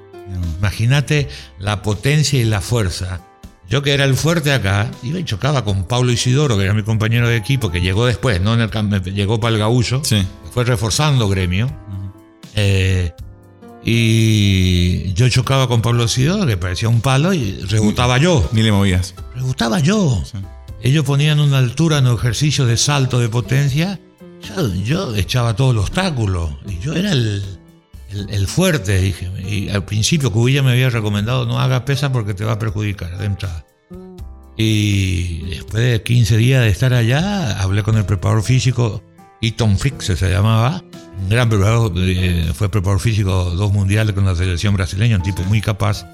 Imagínate 0.57 1.29
la 1.59 1.81
potencia 1.83 2.39
y 2.39 2.45
la 2.45 2.61
fuerza. 2.61 3.21
Yo 3.69 3.81
que 3.81 3.93
era 3.93 4.05
el 4.05 4.15
fuerte 4.15 4.53
acá, 4.53 4.89
iba 5.03 5.19
y 5.19 5.23
chocaba 5.25 5.63
con 5.65 5.83
Pablo 5.85 6.11
Isidoro, 6.11 6.57
que 6.57 6.63
era 6.63 6.73
mi 6.73 6.83
compañero 6.83 7.27
de 7.27 7.35
equipo, 7.35 7.69
que 7.71 7.81
llegó 7.81 8.05
después, 8.05 8.39
no 8.41 8.53
en 8.53 8.61
el 8.61 9.03
llegó 9.13 9.39
para 9.39 9.53
el 9.53 9.59
Gaullo, 9.59 10.01
Sí. 10.03 10.25
fue 10.53 10.63
reforzando 10.63 11.27
gremio. 11.27 11.69
Eh, 12.55 13.11
y 13.83 15.13
yo 15.13 15.29
chocaba 15.29 15.67
con 15.67 15.81
Pablo 15.81 16.05
Isidoro, 16.05 16.45
que 16.45 16.57
parecía 16.57 16.89
un 16.89 17.01
palo, 17.01 17.33
y 17.33 17.59
rebotaba 17.61 18.17
yo. 18.17 18.47
Ni 18.51 18.61
le 18.63 18.71
movías. 18.71 19.15
Rebotaba 19.35 19.79
yo. 19.79 20.21
Ellos 20.81 21.05
ponían 21.05 21.39
una 21.39 21.57
altura 21.57 21.99
en 21.99 22.05
los 22.05 22.19
ejercicios 22.19 22.67
de 22.67 22.77
salto 22.77 23.19
de 23.19 23.29
potencia. 23.29 23.99
Yo, 24.43 24.73
yo 24.75 25.15
echaba 25.15 25.55
todo 25.55 25.71
el 25.71 25.77
obstáculo. 25.79 26.57
Y 26.67 26.79
yo 26.79 26.93
era 26.93 27.11
el, 27.11 27.43
el- 28.09 28.47
fuerte, 28.47 28.99
dije. 28.99 29.29
Y 29.47 29.69
al 29.69 29.83
principio 29.85 30.31
Cubilla 30.31 30.63
me 30.63 30.71
había 30.71 30.89
recomendado 30.89 31.45
no 31.45 31.59
haga 31.59 31.85
pesa 31.85 32.11
porque 32.11 32.33
te 32.33 32.45
va 32.45 32.53
a 32.53 32.59
perjudicar 32.59 33.17
de 33.17 33.25
entrada. 33.25 33.65
Y 34.55 35.49
después 35.49 35.83
de 35.83 36.01
15 36.01 36.37
días 36.37 36.61
de 36.63 36.69
estar 36.69 36.93
allá, 36.93 37.61
hablé 37.61 37.83
con 37.83 37.95
el 37.97 38.05
preparador 38.05 38.43
físico, 38.43 39.03
Eaton 39.41 39.77
Frick 39.77 40.01
se 40.01 40.15
llamaba. 40.29 40.83
Un 41.19 41.29
gran 41.29 41.47
preparador, 41.49 41.93
eh, 41.97 42.51
fue 42.55 42.69
preparador 42.69 42.99
físico 42.99 43.51
dos 43.51 43.71
mundiales 43.71 44.13
con 44.15 44.25
la 44.25 44.35
selección 44.35 44.73
brasileña, 44.75 45.17
un 45.17 45.23
tipo 45.23 45.43
muy 45.43 45.61
capaz. 45.61 46.05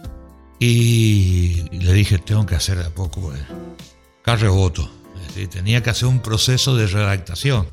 Y 0.59 1.63
le 1.71 1.93
dije, 1.93 2.17
tengo 2.19 2.45
que 2.45 2.55
hacer 2.55 2.77
de 2.77 2.85
a 2.85 2.89
poco, 2.89 3.21
pues, 3.21 3.39
acá 4.21 4.35
reboto. 4.35 4.89
Es 5.21 5.27
decir, 5.35 5.49
tenía 5.49 5.81
que 5.83 5.89
hacer 5.89 6.07
un 6.07 6.19
proceso 6.19 6.75
de 6.75 6.87
redactación. 6.87 7.67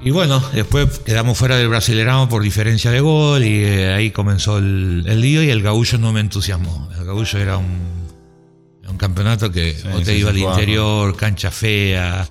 Y 0.00 0.10
bueno, 0.10 0.40
después 0.54 1.00
quedamos 1.00 1.36
fuera 1.36 1.56
del 1.56 1.68
Brasileramo 1.68 2.28
por 2.28 2.42
diferencia 2.42 2.90
de 2.90 3.00
gol 3.00 3.44
y 3.44 3.64
eh, 3.64 3.92
ahí 3.94 4.10
comenzó 4.12 4.58
el, 4.58 5.04
el 5.06 5.20
lío 5.20 5.42
y 5.42 5.50
el 5.50 5.60
gaullo 5.60 5.98
no 5.98 6.12
me 6.12 6.20
entusiasmó. 6.20 6.88
El 6.96 7.04
gaullo 7.04 7.38
era 7.38 7.56
un, 7.58 7.80
un 8.88 8.96
campeonato 8.96 9.50
que 9.50 9.72
te 9.72 10.04
sí, 10.04 10.12
iba 10.20 10.30
al 10.30 10.36
jugaba, 10.38 10.54
interior, 10.54 11.16
cancha 11.16 11.50
fea. 11.50 12.28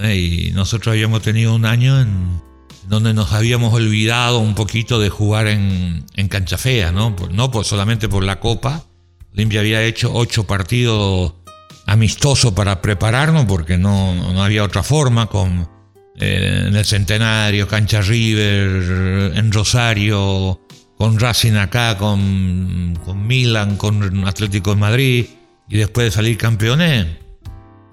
¿eh? 0.00 0.16
Y 0.16 0.50
nosotros 0.52 0.92
habíamos 0.92 1.20
tenido 1.20 1.54
un 1.54 1.66
año 1.66 2.00
en 2.00 2.40
donde 2.88 3.12
nos 3.12 3.32
habíamos 3.32 3.74
olvidado 3.74 4.38
un 4.38 4.54
poquito 4.54 4.98
de 4.98 5.10
jugar 5.10 5.46
en, 5.46 6.06
en 6.14 6.28
cancha 6.28 6.56
fea, 6.56 6.90
¿no? 6.90 7.14
Por- 7.14 7.32
no 7.32 7.50
por, 7.50 7.66
solamente 7.66 8.08
por 8.08 8.24
la 8.24 8.40
Copa. 8.40 8.82
Olimpia 9.34 9.60
había 9.60 9.82
hecho 9.82 10.10
ocho 10.14 10.44
partidos 10.46 11.34
amistosos 11.86 12.52
para 12.54 12.80
prepararnos 12.80 13.44
porque 13.44 13.76
no, 13.76 14.14
no 14.32 14.42
había 14.42 14.64
otra 14.64 14.82
forma 14.82 15.26
con 15.26 15.68
eh, 16.18 16.64
en 16.68 16.76
el 16.76 16.84
Centenario, 16.84 17.66
Cancha 17.68 18.00
River, 18.02 19.32
en 19.36 19.52
Rosario, 19.52 20.60
con 20.96 21.18
Racing 21.18 21.54
acá, 21.54 21.96
con, 21.98 22.98
con 23.04 23.26
Milan, 23.26 23.76
con 23.76 24.26
Atlético 24.26 24.70
de 24.70 24.76
Madrid, 24.76 25.26
y 25.68 25.76
después 25.78 26.06
de 26.06 26.10
salir 26.12 26.36
campeones, 26.38 27.06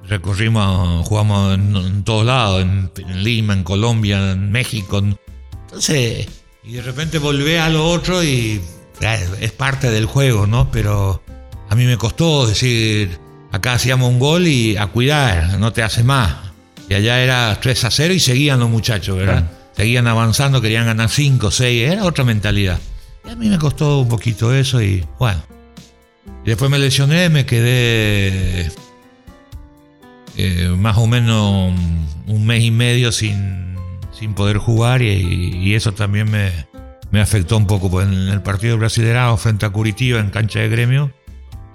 recorrimos, 0.08 1.08
jugamos 1.08 1.56
en, 1.56 1.76
en 1.76 2.04
todos 2.04 2.26
lados, 2.26 2.62
en, 2.62 2.92
Lima, 3.24 3.54
en 3.54 3.64
Colombia, 3.64 4.32
en 4.32 4.52
México. 4.52 5.00
en- 5.00 5.18
entonces, 5.66 6.28
y 6.64 6.74
de 6.74 6.82
repente 6.82 7.18
volvé 7.18 7.60
a 7.60 7.70
lo 7.70 7.88
otro 7.88 8.24
y 8.24 8.62
eh, 9.02 9.28
es 9.40 9.52
parte 9.52 9.90
del 9.90 10.06
juego, 10.06 10.46
¿no? 10.48 10.70
Pero 10.70 11.24
a 11.70 11.76
mí 11.76 11.86
me 11.86 11.98
costó 11.98 12.46
decir, 12.46 13.18
acá 13.52 13.74
hacíamos 13.74 14.10
un 14.10 14.20
gol 14.20 14.48
y 14.48 14.76
a 14.78 14.88
cuidar, 14.88 15.58
no 15.60 15.72
te 15.72 15.82
hace 15.82 16.04
más. 16.04 16.51
Y 16.92 16.94
allá 16.94 17.24
era 17.24 17.58
3 17.58 17.86
a 17.86 17.90
0 17.90 18.14
y 18.14 18.20
seguían 18.20 18.60
los 18.60 18.70
muchachos, 18.70 19.16
¿verdad? 19.16 19.50
Seguían 19.78 20.08
avanzando, 20.08 20.60
querían 20.60 20.86
ganar 20.86 21.08
5, 21.08 21.50
6, 21.50 21.90
era 21.90 22.04
otra 22.04 22.26
mentalidad. 22.26 22.82
Y 23.26 23.30
a 23.30 23.36
mí 23.38 23.48
me 23.48 23.58
costó 23.58 24.00
un 24.00 24.10
poquito 24.10 24.54
eso 24.54 24.82
y 24.82 25.06
bueno. 25.18 25.42
Y 26.44 26.50
después 26.50 26.70
me 26.70 26.78
lesioné, 26.78 27.30
me 27.30 27.46
quedé 27.46 28.70
eh, 30.36 30.68
más 30.78 30.98
o 30.98 31.08
menos 31.08 31.74
un 32.28 32.46
mes 32.46 32.62
y 32.62 32.72
medio 32.72 33.14
sin, 33.14 33.78
sin 34.12 34.34
poder 34.34 34.58
jugar 34.58 35.02
y, 35.02 35.60
y 35.64 35.76
eso 35.76 35.94
también 35.94 36.30
me, 36.30 36.52
me 37.10 37.22
afectó 37.22 37.56
un 37.56 37.68
poco. 37.68 37.90
Pues 37.90 38.06
en 38.06 38.28
el 38.28 38.42
partido 38.42 38.78
brasileño 38.78 39.38
frente 39.38 39.66
a 39.66 39.70
Curitiba 39.70 40.20
en 40.20 40.30
cancha 40.30 40.60
de 40.60 40.68
gremio, 40.68 41.14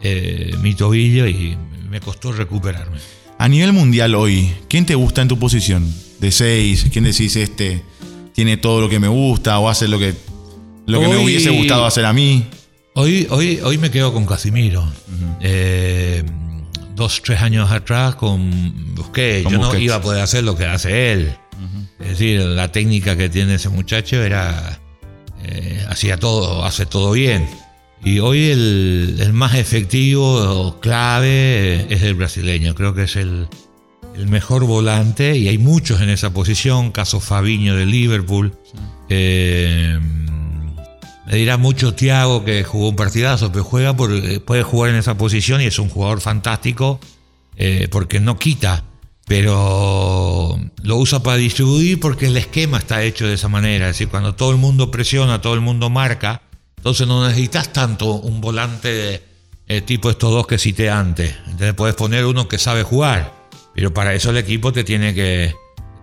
eh, 0.02 0.54
mi 0.60 0.74
tobillo 0.74 1.26
y 1.26 1.56
me 1.88 2.00
costó 2.00 2.32
recuperarme. 2.32 2.98
A 3.38 3.48
nivel 3.48 3.72
mundial 3.72 4.14
hoy, 4.14 4.52
¿quién 4.68 4.86
te 4.86 4.94
gusta 4.94 5.22
en 5.22 5.28
tu 5.28 5.38
posición? 5.38 5.92
De 6.20 6.32
seis, 6.32 6.86
¿quién 6.90 7.04
decís 7.04 7.36
este 7.36 7.82
tiene 8.32 8.56
todo 8.56 8.80
lo 8.80 8.88
que 8.88 8.98
me 8.98 9.08
gusta 9.08 9.58
o 9.58 9.68
hace 9.68 9.88
lo 9.88 9.98
que, 9.98 10.14
lo 10.86 11.00
que 11.00 11.08
me 11.08 11.16
hubiese 11.18 11.50
gustado 11.50 11.84
hacer 11.86 12.04
a 12.06 12.12
mí? 12.12 12.46
Hoy, 12.94 13.26
hoy, 13.30 13.60
hoy 13.62 13.78
me 13.78 13.90
quedo 13.90 14.12
con 14.12 14.24
Casimiro. 14.24 14.86
Eh, 15.40 16.24
dos, 16.94 17.22
tres 17.22 17.40
años 17.42 17.70
atrás 17.70 18.14
con 18.14 18.94
Busquets. 18.94 19.44
Con 19.44 19.52
Yo 19.52 19.58
no 19.58 19.76
iba 19.76 19.96
a 19.96 20.00
poder 20.02 20.22
hacer 20.22 20.44
lo 20.44 20.56
que 20.56 20.64
hace 20.64 21.12
él. 21.12 21.36
Es 22.00 22.08
decir, 22.08 22.40
la 22.40 22.72
técnica 22.72 23.16
que 23.16 23.28
tiene 23.28 23.54
ese 23.54 23.68
muchacho 23.68 24.22
era. 24.22 24.80
eh, 25.44 25.84
hacía 25.88 26.18
todo, 26.18 26.64
hace 26.64 26.86
todo 26.86 27.12
bien. 27.12 27.48
Y 28.04 28.20
hoy 28.20 28.50
el, 28.50 29.16
el 29.20 29.32
más 29.32 29.54
efectivo, 29.54 30.78
clave, 30.80 31.92
es 31.92 32.02
el 32.02 32.14
brasileño. 32.14 32.74
Creo 32.74 32.94
que 32.94 33.04
es 33.04 33.16
el, 33.16 33.48
el 34.16 34.26
mejor 34.28 34.64
volante 34.64 35.36
y 35.36 35.48
hay 35.48 35.58
muchos 35.58 36.00
en 36.00 36.08
esa 36.08 36.30
posición. 36.32 36.92
Caso 36.92 37.20
Fabiño 37.20 37.74
de 37.76 37.86
Liverpool. 37.86 38.52
Eh, 39.08 39.98
me 41.26 41.36
dirá 41.36 41.56
mucho 41.56 41.94
Thiago 41.94 42.44
que 42.44 42.62
jugó 42.64 42.90
un 42.90 42.96
partidazo, 42.96 43.50
pero 43.50 43.64
juega 43.64 43.96
por, 43.96 44.12
eh, 44.12 44.40
puede 44.40 44.62
jugar 44.62 44.90
en 44.90 44.96
esa 44.96 45.18
posición 45.18 45.60
y 45.60 45.64
es 45.64 45.78
un 45.78 45.88
jugador 45.88 46.20
fantástico 46.20 47.00
eh, 47.56 47.88
porque 47.90 48.20
no 48.20 48.38
quita, 48.38 48.84
pero 49.26 50.58
lo 50.82 50.96
usa 50.96 51.22
para 51.22 51.36
distribuir 51.36 51.98
porque 51.98 52.26
el 52.26 52.36
esquema 52.36 52.78
está 52.78 53.02
hecho 53.02 53.26
de 53.26 53.34
esa 53.34 53.48
manera. 53.48 53.86
Es 53.86 53.96
decir, 53.96 54.08
cuando 54.08 54.34
todo 54.34 54.52
el 54.52 54.56
mundo 54.56 54.90
presiona, 54.90 55.40
todo 55.40 55.54
el 55.54 55.60
mundo 55.60 55.90
marca, 55.90 56.42
entonces 56.86 57.08
no 57.08 57.26
necesitas 57.26 57.72
tanto 57.72 58.12
un 58.12 58.40
volante 58.40 59.20
eh, 59.66 59.80
tipo 59.80 60.08
estos 60.08 60.30
dos 60.30 60.46
que 60.46 60.56
cité 60.56 60.88
antes. 60.88 61.34
Entonces 61.46 61.74
puedes 61.74 61.96
poner 61.96 62.24
uno 62.24 62.46
que 62.46 62.58
sabe 62.58 62.84
jugar, 62.84 63.32
pero 63.74 63.92
para 63.92 64.14
eso 64.14 64.30
el 64.30 64.36
equipo 64.36 64.72
te 64.72 64.84
tiene 64.84 65.12
que, 65.12 65.52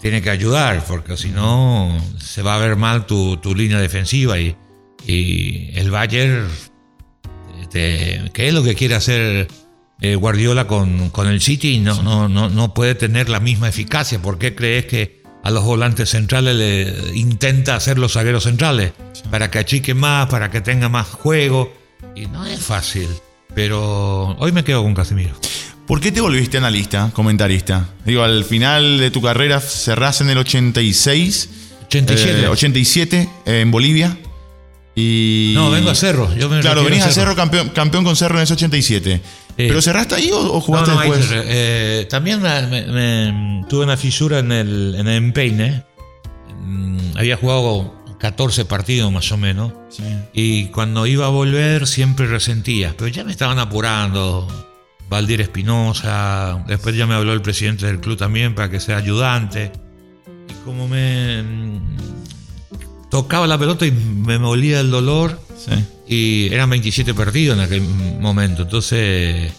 tiene 0.01 0.21
que 0.21 0.29
ayudar, 0.29 0.83
porque 0.85 1.15
si 1.15 1.29
no 1.29 1.97
se 2.19 2.41
va 2.41 2.55
a 2.55 2.57
ver 2.57 2.75
mal 2.75 3.05
tu, 3.05 3.39
línea 3.55 3.79
defensiva 3.79 4.37
y, 4.37 4.57
el 5.73 5.89
Bayern, 5.89 6.49
este, 7.61 8.29
que 8.33 8.49
es 8.49 8.53
lo 8.53 8.61
que 8.61 8.75
quiere 8.75 8.95
hacer 8.95 9.47
eh, 10.01 10.15
Guardiola 10.15 10.67
con, 10.67 11.11
con 11.11 11.27
el 11.29 11.39
City, 11.39 11.79
no, 11.79 12.03
no, 12.03 12.27
no, 12.27 12.49
no 12.49 12.73
puede 12.73 12.93
tener 12.93 13.29
la 13.29 13.39
misma 13.39 13.69
eficacia. 13.69 14.21
¿Por 14.21 14.37
qué 14.37 14.53
crees 14.53 14.87
que 14.87 15.22
a 15.43 15.51
los 15.51 15.63
volantes 15.63 16.09
centrales 16.09 16.55
le 16.55 17.15
intenta 17.17 17.75
hacer 17.75 17.97
los 17.99 18.13
zagueros 18.13 18.43
centrales? 18.43 18.93
Para 19.29 19.51
que 19.51 19.59
achique 19.59 19.93
más, 19.93 20.27
para 20.29 20.49
que 20.49 20.61
tenga 20.61 20.89
más 20.89 21.07
juego. 21.07 21.73
Y 22.15 22.27
no 22.27 22.45
es 22.45 22.59
fácil. 22.59 23.07
Pero 23.53 24.35
hoy 24.39 24.51
me 24.51 24.63
quedo 24.63 24.81
con 24.83 24.93
Casemiro. 24.95 25.35
¿Por 25.85 25.99
qué 25.99 26.11
te 26.11 26.21
volviste 26.21 26.57
analista, 26.57 27.11
comentarista? 27.13 27.89
Digo, 28.05 28.23
al 28.23 28.45
final 28.45 28.97
de 28.99 29.11
tu 29.11 29.21
carrera 29.21 29.59
cerrás 29.59 30.21
en 30.21 30.29
el 30.29 30.37
86, 30.37 31.49
87. 31.87 32.41
eh, 32.43 32.47
87 32.47 33.29
eh, 33.45 33.59
en 33.61 33.69
Bolivia. 33.71 34.17
Y 34.95 35.53
No, 35.55 35.71
vengo 35.71 35.89
a 35.89 35.95
Cerro. 35.95 36.33
Yo 36.35 36.49
me 36.49 36.61
Claro, 36.61 36.83
venís 36.83 37.01
a 37.03 37.07
a 37.07 37.11
Cerro. 37.11 37.31
Cerro 37.31 37.35
campeón, 37.35 37.69
campeón 37.69 38.03
con 38.03 38.15
Cerro 38.15 38.37
en 38.37 38.43
ese 38.43 38.53
87. 38.53 39.21
¿Pero 39.55 39.81
cerraste 39.81 40.15
ahí 40.15 40.31
o, 40.31 40.39
o 40.39 40.61
jugaste 40.61 40.89
No, 40.91 40.95
no, 40.95 41.01
ahí 41.01 41.11
después? 41.11 41.31
Eh, 41.45 42.07
también 42.09 42.41
me, 42.41 42.61
me- 42.87 43.65
tuve 43.69 43.83
una 43.85 43.97
fisura 43.97 44.39
en 44.39 44.51
el, 44.51 44.95
en 44.97 45.07
el 45.07 45.15
empeine. 45.17 45.83
Mm, 46.61 47.17
Había 47.17 47.37
jugado 47.37 47.93
14 48.19 48.65
partidos 48.65 49.11
más 49.11 49.31
o 49.31 49.37
menos. 49.37 49.71
Sí. 49.89 50.03
Y 50.33 50.65
cuando 50.67 51.05
iba 51.05 51.25
a 51.25 51.29
volver 51.29 51.85
siempre 51.87 52.25
resentía. 52.27 52.93
Pero 52.97 53.07
ya 53.09 53.23
me 53.23 53.31
estaban 53.31 53.59
apurando. 53.59 54.47
Valdir 55.09 55.41
Espinosa. 55.41 56.63
Después 56.67 56.95
ya 56.95 57.05
me 57.05 57.13
habló 57.13 57.33
el 57.33 57.41
presidente 57.41 57.85
del 57.85 57.99
club 57.99 58.17
también 58.17 58.55
para 58.55 58.69
que 58.71 58.79
sea 58.79 58.97
ayudante. 58.97 59.71
Y 60.49 60.53
como 60.65 60.87
me 60.87 61.43
mm, 61.43 61.97
tocaba 63.11 63.45
la 63.45 63.57
pelota 63.59 63.85
y 63.85 63.91
me 63.91 64.39
molía 64.39 64.79
el 64.79 64.89
dolor. 64.89 65.39
Sí. 65.57 65.71
Y 66.15 66.53
eran 66.53 66.69
27 66.69 67.13
partidos 67.15 67.57
en 67.57 67.63
aquel 67.63 67.81
momento. 67.81 68.61
Entonces, 68.63 69.51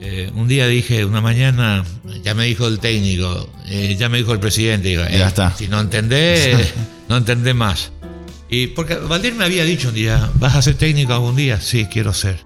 eh, 0.00 0.30
un 0.34 0.48
día 0.48 0.66
dije, 0.66 1.04
una 1.04 1.20
mañana, 1.20 1.84
ya 2.24 2.32
me 2.34 2.46
dijo 2.46 2.66
el 2.66 2.78
técnico, 2.78 3.50
eh, 3.66 3.94
ya 3.98 4.08
me 4.08 4.16
dijo 4.18 4.32
el 4.32 4.40
presidente, 4.40 4.88
digo, 4.88 5.02
Ya 5.02 5.10
"Eh, 5.10 5.28
está. 5.28 5.54
si 5.54 5.68
no 5.68 5.80
entendés, 5.80 6.72
no 7.10 7.18
entendés 7.18 7.54
más. 7.54 7.92
Y 8.48 8.68
porque 8.68 8.94
Valdir 8.94 9.34
me 9.34 9.44
había 9.44 9.64
dicho 9.64 9.88
un 9.88 9.94
día, 9.94 10.30
¿vas 10.36 10.54
a 10.56 10.62
ser 10.62 10.76
técnico 10.76 11.12
algún 11.12 11.36
día? 11.36 11.60
Sí, 11.60 11.84
quiero 11.86 12.14
ser. 12.14 12.40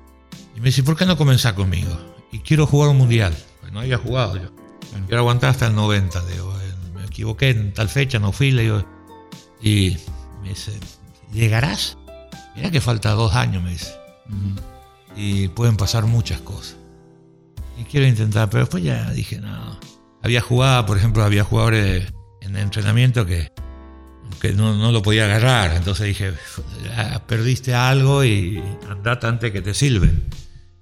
Y 0.57 0.61
me 0.61 0.66
dice, 0.66 0.82
¿por 0.82 0.97
qué 0.97 1.07
no 1.07 1.16
comenzás 1.16 1.53
conmigo? 1.53 1.97
Y 2.32 2.40
quiero 2.40 2.66
jugar 2.66 2.90
un 2.90 2.99
mundial. 2.99 3.32
Pues 3.61 3.72
no 3.72 3.78
había 3.80 3.99
jugado 3.99 4.36
yo. 4.36 4.51
Quiero 5.07 5.20
aguantar 5.20 5.51
hasta 5.51 5.68
el 5.68 5.74
90. 5.76 6.20
Digo, 6.26 6.53
"Eh, 6.61 6.72
me 6.97 7.05
equivoqué 7.05 7.51
en 7.51 7.72
tal 7.72 7.88
fecha, 7.88 8.18
no 8.18 8.32
fui. 8.32 8.51
Le 8.51 8.62
digo, 8.62 8.84
y 9.62 9.97
me 10.42 10.49
dice, 10.49 10.72
¿llegarás? 11.32 11.97
Mira 12.57 12.71
que 12.71 12.81
falta 12.81 13.11
dos 13.13 13.35
años, 13.35 13.63
me 13.63 13.71
dice. 13.71 13.95
Y 15.17 15.49
pueden 15.49 15.77
pasar 15.77 16.05
muchas 16.05 16.41
cosas. 16.41 16.77
Y 17.79 17.85
quiero 17.85 18.07
intentar, 18.07 18.49
pero 18.51 18.65
después 18.65 18.83
ya 18.83 19.11
dije, 19.11 19.39
no. 19.41 19.79
Había 20.23 20.41
jugado, 20.41 20.87
por 20.87 20.97
ejemplo, 20.97 21.23
había 21.25 21.45
jugadores 21.45 22.13
en 22.41 22.57
entrenamiento 22.57 23.27
que, 23.27 23.53
que 24.41 24.53
no, 24.53 24.75
no 24.77 24.91
lo 24.93 25.03
podía 25.03 25.25
agarrar. 25.27 25.75
Entonces 25.77 26.07
dije, 26.07 26.33
"Ya 26.85 27.23
perdiste 27.27 27.75
algo 27.75 28.25
y 28.25 28.63
andate 28.91 29.27
antes 29.27 29.53
que 29.53 29.63
te 29.63 29.75
sirven. 29.75 30.25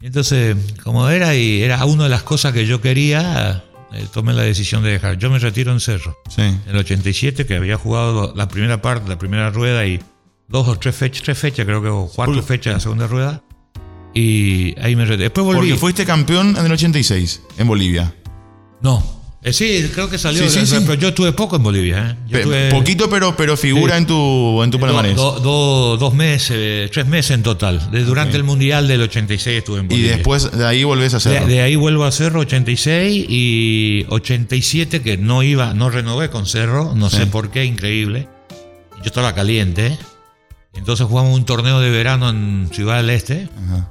Y 0.01 0.07
entonces, 0.07 0.57
como 0.83 1.09
era 1.09 1.35
y 1.35 1.63
era 1.63 1.85
una 1.85 2.05
de 2.05 2.11
las 2.11 2.23
cosas 2.23 2.53
que 2.53 2.67
yo 2.67 2.81
quería, 2.81 3.65
eh, 3.93 4.07
tomé 4.13 4.33
la 4.33 4.43
decisión 4.43 4.83
de 4.83 4.91
dejar. 4.93 5.19
Yo 5.19 5.31
me 5.31 5.39
retiro 5.39 5.73
en 5.73 5.81
Cerro 5.81 6.17
Sí. 6.29 6.43
en 6.43 6.63
el 6.67 6.77
87, 6.77 7.47
que 7.47 7.57
había 7.57 7.77
jugado 7.77 8.33
la 8.37 8.49
primera 8.49 8.81
parte, 8.83 9.09
la 9.09 9.19
primera 9.19 9.51
rueda 9.51 9.85
y 9.87 10.01
dos 10.49 10.69
o 10.69 10.79
tres 10.79 10.95
fechas, 10.95 11.23
tres 11.23 11.39
fechas 11.39 11.65
creo 11.67 11.83
que, 11.83 11.89
o 11.89 12.11
cuatro 12.15 12.35
Porque- 12.35 12.47
fechas 12.47 12.67
de 12.73 12.75
la 12.75 12.81
segunda 12.81 13.07
rueda. 13.07 13.43
Y 14.17 14.79
ahí 14.81 14.95
me 14.95 15.05
retiré. 15.05 15.25
Después 15.25 15.45
volví. 15.45 15.59
Porque 15.71 15.77
fuiste 15.77 16.05
campeón 16.07 16.57
en 16.57 16.65
el 16.67 16.73
86 16.73 17.43
en 17.59 17.67
Bolivia. 17.67 18.15
No. 18.81 19.03
Eh, 19.43 19.53
sí, 19.53 19.91
creo 19.93 20.09
que 20.09 20.17
salió. 20.19 20.49
Sí, 20.49 20.61
sí, 20.61 20.67
sí. 20.67 20.77
Pero 20.87 20.95
yo 20.95 21.09
estuve 21.09 21.33
poco 21.33 21.57
en 21.57 21.63
Bolivia. 21.65 22.11
¿eh? 22.13 22.17
Yo 22.27 22.31
Pe- 22.33 22.39
estuve 22.39 22.71
Poquito, 22.71 23.11
pero, 23.11 23.37
pero 23.37 23.57
figura 23.59 23.97
en 23.99 24.07
tu, 24.07 24.63
en 24.63 24.71
tu 24.71 24.79
palmarés. 24.81 25.17
do- 25.17 25.39
do- 25.41 25.97
dos 25.99 26.15
meses, 26.15 26.91
tres 26.93 27.07
meses 27.07 27.33
en 27.33 27.43
total. 27.43 27.91
De- 27.91 28.05
durante 28.05 28.37
el 28.37 28.45
Mundial 28.45 28.87
del 28.89 29.03
86 29.03 29.59
estuve 29.59 29.81
en 29.81 29.85
y 29.87 29.89
Bolivia. 29.89 30.13
después 30.13 30.51
de 30.51 30.65
ahí 30.65 30.85
volvés 30.85 31.13
a 31.13 31.19
De, 31.19 31.29
hacerlo. 31.37 31.49
de 31.49 31.61
ahí 31.61 31.77
vuelvo 31.77 32.05
a 32.05 32.13
Cerro 32.13 32.41
86 32.41 33.27
y 33.29 34.07
87 34.09 35.03
que 35.03 35.19
no 35.19 35.43
iba, 35.43 35.75
no 35.75 35.91
renové 35.91 36.31
con 36.31 36.47
Cerro, 36.47 36.95
no 36.95 37.11
sé 37.11 37.27
por 37.27 37.51
qué, 37.51 37.65
increíble. 37.67 38.29
Yo 38.99 39.07
estaba 39.07 39.35
caliente. 39.35 39.99
Entonces 40.77 41.07
jugamos 41.07 41.35
un 41.35 41.45
torneo 41.45 41.81
de 41.81 41.91
verano 41.91 42.29
en 42.31 42.69
Ciudad 42.73 42.97
del 42.99 43.11
Este 43.11 43.49
Ajá. 43.67 43.89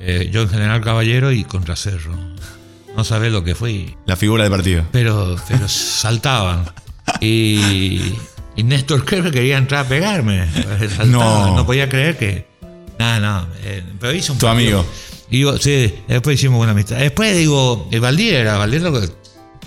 Eh, 0.00 0.28
yo 0.32 0.42
en 0.42 0.48
General 0.50 0.80
Caballero 0.82 1.32
y 1.32 1.44
contra 1.44 1.74
Cerro. 1.76 2.14
No 2.96 3.04
sabés 3.04 3.32
lo 3.32 3.42
que 3.44 3.54
fui. 3.54 3.96
La 4.06 4.16
figura 4.16 4.44
del 4.44 4.52
partido. 4.52 4.84
Pero, 4.92 5.36
pero 5.48 5.66
saltaban. 5.68 6.64
Y, 7.20 8.12
y 8.56 8.62
Néstor 8.62 9.04
Kerr 9.04 9.30
quería 9.30 9.58
entrar 9.58 9.86
a 9.86 9.88
pegarme. 9.88 10.46
No. 11.06 11.56
no. 11.56 11.66
podía 11.66 11.88
creer 11.88 12.16
que. 12.18 12.46
No, 12.98 13.20
no. 13.20 13.46
eh, 13.64 13.82
pero 14.00 14.12
hizo 14.14 14.32
un 14.32 14.38
Tu 14.38 14.46
partido. 14.46 14.80
amigo. 15.30 15.56
Y 15.58 15.62
sí, 15.62 15.94
después 16.08 16.38
hicimos 16.38 16.58
buena 16.58 16.72
amistad. 16.72 16.98
Después 16.98 17.36
digo, 17.36 17.88
el 17.90 18.00
Valdir 18.00 18.34
era, 18.34 18.56
Valdir 18.58 18.82
lo 18.82 18.92
que. 18.92 19.08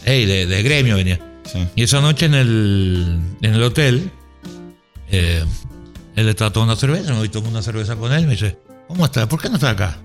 Ey, 0.05 0.25
de, 0.25 0.45
de 0.45 0.63
gremio 0.63 0.95
venía. 0.95 1.19
Sí. 1.51 1.67
Y 1.75 1.83
esa 1.83 2.01
noche 2.01 2.27
en 2.27 2.33
el, 2.35 3.19
en 3.41 3.53
el 3.53 3.61
hotel, 3.63 4.09
eh, 5.11 5.43
él 6.19 6.29
estaba 6.29 6.51
tomando 6.51 6.75
cerveza, 6.75 7.11
me 7.11 7.19
voy 7.19 7.29
tomando 7.29 7.51
una 7.57 7.63
cerveza 7.63 7.95
con 7.95 8.11
él, 8.13 8.25
me 8.25 8.31
dice, 8.33 8.57
¿cómo 8.87 9.05
estás? 9.05 9.27
¿Por 9.27 9.41
qué 9.41 9.49
no 9.49 9.55
estás 9.55 9.71
acá? 9.73 9.97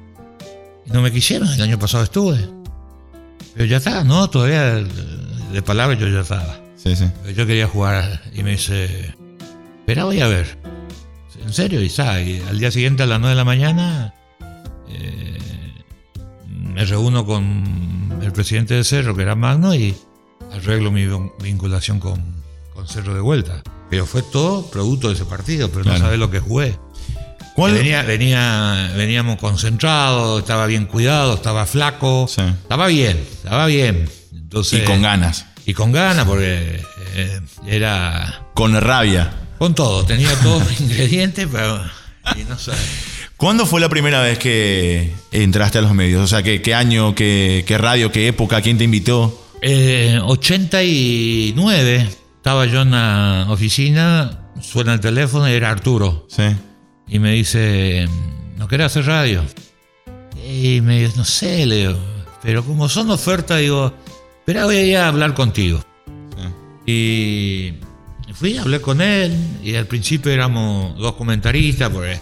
Y 0.87 0.91
no 0.91 1.01
me 1.03 1.11
quisieron, 1.13 1.49
el 1.49 1.61
año 1.63 1.79
pasado 1.79 2.05
estuve. 2.05 2.49
Pero 3.55 3.65
ya 3.67 3.77
está, 3.79 4.05
no, 4.05 4.29
todavía 4.29 4.75
de, 4.75 5.63
palabras 5.63 5.99
yo 5.99 6.09
ya 6.09 6.21
estaba. 6.21 6.59
Sí, 6.77 6.95
sí. 6.97 7.05
Pero 7.23 7.35
yo 7.35 7.47
quería 7.47 7.67
jugar 7.69 8.23
y 8.35 8.43
me 8.43 8.53
dice, 8.53 9.15
espera, 9.81 10.05
voy 10.05 10.21
a 10.21 10.27
ver. 10.29 10.59
¿En 11.43 11.53
serio? 11.53 11.81
Y, 11.83 11.87
está, 11.87 12.21
y 12.21 12.41
al 12.49 12.59
día 12.59 12.71
siguiente 12.71 13.03
a 13.03 13.07
las 13.07 13.21
9 13.21 13.31
de 13.31 13.37
la 13.37 13.45
mañana 13.45 14.15
eh, 14.89 15.39
me 16.49 16.85
reúno 16.85 17.25
con 17.25 18.19
el 18.23 18.33
presidente 18.33 18.75
de 18.75 18.85
Cerro, 18.85 19.15
que 19.15 19.23
era 19.23 19.35
Magno, 19.35 19.75
y 19.75 19.95
arreglo 20.53 20.91
mi 20.91 21.07
vin- 21.07 21.33
vinculación 21.43 22.01
con, 22.01 22.21
con 22.75 22.87
Cerro 22.89 23.15
de 23.15 23.21
vuelta. 23.21 23.63
Pero 23.95 24.07
fue 24.07 24.23
todo 24.23 24.67
producto 24.71 25.07
de 25.07 25.15
ese 25.15 25.25
partido, 25.25 25.71
pero 25.71 25.85
Claro. 25.85 25.99
no 26.01 26.05
sabés 26.07 26.19
lo 26.19 26.29
que 26.29 26.41
jugué. 26.41 26.77
¿Cuál? 27.55 27.75
Venía, 27.75 28.03
venía, 28.03 28.91
veníamos 28.97 29.39
concentrados, 29.39 30.41
estaba 30.41 30.67
bien 30.67 30.87
cuidado, 30.87 31.35
estaba 31.35 31.65
flaco, 31.65 32.27
Sí. 32.29 32.43
estaba 32.43 32.89
bien, 32.89 33.25
estaba 33.37 33.67
bien. 33.67 34.11
Entonces, 34.33 34.83
Y 34.83 34.85
con 34.85 35.01
ganas. 35.01 35.47
y 35.65 35.75
con 35.75 35.93
ganas, 35.93 36.25
porque 36.27 36.83
eh, 37.15 37.41
era 37.69 38.43
Con 38.55 38.75
rabia. 38.81 39.33
con 39.59 39.77
todo, 39.77 40.05
tenía 40.05 40.35
todos 40.41 40.65
los 40.69 40.81
ingredientes, 40.81 41.47
pero 41.53 41.81
y 42.37 42.43
no 42.49 42.59
sé. 42.59 42.73
¿Cuándo 43.37 43.65
fue 43.65 43.81
la 43.81 43.89
primera 43.89 44.21
vez 44.23 44.41
que 44.41 45.13
entraste 45.31 45.79
a 45.79 45.83
los 45.83 45.95
medios? 45.95 46.21
O 46.21 46.27
sea, 46.27 46.43
¿qué, 46.43 46.61
qué 46.63 46.75
año, 46.75 47.15
qué, 47.15 47.63
qué 47.65 47.79
radio, 47.79 48.11
qué 48.11 48.27
época, 48.27 48.61
quién 48.61 48.77
te 48.77 48.83
invitó? 48.83 49.41
Eh, 49.63 50.19
89 50.21 52.09
estaba 52.45 52.67
yo 52.67 52.83
en 52.83 52.91
la 52.91 53.47
oficina, 53.49 54.51
suena 54.61 54.93
el 54.93 55.01
teléfono 55.01 55.49
y 55.49 55.53
era 55.53 55.71
Arturo. 55.71 56.27
Sí. 56.29 56.43
Y 57.09 57.19
me 57.19 57.33
dice, 57.33 58.07
¿no 58.59 58.69
querés 58.69 58.89
hacer 58.89 59.07
radio? 59.07 59.43
Y 60.47 60.83
me 60.83 61.01
dice, 61.01 61.17
no 61.17 61.25
sé, 61.25 61.65
le 61.65 61.77
digo, 61.77 61.99
pero 62.43 62.63
como 62.63 62.91
son 62.91 63.11
ofertas, 63.11 63.61
digo, 63.61 63.95
espera, 64.41 64.67
voy 64.67 64.77
a 64.77 64.83
ir 64.83 64.97
a 64.99 65.09
hablar 65.09 65.33
contigo. 65.33 65.81
Y 66.85 67.77
fui, 68.35 68.59
hablé 68.59 68.79
con 68.83 69.01
él, 69.01 69.35
y 69.63 69.77
al 69.77 69.87
principio 69.87 70.31
éramos 70.31 70.99
dos 70.99 71.15
comentaristas, 71.15 71.89
porque 71.89 72.21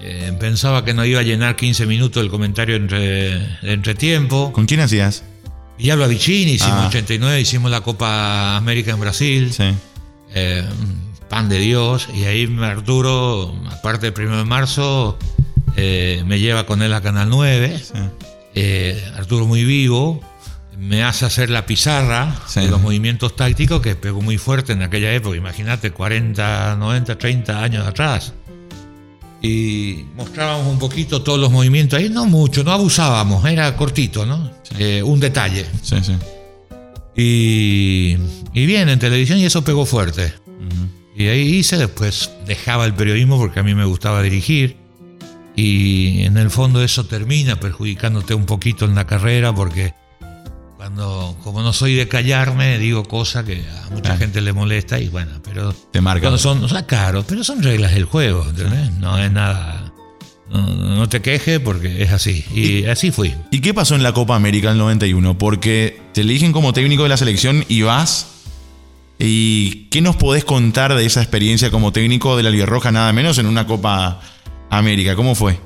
eh, 0.00 0.36
pensaba 0.38 0.84
que 0.84 0.94
no 0.94 1.04
iba 1.04 1.18
a 1.18 1.24
llenar 1.24 1.56
15 1.56 1.84
minutos 1.86 2.22
el 2.22 2.30
comentario 2.30 2.76
entre, 2.76 3.00
de 3.40 3.72
entretiempo. 3.72 4.52
¿Con 4.52 4.66
quién 4.66 4.78
hacías? 4.78 5.24
Y 5.78 5.90
hablo 5.90 6.04
a 6.04 6.08
Vicini, 6.08 6.52
hicimos 6.52 6.84
Ah. 6.84 6.88
89, 6.88 7.40
hicimos 7.40 7.70
la 7.70 7.80
Copa 7.82 8.56
América 8.56 8.90
en 8.92 9.00
Brasil 9.00 9.52
Sí. 9.52 9.64
eh, 10.34 10.64
pan 11.28 11.48
de 11.48 11.58
Dios. 11.58 12.08
Y 12.14 12.24
ahí 12.24 12.52
Arturo, 12.62 13.54
aparte 13.70 14.06
del 14.06 14.12
primero 14.12 14.38
de 14.38 14.44
marzo, 14.44 15.18
eh, 15.76 16.22
me 16.26 16.40
lleva 16.40 16.66
con 16.66 16.82
él 16.82 16.92
a 16.94 17.00
Canal 17.00 17.28
9. 17.30 17.78
sí. 17.82 17.92
Eh, 18.54 19.00
Arturo 19.16 19.46
muy 19.46 19.64
vivo, 19.64 20.20
me 20.76 21.04
hace 21.04 21.26
hacer 21.26 21.48
la 21.50 21.64
pizarra 21.66 22.34
Sí. 22.46 22.60
de 22.60 22.68
los 22.68 22.80
movimientos 22.80 23.36
tácticos 23.36 23.80
que 23.80 23.94
pegó 23.94 24.20
muy 24.20 24.36
fuerte 24.38 24.72
en 24.72 24.82
aquella 24.82 25.12
época. 25.12 25.36
Imagínate, 25.36 25.92
40, 25.92 26.74
90, 26.76 27.16
30 27.18 27.62
años 27.62 27.86
atrás. 27.86 28.32
Y 29.40 30.04
mostrábamos 30.16 30.66
un 30.66 30.78
poquito 30.78 31.22
todos 31.22 31.38
los 31.38 31.50
movimientos 31.50 31.98
ahí, 31.98 32.08
no 32.08 32.26
mucho, 32.26 32.64
no 32.64 32.72
abusábamos, 32.72 33.44
era 33.44 33.76
cortito, 33.76 34.26
¿no? 34.26 34.50
Eh, 34.78 35.02
un 35.02 35.20
detalle. 35.20 35.64
Sí, 35.82 35.96
sí. 36.02 36.14
Y, 37.16 38.16
y 38.52 38.66
bien, 38.66 38.88
en 38.88 38.98
televisión 38.98 39.38
y 39.38 39.44
eso 39.44 39.62
pegó 39.62 39.86
fuerte. 39.86 40.32
Y 41.16 41.26
ahí 41.26 41.56
hice, 41.56 41.76
después 41.76 42.30
dejaba 42.46 42.84
el 42.84 42.94
periodismo 42.94 43.38
porque 43.38 43.58
a 43.58 43.64
mí 43.64 43.74
me 43.74 43.84
gustaba 43.84 44.22
dirigir. 44.22 44.76
Y 45.56 46.22
en 46.22 46.36
el 46.36 46.50
fondo 46.50 46.82
eso 46.84 47.06
termina 47.06 47.58
perjudicándote 47.58 48.34
un 48.34 48.46
poquito 48.46 48.84
en 48.84 48.94
la 48.94 49.08
carrera 49.08 49.52
porque 49.52 49.94
cuando, 50.78 51.36
como 51.42 51.60
no 51.60 51.72
soy 51.72 51.94
de 51.94 52.06
callarme, 52.06 52.78
digo 52.78 53.02
cosas 53.02 53.44
que 53.44 53.64
a 53.84 53.90
mucha 53.90 54.16
gente 54.16 54.40
le 54.40 54.52
molesta 54.52 55.00
y 55.00 55.08
bueno, 55.08 55.32
pero... 55.42 55.72
Te 55.72 56.00
marca. 56.00 56.20
Cuando 56.20 56.38
son, 56.38 56.62
o 56.62 56.68
sea, 56.68 56.86
claro, 56.86 57.24
pero 57.26 57.42
son 57.42 57.64
reglas 57.64 57.94
del 57.94 58.04
juego, 58.04 58.46
¿entendés? 58.48 58.92
No 58.92 59.18
es 59.18 59.32
nada... 59.32 59.92
No, 60.48 60.66
no 60.68 61.08
te 61.08 61.20
quejes 61.20 61.58
porque 61.58 62.04
es 62.04 62.12
así. 62.12 62.44
Y 62.54 62.84
así 62.84 63.10
fui. 63.10 63.34
¿Y 63.50 63.60
qué 63.60 63.74
pasó 63.74 63.96
en 63.96 64.04
la 64.04 64.14
Copa 64.14 64.36
América 64.36 64.68
del 64.68 64.78
91? 64.78 65.36
Porque 65.36 66.00
te 66.14 66.20
eligen 66.20 66.52
como 66.52 66.72
técnico 66.72 67.02
de 67.02 67.08
la 67.08 67.16
selección 67.16 67.64
y 67.68 67.82
vas. 67.82 68.28
¿Y 69.18 69.88
qué 69.90 70.00
nos 70.00 70.14
podés 70.14 70.44
contar 70.44 70.94
de 70.94 71.04
esa 71.04 71.20
experiencia 71.20 71.72
como 71.72 71.92
técnico 71.92 72.36
de 72.36 72.44
la 72.44 72.66
Roja 72.66 72.92
nada 72.92 73.12
menos 73.12 73.38
en 73.38 73.46
una 73.46 73.66
Copa 73.66 74.20
América? 74.70 75.16
¿Cómo 75.16 75.34
fue? 75.34 75.58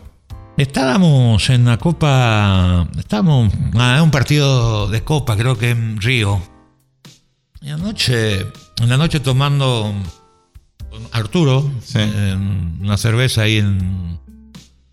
Estábamos 0.57 1.49
en 1.51 1.65
la 1.65 1.79
Copa. 1.79 2.87
Estábamos. 2.99 3.53
Ah, 3.75 3.97
en 3.97 4.03
un 4.03 4.11
partido 4.11 4.89
de 4.89 5.03
Copa, 5.03 5.37
creo 5.37 5.57
que 5.57 5.71
en 5.71 6.01
Río. 6.01 6.43
Y 7.61 7.71
anoche. 7.71 8.41
En 8.81 8.89
la 8.89 8.97
noche 8.97 9.21
tomando. 9.21 9.95
con 10.91 11.03
Arturo. 11.13 11.71
Sí. 11.83 11.99
en 11.99 12.79
una 12.83 12.97
cerveza 12.97 13.43
ahí 13.43 13.59
en. 13.59 14.21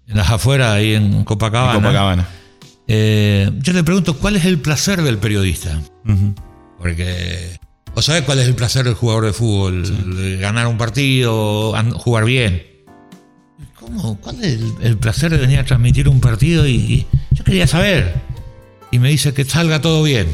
En 0.08 0.18
las 0.18 0.30
afueras, 0.32 0.72
ahí 0.72 0.96
en 0.96 1.24
Copacabana. 1.24 1.76
En 1.76 1.82
Copacabana. 1.82 2.28
Eh, 2.88 3.52
yo 3.60 3.74
le 3.74 3.84
pregunto, 3.84 4.18
¿cuál 4.18 4.36
es 4.36 4.46
el 4.46 4.60
placer 4.60 5.02
del 5.04 5.18
periodista? 5.18 5.80
Porque. 6.80 7.60
¿O 7.94 8.02
sabes 8.02 8.24
cuál 8.24 8.40
es 8.40 8.48
el 8.48 8.56
placer 8.56 8.86
del 8.86 8.94
jugador 8.94 9.26
de 9.26 9.34
fútbol? 9.34 9.84
Ganar 10.40 10.68
un 10.68 10.78
partido, 10.78 11.76
jugar 11.96 12.26
bien. 12.26 12.69
¿Cómo? 13.90 14.20
¿Cuál 14.22 14.44
es 14.44 14.54
el, 14.54 14.74
el 14.82 14.98
placer 14.98 15.32
de 15.32 15.38
venir 15.38 15.58
a 15.60 15.66
transmitir 15.66 16.08
un 16.08 16.22
partido? 16.22 16.68
Y, 16.68 16.76
y 16.76 17.08
yo 17.32 17.44
quería 17.44 17.66
saber. 17.66 18.22
Y 18.92 19.00
me 19.00 19.10
dice 19.10 19.34
que 19.34 19.46
salga 19.46 19.82
todo 19.82 20.04
bien. 20.04 20.28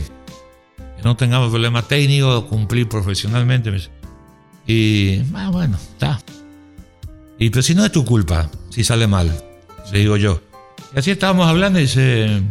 Que 0.98 1.04
no 1.04 1.16
tengamos 1.16 1.50
problemas 1.50 1.88
técnicos, 1.88 2.46
cumplir 2.46 2.90
profesionalmente. 2.90 3.72
Y, 4.68 5.22
ah, 5.34 5.50
bueno, 5.52 5.78
está. 5.78 6.20
Y 7.40 7.50
pero 7.50 7.62
si 7.62 7.76
no 7.76 7.86
es 7.86 7.92
tu 7.92 8.04
culpa, 8.04 8.50
si 8.70 8.84
sale 8.84 9.08
mal, 9.08 9.32
le 9.92 10.00
digo 10.00 10.18
yo. 10.18 10.42
Y 10.94 11.00
así 11.00 11.12
estábamos 11.12 11.48
hablando 11.48 11.80
y 11.80 11.84
dice, 11.84 12.42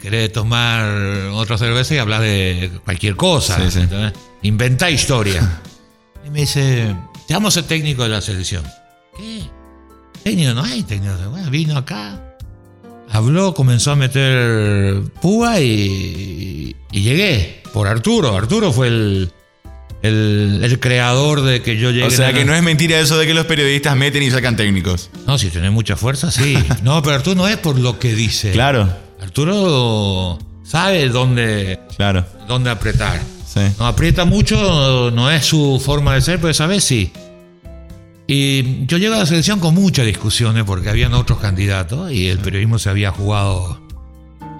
querés 0.00 0.32
tomar 0.32 0.84
otra 1.32 1.58
cerveza 1.58 1.94
y 1.94 1.98
hablar 1.98 2.20
de 2.22 2.70
cualquier 2.84 3.16
cosa. 3.16 3.70
Sí. 3.70 3.80
Inventa 4.42 4.90
historia. 4.90 5.60
y 6.26 6.30
me 6.30 6.40
dice, 6.40 6.94
a 7.28 7.50
ser 7.50 7.64
técnico 7.64 8.02
de 8.02 8.08
la 8.08 8.20
selección. 8.20 8.64
¿Qué? 9.16 9.42
Técnico, 10.22 10.54
no 10.54 10.62
hay 10.64 10.82
técnico. 10.82 11.14
Bueno, 11.30 11.50
vino 11.50 11.76
acá, 11.76 12.36
habló, 13.10 13.54
comenzó 13.54 13.90
a 13.92 13.96
meter 13.96 15.02
púa 15.20 15.60
y, 15.60 16.76
y 16.92 17.02
llegué 17.02 17.62
por 17.72 17.88
Arturo. 17.88 18.36
Arturo 18.36 18.72
fue 18.72 18.88
el, 18.88 19.32
el, 20.02 20.60
el 20.62 20.80
creador 20.80 21.42
de 21.42 21.60
que 21.62 21.76
yo 21.76 21.90
llegue. 21.90 22.04
O 22.06 22.10
sea 22.10 22.28
a- 22.28 22.32
que 22.32 22.44
no 22.44 22.54
es 22.54 22.62
mentira 22.62 22.98
eso 23.00 23.18
de 23.18 23.26
que 23.26 23.34
los 23.34 23.46
periodistas 23.46 23.96
meten 23.96 24.22
y 24.22 24.30
sacan 24.30 24.56
técnicos. 24.56 25.10
No, 25.26 25.38
si 25.38 25.50
tenés 25.50 25.72
mucha 25.72 25.96
fuerza, 25.96 26.30
sí. 26.30 26.56
No, 26.82 27.02
pero 27.02 27.16
Arturo 27.16 27.36
no 27.36 27.48
es 27.48 27.56
por 27.58 27.78
lo 27.78 27.98
que 27.98 28.14
dice. 28.14 28.52
Claro, 28.52 28.88
Arturo 29.20 30.38
sabe 30.62 31.08
dónde, 31.08 31.80
claro. 31.96 32.24
dónde 32.46 32.70
apretar. 32.70 33.20
Sí. 33.46 33.60
No 33.78 33.86
aprieta 33.86 34.24
mucho, 34.24 35.10
no 35.12 35.30
es 35.30 35.44
su 35.44 35.82
forma 35.84 36.14
de 36.14 36.22
ser, 36.22 36.36
pero 36.38 36.48
esa 36.50 36.66
vez 36.66 36.84
sí. 36.84 37.12
Y 38.26 38.86
yo 38.86 38.98
llego 38.98 39.14
a 39.14 39.18
la 39.18 39.26
selección 39.26 39.58
con 39.60 39.74
muchas 39.74 40.06
discusiones 40.06 40.64
porque 40.64 40.88
habían 40.88 41.12
otros 41.14 41.38
candidatos 41.38 42.12
y 42.12 42.28
el 42.28 42.38
periodismo 42.38 42.78
se 42.78 42.88
había 42.88 43.10
jugado 43.10 43.80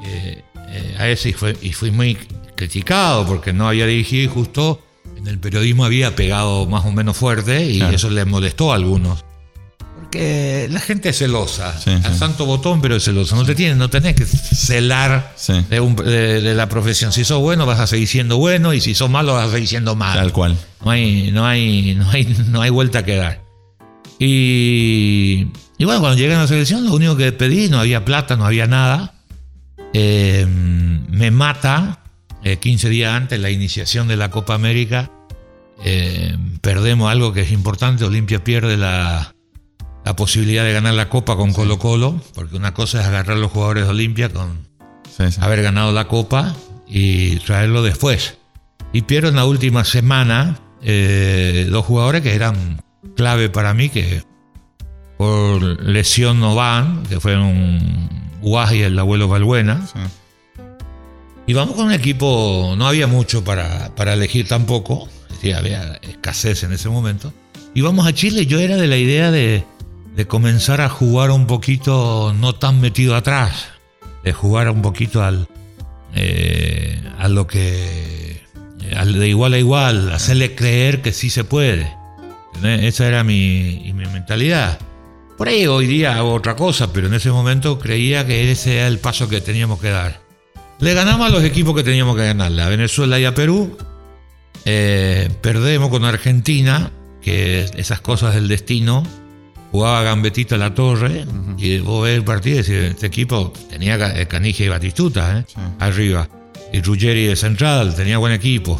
eh, 0.05 0.43
eh, 0.69 0.97
a 0.99 1.09
ese 1.09 1.31
y, 1.31 1.33
fue, 1.33 1.57
y 1.63 1.73
fui 1.73 1.91
muy 1.91 2.17
criticado 2.57 3.25
porque 3.27 3.53
no 3.53 3.69
había 3.69 3.87
dirigido 3.87 4.25
y 4.25 4.27
justo 4.35 4.81
en 5.17 5.27
el 5.29 5.39
periodismo 5.39 5.85
había 5.85 6.15
pegado 6.17 6.67
más 6.67 6.85
o 6.85 6.91
menos 6.93 7.17
fuerte 7.17 7.65
y 7.65 7.79
Claro. 7.79 7.95
eso 7.97 8.11
les 8.11 8.27
molestó 8.27 8.73
a 8.73 8.77
algunos. 8.77 9.25
Porque 10.01 10.69
la 10.71 10.81
gente 10.81 11.09
es 11.11 11.19
celosa, 11.19 11.79
Sí, 11.79 11.91
a 11.91 12.13
sí. 12.13 12.19
santo 12.19 12.45
botón, 12.45 12.83
pero 12.83 12.97
es 12.97 13.05
celosa. 13.05 13.37
No 13.37 13.45
te 13.47 13.55
tienes, 13.55 13.77
no 13.79 13.89
tenés 13.89 14.15
que 14.17 14.27
celar 14.27 15.33
Sí. 15.37 15.55
de, 15.71 15.81
un- 15.81 15.97
de- 15.97 16.41
de 16.43 16.55
la 16.55 16.69
profesión. 16.69 17.13
Si 17.13 17.25
sos 17.25 17.41
bueno, 17.41 17.65
vas 17.65 17.81
a 17.81 17.87
seguir 17.87 18.09
siendo 18.09 18.37
bueno, 18.37 18.75
y 18.75 18.81
si 18.81 18.95
sos 18.95 19.09
malo, 19.09 19.35
vas 19.35 19.49
a 19.49 19.53
seguir 19.53 19.69
siendo 19.69 19.95
malo. 19.95 20.21
Tal 20.21 20.33
cual. 20.33 20.59
No 20.85 20.91
hay, 20.91 21.31
no 21.33 21.47
hay, 21.47 21.95
no 21.95 22.11
hay, 22.11 22.25
no 22.51 22.61
hay 22.61 22.71
vuelta 22.71 23.05
que 23.05 23.17
dar. 23.17 23.42
Y, 24.25 25.49
y 25.79 25.85
bueno, 25.85 26.01
cuando 26.01 26.17
llegué 26.17 26.35
a 26.35 26.39
la 26.39 26.47
selección, 26.47 26.85
lo 26.85 26.95
único 26.95 27.17
que 27.17 27.33
pedí, 27.33 27.69
no 27.69 27.81
había 27.81 28.05
plata, 28.05 28.37
no 28.37 28.45
había 28.47 28.67
nada. 28.67 29.15
Eh, 29.93 30.47
me 30.47 31.31
mata 31.31 31.99
15 32.61 32.89
días 32.89 33.13
antes 33.15 33.39
la 33.41 33.51
iniciación 33.51 34.07
de 34.09 34.17
la 34.17 34.31
Copa 34.31 34.55
América. 34.55 35.11
eh, 35.85 36.37
perdemos 36.61 37.11
algo 37.11 37.33
que 37.33 37.41
es 37.43 37.51
importante. 37.53 38.05
Olimpia 38.05 38.45
pierde 38.45 38.77
la, 38.77 39.35
la 40.05 40.17
posibilidad 40.17 40.63
de 40.65 40.73
ganar 40.73 40.95
la 40.95 41.09
Copa 41.09 41.35
con 41.37 41.53
Colo 41.53 41.79
Colo, 41.81 42.21
porque 42.35 42.57
una 42.57 42.73
cosa 42.75 43.01
es 43.01 43.07
agarrar 43.07 43.37
a 43.37 43.41
los 43.41 43.51
jugadores 43.51 43.85
de 43.85 43.91
Olimpia 43.91 44.29
con 44.29 44.69
Sí, 45.17 45.31
sí. 45.33 45.41
haber 45.43 45.63
ganado 45.63 45.93
la 45.93 46.07
Copa 46.07 46.55
y 46.87 47.37
traerlo 47.41 47.83
después. 47.83 48.39
Y 48.93 49.03
pierdo 49.03 49.29
en 49.31 49.37
la 49.37 49.45
última 49.47 49.85
semana 49.85 50.61
eh, 50.83 51.67
dos 51.71 51.85
jugadores 51.85 52.23
que 52.23 52.35
eran 52.35 52.81
clave 53.17 53.49
para 53.49 53.75
mí, 53.75 53.89
que 53.89 54.23
por 55.19 55.63
lesión 55.83 56.41
no 56.41 56.55
van, 56.55 57.05
que 57.05 57.21
fueron 57.21 58.09
Guaj 58.41 58.75
y 58.75 58.83
el 58.83 58.99
abuelo 58.99 59.29
Valbuena. 59.29 59.87
Sí. 59.87 59.99
Y 61.47 61.55
vamos 61.55 61.75
con 61.75 61.87
un 61.87 61.93
equipo, 61.93 62.75
no 62.77 62.87
había 62.87 63.07
mucho 63.07 63.43
para, 63.43 63.95
para 63.97 64.13
elegir 64.15 64.47
tampoco, 64.47 65.09
es 65.29 65.37
decir, 65.37 65.55
había 65.55 65.95
escasez 66.03 66.63
en 66.63 66.73
ese 66.73 66.89
momento. 66.89 67.33
Y 67.75 67.81
vamos 67.81 68.07
a 68.07 68.13
Chile, 68.13 68.47
yo 68.47 68.61
era 68.61 68.77
de 68.77 68.87
la 68.87 68.97
idea 68.97 69.31
de, 69.31 69.65
de 70.15 70.27
comenzar 70.27 70.81
a 70.81 70.89
jugar 70.89 71.31
un 71.31 71.47
poquito, 71.47 72.35
no 72.39 72.55
tan 72.55 72.81
metido 72.81 73.17
atrás, 73.17 73.69
de 74.23 74.33
jugar 74.33 74.71
un 74.71 74.83
poquito 74.83 75.25
al, 75.25 75.49
eh, 76.15 77.03
a 77.19 77.29
lo 77.29 77.47
que, 77.47 78.41
al 78.95 79.19
de 79.19 79.29
igual 79.29 79.55
a 79.55 79.59
igual, 79.59 80.13
hacerle 80.13 80.55
creer 80.55 81.03
que 81.03 81.13
sí 81.13 81.29
se 81.29 81.45
puede. 81.45 81.93
¿Entendés? 82.55 82.95
Esa 82.95 83.09
era 83.09 83.25
mi, 83.25 83.93
mi 83.95 84.07
mentalidad. 84.07 84.79
Por 85.39 85.49
ahí 85.49 85.67
hoy 85.67 85.87
día 85.87 86.17
hago 86.17 86.35
otra 86.35 86.55
cosa, 86.57 86.93
pero 86.93 87.07
en 87.09 87.15
ese 87.15 87.31
momento 87.31 87.79
creía 87.79 88.27
que 88.27 88.53
ese 88.53 88.77
era 88.79 88.87
el 88.89 88.99
paso 88.99 89.29
que 89.29 89.41
teníamos 89.41 89.81
que 89.81 89.91
dar. 89.91 90.21
Le 90.79 90.95
ganamos 90.95 91.27
a 91.29 91.31
los 91.31 91.43
equipos 91.45 91.75
que 91.75 91.83
teníamos 91.83 92.17
que 92.17 92.25
ganarle, 92.25 92.63
a 92.63 92.69
Venezuela 92.69 93.19
y 93.19 93.25
a 93.25 93.35
Perú. 93.35 93.77
Eh, 94.65 95.29
perdemos 95.41 95.89
con 95.91 96.05
Argentina, 96.05 96.91
que 97.21 97.63
esas 97.77 98.01
cosas 98.01 98.35
del 98.35 98.49
destino. 98.49 99.03
Jugaba 99.71 100.03
Gambetita 100.03 100.57
a 100.57 100.59
la 100.59 100.75
torre 100.75 101.25
y 101.57 101.79
vos 101.79 102.05
ves 102.05 102.17
el 102.19 102.25
partido 102.25 102.57
y 102.57 102.63
decís, 102.63 102.75
este 102.91 103.07
equipo 103.07 103.55
tenía 103.71 103.95
eh, 104.21 104.27
Canigia 104.29 104.67
y 104.67 104.69
Batistuta 104.69 105.39
eh, 105.39 105.45
Sí. 105.49 105.55
arriba. 105.79 106.29
Y 106.75 106.83
Ruggeri 106.83 107.25
de 107.27 107.37
central, 107.37 107.95
tenía 107.95 108.19
buen 108.19 108.35
equipo. 108.35 108.79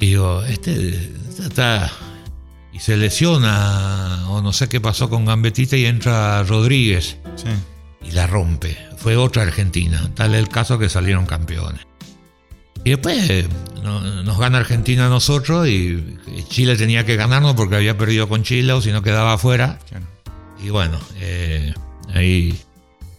Y 0.00 0.06
digo, 0.06 0.42
este, 0.42 0.72
este 1.28 1.42
está... 1.44 1.90
Y 2.72 2.80
se 2.80 2.96
lesiona, 2.96 4.28
o 4.28 4.40
no 4.42 4.52
sé 4.52 4.68
qué 4.68 4.80
pasó 4.80 5.08
con 5.10 5.24
Gambetita 5.24 5.76
y 5.76 5.86
entra 5.86 6.42
Rodríguez 6.44 7.16
Sí. 7.36 7.48
y 8.06 8.12
la 8.12 8.26
rompe. 8.26 8.76
Fue 8.98 9.16
otra 9.16 9.42
Argentina. 9.42 10.10
Tal 10.14 10.34
es 10.34 10.40
el 10.40 10.48
caso 10.48 10.78
que 10.78 10.88
salieron 10.88 11.26
campeones. 11.26 11.80
Y 12.84 12.90
después 12.90 13.28
eh, 13.30 13.48
no- 13.82 14.22
nos 14.22 14.38
gana 14.38 14.58
Argentina 14.58 15.06
a 15.06 15.08
nosotros 15.08 15.66
y, 15.66 16.18
y 16.34 16.44
Chile 16.48 16.76
tenía 16.76 17.04
que 17.04 17.16
ganarnos 17.16 17.54
porque 17.54 17.76
había 17.76 17.96
perdido 17.98 18.28
con 18.28 18.42
Chile 18.44 18.72
o 18.72 18.80
si 18.80 18.92
no 18.92 19.02
quedaba 19.02 19.32
afuera. 19.34 19.78
Claro. 19.88 20.06
Y 20.62 20.70
bueno, 20.70 20.98
eh, 21.16 21.74
ahí 22.14 22.58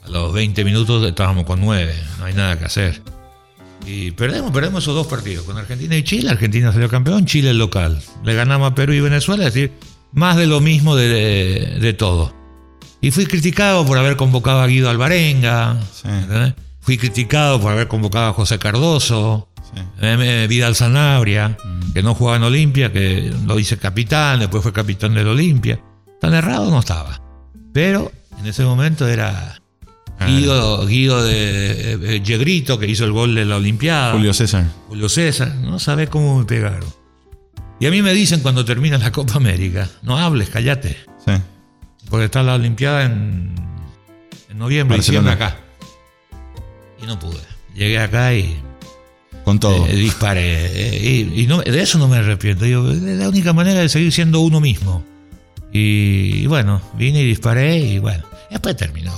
a 0.04 0.10
los 0.10 0.34
20 0.34 0.64
minutos 0.64 1.06
estábamos 1.08 1.46
con 1.46 1.60
9, 1.62 1.94
no 2.20 2.26
hay 2.26 2.34
nada 2.34 2.58
que 2.58 2.66
hacer. 2.66 3.02
Y 3.86 4.12
perdemos, 4.12 4.52
perdemos 4.52 4.84
esos 4.84 4.94
dos 4.96 5.08
partidos, 5.08 5.46
con 5.46 5.58
Argentina 5.58 5.96
y 5.96 6.04
Chile. 6.04 6.30
Argentina 6.30 6.72
salió 6.72 6.90
campeón, 6.90 7.26
Chile 7.26 7.52
el 7.52 7.58
local. 7.58 8.02
Le 8.24 8.34
ganamos 8.36 8.72
a 8.72 8.76
Perú 8.76 8.94
y 8.94 9.00
Venezuela, 9.00 9.48
es 9.48 9.54
decir, 9.54 9.74
más 10.12 10.38
de 10.38 10.46
lo 10.48 10.60
mismo 10.62 10.96
de, 10.96 11.08
de- 11.08 11.80
de 11.80 11.94
todo. 11.94 12.34
Y 13.02 13.12
fui 13.12 13.26
criticado 13.26 13.86
por 13.86 13.98
haber 13.98 14.16
convocado 14.18 14.60
a 14.62 14.68
Guido 14.68 14.90
Alvarenga, 14.90 15.78
fui 16.82 16.98
criticado 16.98 17.60
por 17.62 17.72
haber 17.72 17.88
convocado 17.88 18.28
a 18.30 18.34
José 18.34 18.60
Cardoso, 18.60 19.48
Sí. 19.74 19.82
eh, 20.02 20.48
Vidal 20.50 20.76
Sanabria, 20.76 21.56
que 21.94 22.02
no 22.04 22.16
jugaba 22.16 22.38
en 22.38 22.44
Olimpia, 22.44 22.92
que 22.92 23.32
lo 23.46 23.60
hice 23.60 23.78
capitán, 23.78 24.40
después 24.40 24.64
fue 24.64 24.74
capitán 24.74 25.14
del 25.14 25.28
Olimpia. 25.28 25.80
Tan 26.20 26.34
errado 26.34 26.70
no 26.72 26.80
estaba. 26.80 27.22
Pero 27.72 28.12
en 28.40 28.48
ese 28.48 28.64
momento 28.64 29.08
era 29.08 29.62
Guido, 30.28 30.86
Guido 30.86 31.24
de 31.24 31.72
eh, 31.72 31.98
eh, 32.16 32.22
Yegrito, 32.24 32.78
que 32.80 32.88
hizo 32.88 33.06
el 33.06 33.12
gol 33.12 33.36
de 33.36 33.46
la 33.46 33.58
Olimpiada. 33.58 34.14
Julio 34.14 34.34
César. 34.34 34.66
Julio 34.88 35.08
César, 35.10 35.56
no 35.56 35.80
sabes 35.80 36.10
cómo 36.10 36.38
me 36.40 36.46
pegaron. 36.46 36.84
Y 37.80 37.86
a 37.86 37.92
mí 37.92 38.02
me 38.02 38.14
dicen 38.14 38.42
cuando 38.42 38.66
termina 38.66 38.98
la 38.98 39.12
Copa 39.12 39.36
América, 39.36 39.90
no 40.02 40.18
hables, 40.18 40.50
callate, 40.50 40.98
Sí. 41.26 41.32
porque 42.10 42.26
está 42.26 42.44
la 42.44 42.56
Olimpiada 42.56 43.06
en, 43.06 43.56
en 44.50 44.58
noviembre, 44.58 44.98
diciembre 44.98 45.34
acá. 45.34 45.58
Y 47.02 47.06
no 47.06 47.18
pude. 47.18 47.40
Llegué 47.74 48.00
acá 48.00 48.34
y 48.34 48.60
Con 49.46 49.60
todo. 49.60 49.86
eh, 49.88 49.96
disparé. 49.96 50.66
eh, 50.98 51.26
y 51.34 51.44
y 51.44 51.48
no, 51.48 51.60
de 51.62 51.82
eso 51.82 51.98
no 51.98 52.10
me 52.10 52.18
arrepiento. 52.18 52.66
Digo, 52.66 52.90
es 52.92 53.02
la 53.02 53.30
única 53.30 53.54
manera 53.54 53.80
de 53.80 53.88
seguir 53.88 54.12
siendo 54.12 54.42
uno 54.42 54.60
mismo. 54.60 55.06
Y, 55.72 56.42
y 56.44 56.48
bueno, 56.48 56.82
vine 56.98 57.22
y 57.22 57.26
disparé 57.28 57.78
y 57.78 58.00
bueno, 58.00 58.26
después 58.52 58.76
terminó. 58.76 59.14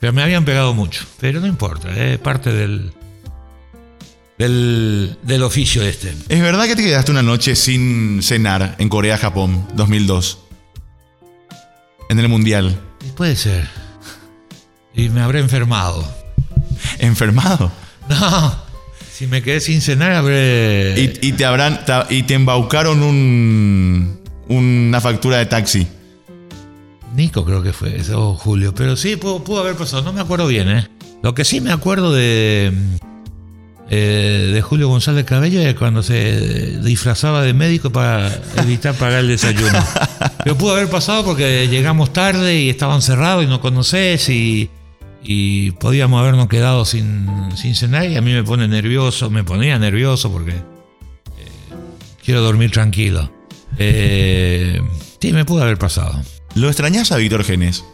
Pero 0.00 0.12
me 0.12 0.22
habían 0.22 0.44
pegado 0.44 0.74
mucho. 0.74 1.04
Pero 1.20 1.40
no 1.40 1.46
importa, 1.46 1.90
es 1.94 2.18
parte 2.18 2.52
del, 2.52 2.92
del, 4.38 5.16
del 5.22 5.42
oficio 5.42 5.82
este. 5.82 6.14
¿Es 6.28 6.40
verdad 6.40 6.66
que 6.66 6.76
te 6.76 6.82
quedaste 6.84 7.10
una 7.10 7.22
noche 7.22 7.56
sin 7.56 8.22
cenar 8.22 8.76
en 8.78 8.88
Corea-Japón 8.88 9.66
2002? 9.74 10.38
En 12.10 12.18
el 12.18 12.28
Mundial. 12.28 12.80
Puede 13.16 13.36
ser. 13.36 13.68
Y 14.94 15.08
me 15.10 15.20
habré 15.20 15.40
enfermado. 15.40 16.06
¿Enfermado? 16.98 17.70
No, 18.08 18.56
si 19.12 19.26
me 19.26 19.42
quedé 19.42 19.60
sin 19.60 19.82
cenar 19.82 20.12
habré... 20.12 20.94
Y, 20.96 21.28
y 21.28 21.32
te 21.32 21.44
habrán 21.44 21.80
y 22.08 22.22
te 22.22 22.32
embaucaron 22.32 23.02
un, 23.02 24.18
una 24.48 25.00
factura 25.02 25.36
de 25.36 25.44
taxi. 25.44 25.86
Nico 27.14 27.44
creo 27.44 27.62
que 27.62 27.72
fue, 27.72 28.00
o 28.14 28.34
Julio. 28.34 28.74
Pero 28.74 28.96
sí, 28.96 29.16
pudo, 29.16 29.42
pudo 29.42 29.60
haber 29.60 29.76
pasado. 29.76 30.02
No 30.02 30.12
me 30.12 30.20
acuerdo 30.20 30.46
bien, 30.46 30.68
¿eh? 30.68 30.88
Lo 31.22 31.34
que 31.34 31.44
sí 31.44 31.60
me 31.60 31.72
acuerdo 31.72 32.12
de, 32.12 32.72
eh, 33.90 34.50
de 34.52 34.62
Julio 34.62 34.88
González 34.88 35.24
Cabello 35.24 35.60
es 35.60 35.74
cuando 35.74 36.02
se 36.02 36.78
disfrazaba 36.80 37.42
de 37.42 37.54
médico 37.54 37.90
para 37.90 38.30
evitar 38.56 38.94
pagar 38.94 39.20
el 39.20 39.28
desayuno. 39.28 39.78
Pero 40.44 40.56
pudo 40.56 40.72
haber 40.72 40.88
pasado 40.88 41.24
porque 41.24 41.68
llegamos 41.68 42.12
tarde 42.12 42.60
y 42.60 42.68
estaban 42.68 43.02
cerrados 43.02 43.44
y 43.44 43.46
no 43.46 43.60
conoces 43.60 44.28
y, 44.28 44.70
y 45.22 45.72
podíamos 45.72 46.20
habernos 46.20 46.48
quedado 46.48 46.84
sin, 46.84 47.26
sin 47.56 47.74
cenar 47.74 48.08
y 48.08 48.16
a 48.16 48.20
mí 48.20 48.32
me 48.32 48.44
pone 48.44 48.68
nervioso, 48.68 49.30
me 49.30 49.42
ponía 49.42 49.78
nervioso 49.78 50.30
porque 50.30 50.52
eh, 50.52 50.62
quiero 52.22 52.42
dormir 52.42 52.70
tranquilo. 52.70 53.32
Eh, 53.78 54.80
sí, 55.20 55.32
me 55.32 55.44
pudo 55.44 55.62
haber 55.62 55.78
pasado. 55.78 56.22
¿Lo 56.54 56.68
extrañás 56.68 57.12
a 57.12 57.16
Víctor 57.16 57.44
Genes? 57.44 57.84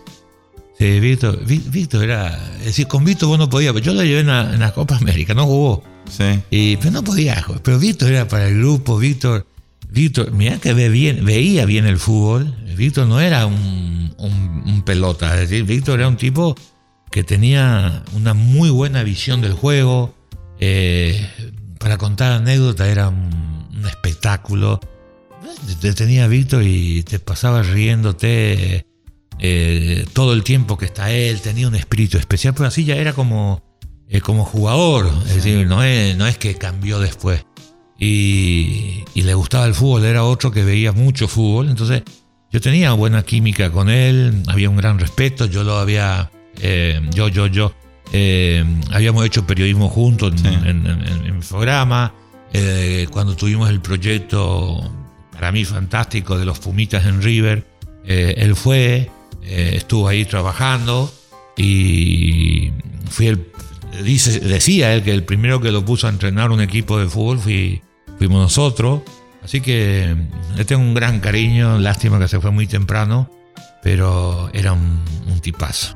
Sí, 0.79 0.99
Víctor, 1.01 1.45
Ví- 1.47 1.63
Víctor 1.71 2.05
era. 2.05 2.37
Es 2.61 2.67
decir, 2.67 2.87
con 2.89 3.05
Víctor 3.05 3.29
vos 3.29 3.39
no 3.39 3.49
podías. 3.49 3.73
pero 3.73 3.85
Yo 3.85 3.95
lo 3.95 4.03
llevé 4.03 4.21
en 4.21 4.27
la, 4.29 4.53
en 4.55 4.61
la 4.61 4.73
Copa 4.73 4.97
América, 4.97 5.35
no 5.35 5.45
jugó. 5.47 5.85
Sí. 6.11 6.41
Y, 6.51 6.77
pero 6.79 6.91
no 6.91 7.05
podía. 7.05 7.45
Pero 7.63 7.79
Víctor 7.79 8.11
era 8.11 8.27
para 8.29 8.49
el 8.49 8.59
grupo. 8.59 8.99
Víctor, 8.99 9.47
Víctor, 9.91 10.33
mira 10.33 10.59
que 10.59 10.73
ve 10.75 10.89
bien, 10.89 11.25
veía 11.25 11.65
bien 11.67 11.87
el 11.87 11.99
fútbol. 11.99 12.55
Víctor 12.77 13.07
no 13.07 13.21
era 13.21 13.47
un, 13.47 14.15
un- 14.19 14.63
un 14.67 14.83
pelota. 14.83 15.35
Es 15.41 15.49
decir, 15.51 15.65
Víctor 15.65 16.01
era 16.01 16.09
un 16.09 16.17
tipo 16.17 16.57
que 17.11 17.23
tenía 17.23 18.03
una 18.15 18.35
muy 18.35 18.71
buena 18.71 19.03
visión 19.05 19.41
del 19.41 19.53
juego. 19.53 20.15
eh, 20.59 21.29
para 21.79 21.99
contar 21.99 22.33
anécdotas 22.33 22.89
era 22.89 23.11
un, 23.11 23.69
un 23.77 23.87
espectáculo. 23.87 24.81
Te 25.81 25.93
tenía 25.95 26.25
a 26.25 26.29
Víctor 26.29 26.63
y 26.65 27.03
te 27.03 27.19
pasabas 27.19 27.69
riéndote 27.69 28.87
eh, 29.39 30.07
todo 30.13 30.33
el 30.33 30.43
tiempo 30.45 30.77
que 30.79 30.87
está 30.87 31.11
él. 31.11 31.41
Tenía 31.41 31.69
un 31.69 31.75
espíritu 31.75 32.19
especial, 32.19 32.55
pero 32.55 32.67
así 32.69 32.85
ya 32.85 32.97
era 32.97 33.13
como, 33.13 33.63
eh, 34.09 34.21
como 34.21 34.45
jugador. 34.45 35.11
Es 35.27 35.37
decir, 35.37 35.67
no 35.67 35.83
es, 35.83 36.17
no 36.17 36.27
es 36.27 36.39
que 36.39 36.55
cambió 36.57 36.99
después. 37.01 37.45
Y, 37.99 39.05
y 39.15 39.23
le 39.23 39.35
gustaba 39.35 39.67
el 39.67 39.75
fútbol, 39.75 40.05
era 40.05 40.25
otro 40.25 40.51
que 40.51 40.65
veía 40.65 40.93
mucho 40.93 41.29
fútbol. 41.29 41.69
Entonces, 41.71 42.03
yo 42.51 42.61
tenía 42.61 42.93
buena 42.93 43.23
química 43.23 43.71
con 43.71 43.89
él, 43.89 44.43
había 44.49 44.69
un 44.71 44.77
gran 44.77 44.99
respeto. 44.99 45.47
Yo 45.47 45.65
lo 45.65 45.79
había, 45.79 46.31
eh, 46.61 47.01
yo, 47.15 47.29
yo, 47.29 47.47
yo, 47.47 47.73
eh, 48.13 48.65
habíamos 48.93 49.25
hecho 49.27 49.47
periodismo 49.47 49.89
juntos 49.89 50.33
en, 50.33 50.39
Sí. 50.39 50.47
en- 50.47 50.87
en- 50.87 51.27
en 51.27 51.37
mi 51.39 51.43
programa. 51.43 52.15
Cuando 53.11 53.35
tuvimos 53.35 53.69
el 53.71 53.81
proyecto, 53.81 54.89
para 55.35 55.53
mí 55.53 55.65
fantástico, 55.65 56.39
de 56.39 56.45
los 56.45 56.59
Pumitas 56.59 57.05
en 57.07 57.23
River, 57.23 57.67
eh, 58.07 58.35
él 58.39 58.55
fue, 58.57 59.11
eh, 59.43 59.73
estuvo 59.75 60.09
ahí 60.09 60.25
trabajando 60.25 61.13
y 61.57 62.73
fui 63.11 63.37
decía 64.03 64.93
él 64.95 65.03
que 65.03 65.13
el 65.13 65.23
primero 65.23 65.61
que 65.61 65.71
lo 65.71 65.85
puso 65.85 66.07
a 66.07 66.11
entrenar 66.11 66.51
un 66.51 66.61
equipo 66.61 66.99
de 66.99 67.07
fútbol 67.07 67.39
fui, 67.39 67.81
fuimos 68.19 68.41
nosotros. 68.41 69.03
Así 69.43 69.61
que 69.61 70.17
le 70.57 70.65
tengo 70.65 70.83
un 70.83 70.95
gran 70.95 71.21
cariño, 71.21 71.79
lástima 71.79 72.19
que 72.19 72.29
se 72.29 72.41
fue 72.41 72.51
muy 72.51 72.67
temprano. 72.67 73.31
pero 73.83 74.49
era 74.55 74.73
un, 74.73 75.01
un 75.31 75.41
tipazo. 75.41 75.95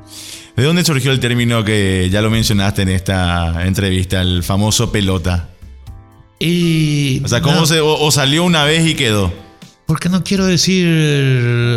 ¿De 0.55 0.63
dónde 0.63 0.85
surgió 0.85 1.11
el 1.11 1.19
término 1.19 1.63
que 1.63 2.09
ya 2.11 2.21
lo 2.21 2.29
mencionaste 2.29 2.83
en 2.83 2.89
esta 2.89 3.65
entrevista, 3.65 4.21
el 4.21 4.43
famoso 4.43 4.91
pelota? 4.91 5.49
Y, 6.39 7.21
O 7.23 7.27
sea, 7.27 7.41
¿cómo 7.41 7.55
no, 7.57 7.65
se, 7.65 7.81
o, 7.81 7.99
o 7.99 8.11
salió 8.11 8.43
una 8.43 8.63
vez 8.63 8.87
y 8.87 8.95
quedó? 8.95 9.31
Porque 9.85 10.07
no 10.09 10.23
quiero 10.23 10.45
decir 10.45 10.85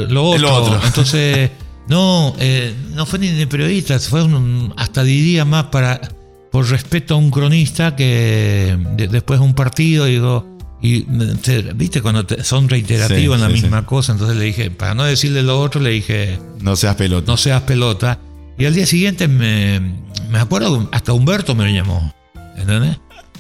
lo 0.09 0.25
otro. 0.25 0.81
Entonces, 0.85 1.51
no, 1.89 2.35
eh, 2.39 2.75
no 2.95 3.07
fue 3.07 3.19
ni 3.19 3.29
de 3.29 3.47
periodistas, 3.47 4.09
fue 4.09 4.23
un- 4.23 4.73
hasta 4.77 5.03
diría 5.03 5.45
más 5.45 5.65
para 5.65 6.01
por 6.53 6.69
respeto 6.69 7.15
a 7.15 7.17
un 7.17 7.31
cronista 7.31 7.97
que 7.97 8.77
de- 8.97 9.09
después 9.09 9.41
de 9.41 9.47
un 9.47 9.55
partido 9.55 10.05
digo 10.05 10.47
y 10.83 11.01
te- 11.43 11.63
viste 11.75 12.03
cuando 12.03 12.25
te- 12.27 12.45
son 12.45 12.69
reiterativos 12.69 13.39
Sí, 13.39 13.43
en 13.45 13.51
la 13.51 13.57
sí, 13.57 13.63
misma 13.63 13.81
sí. 13.81 13.87
cosa, 13.87 14.13
entonces 14.13 14.37
le 14.37 14.45
dije, 14.45 14.71
para 14.71 14.95
no 14.95 15.05
decirle 15.05 15.43
lo 15.43 15.61
otro, 15.61 15.81
le 15.81 15.91
dije, 15.91 16.39
No 16.61 16.77
seas 16.77 16.95
pelota. 16.97 17.31
no 17.31 17.37
seas 17.37 17.63
pelota. 17.63 18.19
Y 18.59 18.67
al 18.67 18.75
día 18.75 18.85
siguiente 18.87 19.27
me, 19.29 19.81
me 20.31 20.39
acuerdo, 20.39 20.89
hasta 20.93 21.13
Humberto 21.15 21.55
me 21.55 21.65
lo 21.65 21.71
llamó. 21.71 22.13
¿Entendés? 22.57 22.99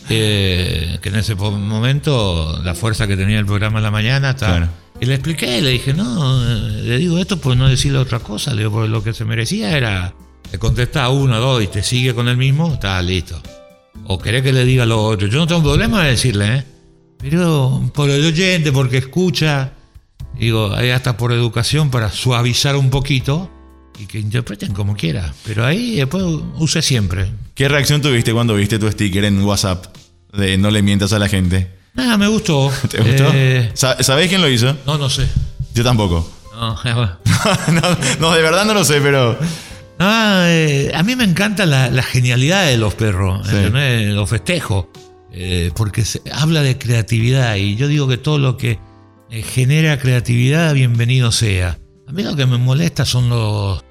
Eh, 0.09 0.99
que 1.01 1.09
en 1.09 1.17
ese 1.17 1.35
momento 1.35 2.61
la 2.65 2.75
fuerza 2.75 3.07
que 3.07 3.17
tenía 3.17 3.39
el 3.39 3.47
programa 3.47 3.79
en 3.79 3.85
la 3.85 3.91
mañana 3.91 4.31
estaba. 4.31 4.57
Claro. 4.57 4.73
Y 5.01 5.07
le 5.07 5.15
expliqué, 5.15 5.61
le 5.61 5.71
dije, 5.71 5.95
no, 5.95 6.43
eh, 6.45 6.83
le 6.83 6.99
digo 6.99 7.19
esto 7.19 7.39
por 7.39 7.57
no 7.57 7.69
decirle 7.69 7.99
otra 7.99 8.19
cosa. 8.21 8.53
Le 8.53 8.59
digo, 8.59 8.73
porque 8.73 8.89
lo 8.89 9.03
que 9.03 9.13
se 9.13 9.25
merecía 9.25 9.77
era. 9.77 10.15
Le 10.51 10.59
contestaba 10.59 11.09
uno, 11.09 11.41
dos 11.41 11.63
y 11.63 11.67
te 11.67 11.83
sigue 11.83 12.15
con 12.15 12.29
el 12.29 12.37
mismo, 12.37 12.75
está 12.75 13.01
listo. 13.01 13.41
O 14.07 14.19
querés 14.19 14.43
que 14.43 14.53
le 14.53 14.65
diga 14.65 14.85
lo 14.85 15.03
otro. 15.03 15.27
Yo 15.29 15.39
no 15.39 15.47
tengo 15.47 15.63
problema 15.63 16.05
de 16.05 16.11
decirle, 16.11 16.57
¿eh? 16.57 16.65
Pero 17.19 17.91
por 17.95 18.11
el 18.11 18.25
oyente, 18.25 18.71
porque 18.73 18.99
escucha, 18.99 19.73
digo, 20.39 20.75
ahí 20.75 20.91
hasta 20.91 21.17
por 21.17 21.33
educación 21.33 21.91
para 21.91 22.11
suavizar 22.11 22.77
un 22.77 22.91
poquito 22.91 23.51
y 24.03 24.07
que 24.07 24.19
interpreten 24.19 24.73
como 24.73 24.95
quiera. 24.97 25.33
Pero 25.47 25.65
ahí 25.65 25.97
después 25.97 26.25
use 26.57 26.83
siempre. 26.83 27.31
¿Qué 27.55 27.69
reacción 27.69 28.01
tuviste 28.03 28.33
cuando 28.33 28.55
viste 28.55 28.79
tu 28.79 28.91
sticker 28.91 29.25
en 29.25 29.43
WhatsApp 29.43 29.87
de 30.33 30.59
no 30.59 30.71
le 30.71 30.83
mientas 30.83 31.13
a 31.13 31.19
la 31.19 31.29
gente? 31.29 31.71
Nada, 31.95 32.17
me 32.17 32.27
gustó. 32.29 32.73
¿Te 32.91 32.99
gustó? 32.99 33.31
Eh, 33.35 33.71
Sa- 33.75 34.03
¿Sabés 34.03 34.29
quién 34.29 34.41
lo 34.41 34.49
hizo? 34.49 34.77
no, 34.87 34.99
no 34.99 35.09
sé. 35.11 35.27
Yo 35.75 35.83
tampoco. 35.85 36.31
No, 36.53 36.77
bueno. 36.85 37.19
no, 37.73 37.97
no, 38.21 38.33
de 38.35 38.43
verdad 38.43 38.65
no 38.67 38.75
lo 38.75 38.85
sé, 38.85 39.01
pero. 39.01 39.37
Ah, 39.99 40.45
eh, 40.49 40.93
a 40.95 41.03
mí 41.03 41.17
me 41.17 41.25
encanta 41.25 41.65
la, 41.67 41.91
la 41.91 42.03
genialidad 42.03 42.67
de 42.67 42.77
los 42.77 42.95
perros, 42.95 43.47
Sí. 43.49 43.57
los 44.13 44.29
festejo, 44.31 44.91
eh, 45.33 45.71
porque 45.75 46.05
se 46.05 46.21
habla 46.33 46.63
de 46.63 46.77
creatividad 46.79 47.57
y 47.57 47.75
yo 47.77 47.89
digo 47.89 48.07
que 48.07 48.17
todo 48.19 48.39
lo 48.39 48.57
que 48.59 48.79
eh, 49.31 49.43
genera 49.43 49.99
creatividad, 49.99 50.75
bienvenido 50.75 51.33
sea. 51.33 51.79
A 52.07 52.13
mí 52.13 52.23
lo 52.23 52.37
que 52.37 52.47
me 52.47 52.59
molesta 52.59 53.05
son 53.07 53.29
los, 53.29 53.83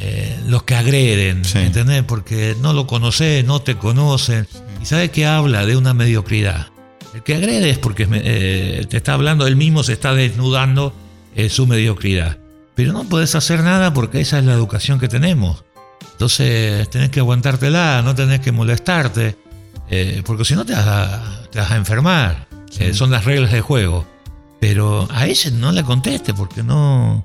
eh, 0.00 0.38
los 0.46 0.62
que 0.62 0.74
agreden, 0.76 1.44
Sí. 1.44 1.58
¿entendés? 1.58 2.04
Porque 2.04 2.56
no 2.60 2.72
lo 2.72 2.86
conoces, 2.86 3.44
no 3.44 3.60
te 3.60 3.76
conocen 3.76 4.46
y 4.80 4.86
sabes 4.86 5.10
que 5.10 5.26
habla 5.26 5.66
de 5.66 5.76
una 5.76 5.92
mediocridad. 5.92 6.68
El 7.14 7.22
que 7.24 7.34
agrede 7.34 7.70
es 7.70 7.78
porque 7.78 8.06
eh, 8.10 8.86
te 8.88 8.96
está 8.96 9.14
hablando, 9.14 9.46
él 9.46 9.56
mismo 9.56 9.82
se 9.82 9.94
está 9.94 10.14
desnudando 10.14 10.94
eh, 11.34 11.48
su 11.48 11.66
mediocridad. 11.66 12.38
Pero 12.76 12.92
no 12.92 13.04
puedes 13.04 13.34
hacer 13.34 13.64
nada 13.64 13.92
porque 13.92 14.20
esa 14.20 14.38
es 14.38 14.44
la 14.44 14.52
educación 14.52 15.00
que 15.00 15.08
tenemos. 15.08 15.64
Entonces 16.12 16.88
tenés 16.90 17.10
que 17.10 17.18
aguantártela, 17.20 18.02
no 18.04 18.14
tenés 18.14 18.38
que 18.40 18.52
molestarte, 18.52 19.36
porque 20.24 20.44
si 20.44 20.54
no 20.54 20.64
te 20.64 20.74
vas 20.74 20.86
a, 20.86 21.42
te 21.50 21.58
vas 21.58 21.70
a 21.72 21.76
enfermar. 21.76 22.46
Son 22.92 23.10
las 23.10 23.24
reglas 23.24 23.50
del 23.50 23.62
juego. 23.62 24.06
Pero 24.60 25.08
a 25.10 25.26
ese 25.26 25.50
no 25.50 25.72
le 25.72 25.82
conteste 25.82 26.34
porque 26.34 26.62
no, 26.62 27.24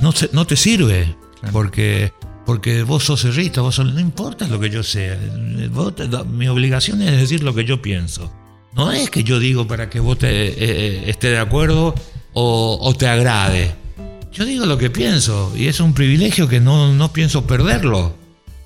no 0.00 0.44
te 0.46 0.56
sirve. 0.56 1.14
Porque, 1.52 2.12
porque 2.46 2.82
vos 2.82 3.04
sos 3.04 3.20
cerrista, 3.22 3.60
vos 3.60 3.74
sos- 3.74 3.92
no 3.92 4.00
importa 4.00 4.46
lo 4.48 4.58
que 4.60 4.70
yo 4.70 4.82
sea. 4.82 5.18
Vos 5.70 5.94
te- 5.96 6.08
mi 6.24 6.48
obligación 6.48 7.02
es 7.02 7.12
decir 7.20 7.42
lo 7.42 7.54
que 7.54 7.64
yo 7.64 7.80
pienso. 7.82 8.32
No 8.74 8.90
es 8.90 9.08
que 9.10 9.22
yo 9.22 9.38
digo 9.38 9.66
para 9.66 9.88
que 9.88 10.00
vos 10.00 10.18
te, 10.18 10.28
eh, 10.48 10.54
eh, 10.58 11.04
esté 11.06 11.28
de 11.28 11.38
acuerdo 11.38 11.94
o, 12.32 12.78
o 12.80 12.94
te 12.94 13.06
agrade. 13.06 13.74
Yo 14.32 14.44
digo 14.44 14.66
lo 14.66 14.76
que 14.78 14.90
pienso 14.90 15.52
y 15.56 15.66
es 15.68 15.78
un 15.78 15.94
privilegio 15.94 16.48
que 16.48 16.58
no, 16.60 16.92
no 16.92 17.12
pienso 17.12 17.46
perderlo. 17.46 18.16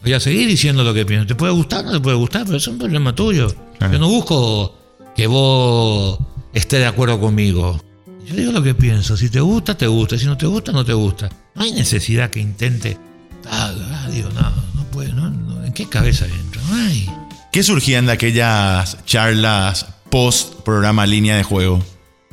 Voy 0.03 0.15
a 0.15 0.21
seguir 0.21 0.47
diciendo 0.49 0.83
lo 0.83 0.95
que 0.95 1.05
pienso. 1.05 1.27
Te 1.27 1.35
puede 1.35 1.53
gustar, 1.53 1.85
no 1.85 1.93
te 1.93 2.01
puede 2.01 2.17
gustar, 2.17 2.45
pero 2.47 2.57
es 2.57 2.67
un 2.69 2.79
problema 2.79 3.15
tuyo. 3.15 3.55
Claro. 3.77 3.93
Yo 3.93 3.99
no 3.99 4.09
busco 4.09 4.79
que 5.15 5.27
vos 5.27 6.19
estés 6.55 6.81
de 6.81 6.87
acuerdo 6.87 7.21
conmigo. 7.21 7.79
Yo 8.25 8.35
digo 8.35 8.53
lo 8.53 8.63
que 8.63 8.75
pienso. 8.75 9.17
Si 9.17 9.29
te 9.29 9.41
gusta, 9.41 9.77
te 9.77 9.87
gusta. 9.87 10.17
Si 10.17 10.25
no 10.25 10.37
te 10.39 10.47
gusta, 10.47 10.73
no 10.73 10.85
te 10.85 10.93
gusta. 10.95 11.29
No 11.59 11.65
hay 11.65 11.73
necesidad 11.73 12.31
que 12.31 12.41
intente. 12.41 12.97
Ah, 13.51 13.73
ah, 13.93 14.09
digo, 14.13 14.29
no, 14.31 14.41
no 14.75 14.85
puede. 14.91 15.13
No, 15.13 15.29
no. 15.31 15.65
¿En 15.65 15.73
qué 15.73 15.89
cabeza 15.89 16.27
entra? 16.27 16.63
No 16.69 16.75
hay. 16.77 17.11
¿Qué 17.53 17.63
surgían 17.63 18.07
de 18.07 18.13
aquellas 18.13 18.99
charlas 19.07 19.87
post 20.11 20.55
programa 20.65 21.07
línea 21.07 21.37
de 21.37 21.43
juego? 21.43 21.85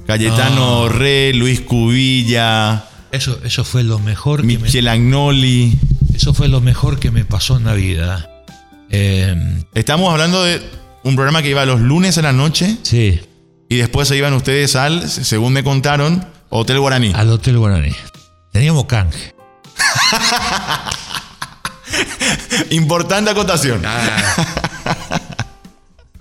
Cayetano. 0.05 0.87
Re, 0.89 1.33
Luis 1.33 1.61
Cubilla, 1.61 2.85
Eso, 3.11 3.39
eso 3.43 3.63
fue 3.63 3.83
lo 3.83 3.97
mejor 3.99 4.41
que 4.41 4.47
me, 4.47 4.57
Michel 4.59 4.87
Agnoli. 4.87 5.77
eso 6.13 6.33
fue 6.33 6.47
lo 6.47 6.61
mejor 6.61 6.99
que 6.99 7.09
me 7.11 7.25
pasó 7.25 7.57
en 7.57 7.63
la 7.65 7.73
vida. 7.73 8.29
Eh, 8.91 9.63
Estamos 9.73 10.11
hablando 10.11 10.43
de 10.43 10.61
un 11.03 11.15
programa 11.15 11.41
que 11.41 11.49
iba 11.49 11.65
los 11.65 11.81
lunes 11.81 12.17
a 12.19 12.21
la 12.21 12.33
noche 12.33 12.77
sí, 12.83 13.19
y 13.67 13.75
después 13.77 14.07
se 14.07 14.15
iban 14.17 14.33
ustedes 14.33 14.75
al, 14.75 15.09
según 15.09 15.53
me 15.53 15.63
contaron, 15.63 16.23
Hotel 16.49 16.79
Guaraní. 16.79 17.11
al 17.15 17.29
Hotel 17.31 17.57
Guaraní. 17.57 17.91
Teníamos 18.55 18.85
canje. 18.87 19.35
Importante 22.69 23.31
acotación. 23.31 23.81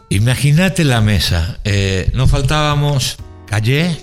Imagínate 0.09 0.83
la 0.83 1.01
mesa. 1.01 1.61
Eh, 1.63 2.11
nos 2.13 2.29
faltábamos 2.29 3.19
Calle, 3.47 3.97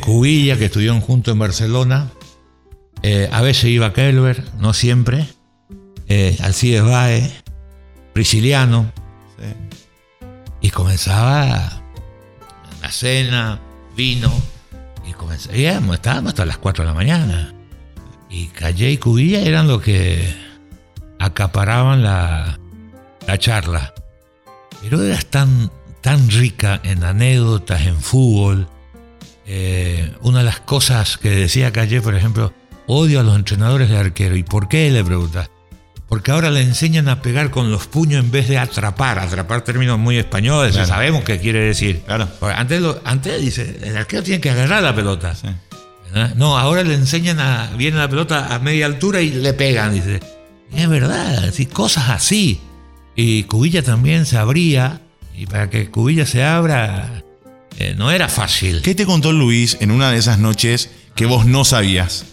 Cubilla, 0.00 0.58
que 0.58 0.64
estuvieron 0.64 1.00
juntos 1.00 1.30
en 1.30 1.38
Barcelona. 1.38 2.10
Eh, 3.04 3.28
a 3.30 3.42
veces 3.42 3.66
iba 3.66 3.92
Kelber, 3.92 4.42
no 4.58 4.72
siempre. 4.72 5.28
Eh, 6.08 6.36
Alcides 6.42 6.82
Bae, 6.82 7.32
Prisciliano. 8.12 8.90
Y 10.60 10.70
comenzaba 10.70 11.80
la 12.82 12.90
cena, 12.90 13.60
vino. 13.96 14.32
Estábamos 15.52 16.30
hasta 16.30 16.46
las 16.46 16.58
4 16.58 16.84
de 16.84 16.88
la 16.88 16.94
mañana. 16.94 17.54
Y 18.30 18.46
Calle 18.46 18.90
y 18.90 18.96
Cubilla 18.98 19.40
eran 19.40 19.68
los 19.68 19.82
que 19.82 20.34
acaparaban 21.18 22.02
la, 22.02 22.58
la 23.26 23.38
charla. 23.38 23.94
Pero 24.82 25.02
eras 25.02 25.26
tan, 25.26 25.70
tan 26.00 26.28
rica 26.30 26.80
en 26.82 27.04
anécdotas, 27.04 27.86
en 27.86 28.00
fútbol. 28.00 28.68
Eh, 29.46 30.12
una 30.22 30.38
de 30.38 30.44
las 30.44 30.60
cosas 30.60 31.18
que 31.18 31.30
decía 31.30 31.72
Calle, 31.72 32.00
por 32.00 32.14
ejemplo, 32.14 32.52
odio 32.86 33.20
a 33.20 33.22
los 33.22 33.36
entrenadores 33.36 33.88
de 33.88 33.98
arquero. 33.98 34.36
¿Y 34.36 34.42
por 34.42 34.68
qué? 34.68 34.90
Le 34.90 35.04
pregunta. 35.04 35.48
Porque 36.12 36.30
ahora 36.30 36.50
le 36.50 36.60
enseñan 36.60 37.08
a 37.08 37.22
pegar 37.22 37.48
con 37.50 37.70
los 37.70 37.86
puños 37.86 38.22
en 38.22 38.30
vez 38.30 38.46
de 38.46 38.58
atrapar. 38.58 39.18
Atrapar 39.18 39.62
términos 39.64 39.98
muy 39.98 40.18
españoles, 40.18 40.72
Claro. 40.72 40.86
sabemos 40.86 41.24
qué 41.24 41.40
quiere 41.40 41.60
decir. 41.60 42.02
Claro. 42.04 42.28
Antes, 42.54 42.82
lo- 42.82 43.00
antes 43.02 43.40
dice, 43.40 43.78
el 43.82 43.96
arquero 43.96 44.22
tiene 44.22 44.38
que 44.38 44.50
agarrar 44.50 44.82
la 44.82 44.94
pelota. 44.94 45.34
Sí. 45.34 45.46
No, 46.36 46.58
ahora 46.58 46.82
le 46.82 46.92
enseñan 46.92 47.40
a. 47.40 47.70
Viene 47.78 47.96
la 47.96 48.10
pelota 48.10 48.54
a 48.54 48.58
media 48.58 48.84
altura 48.84 49.22
y 49.22 49.30
le 49.30 49.54
pegan, 49.54 49.94
dice. 49.94 50.20
Es 50.76 50.86
verdad, 50.86 51.50
sí, 51.50 51.64
cosas 51.64 52.10
así. 52.10 52.60
Y 53.16 53.44
Cubilla 53.44 53.82
también 53.82 54.26
se 54.26 54.36
abría. 54.36 55.00
Y 55.34 55.46
para 55.46 55.70
que 55.70 55.90
Cubilla 55.90 56.26
se 56.26 56.44
abra, 56.44 57.22
eh, 57.78 57.94
no 57.96 58.10
era 58.10 58.28
fácil. 58.28 58.82
¿Qué 58.82 58.94
te 58.94 59.06
contó 59.06 59.32
Luis 59.32 59.78
en 59.80 59.90
una 59.90 60.10
de 60.10 60.18
esas 60.18 60.38
noches 60.38 60.90
que 61.14 61.24
vos 61.24 61.46
no 61.46 61.64
sabías? 61.64 62.26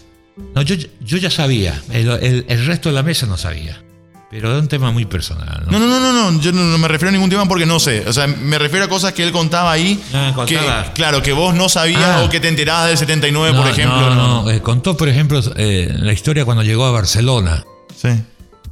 No, 0.54 0.62
yo, 0.62 0.74
yo 1.00 1.18
ya 1.18 1.30
sabía. 1.30 1.80
El, 1.92 2.08
el- 2.08 2.44
el 2.48 2.66
resto 2.66 2.88
de 2.88 2.94
la 2.94 3.02
mesa 3.02 3.26
no 3.26 3.36
sabía. 3.36 3.82
Pero 4.30 4.54
es 4.56 4.62
un 4.62 4.68
tema 4.68 4.92
muy 4.92 5.06
personal. 5.06 5.64
¿no? 5.66 5.72
No, 5.72 5.86
no, 5.86 6.00
no, 6.00 6.12
no, 6.12 6.30
no, 6.30 6.40
yo 6.40 6.52
no, 6.52 6.62
no 6.62 6.78
me 6.78 6.86
refiero 6.86 7.08
a 7.08 7.12
ningún 7.12 7.30
tema 7.30 7.48
porque 7.48 7.66
no 7.66 7.80
sé. 7.80 8.04
O 8.06 8.12
sea, 8.12 8.28
me 8.28 8.58
refiero 8.60 8.84
a 8.84 8.88
cosas 8.88 9.12
que 9.12 9.24
él 9.24 9.32
contaba 9.32 9.72
ahí. 9.72 10.00
Ah, 10.14 10.30
contaba. 10.34 10.84
Que, 10.84 10.92
claro, 10.92 11.20
que 11.20 11.32
vos 11.32 11.52
no 11.54 11.68
sabías 11.68 12.00
Ah. 12.04 12.22
o 12.24 12.30
que 12.30 12.38
te 12.38 12.46
enterabas 12.46 12.88
del 12.88 12.96
79, 12.96 13.56
por 13.58 13.66
ejemplo. 13.68 14.14
No, 14.14 14.42
no, 14.44 14.50
eh, 14.50 14.60
contó, 14.62 14.96
por 14.96 15.08
ejemplo, 15.08 15.40
eh, 15.56 15.92
la 15.98 16.12
historia 16.12 16.44
cuando 16.44 16.62
llegó 16.62 16.84
a 16.86 16.92
Barcelona. 16.92 17.64
Sí. 17.96 18.08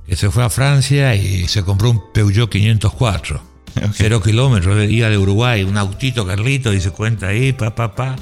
que 0.07 0.17
se 0.17 0.31
fue 0.31 0.43
a 0.45 0.49
Francia 0.49 1.15
y 1.17 1.49
se 1.49 1.63
compró 1.65 1.91
un 1.91 2.13
Peugeot 2.13 2.49
504. 2.51 3.43
Ok. 3.79 3.91
Cero 3.95 4.21
kilómetros, 4.23 4.91
iba 4.91 5.09
de 5.09 5.19
Uruguay, 5.19 5.63
un 5.63 5.77
autito 5.77 6.27
Carlito 6.27 6.73
y 6.73 6.81
se 6.81 6.91
cuenta 6.91 7.29
ahí, 7.29 7.53
pa, 7.53 7.75
pa, 7.77 7.95
pa. 7.95 8.17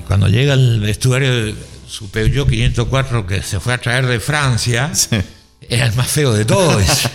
Y 0.00 0.06
cuando 0.06 0.28
llega 0.28 0.54
el 0.54 0.78
vestuario 0.80 1.54
su 1.88 2.10
Peugeot 2.10 2.48
504 2.48 3.26
que 3.26 3.42
se 3.42 3.58
fue 3.60 3.74
a 3.74 3.78
traer 3.78 4.06
de 4.06 4.20
Francia, 4.20 4.90
Sí. 4.94 5.16
era 5.68 5.86
el 5.86 5.94
más 5.94 6.08
feo 6.08 6.32
de 6.32 6.44
todos. 6.44 7.08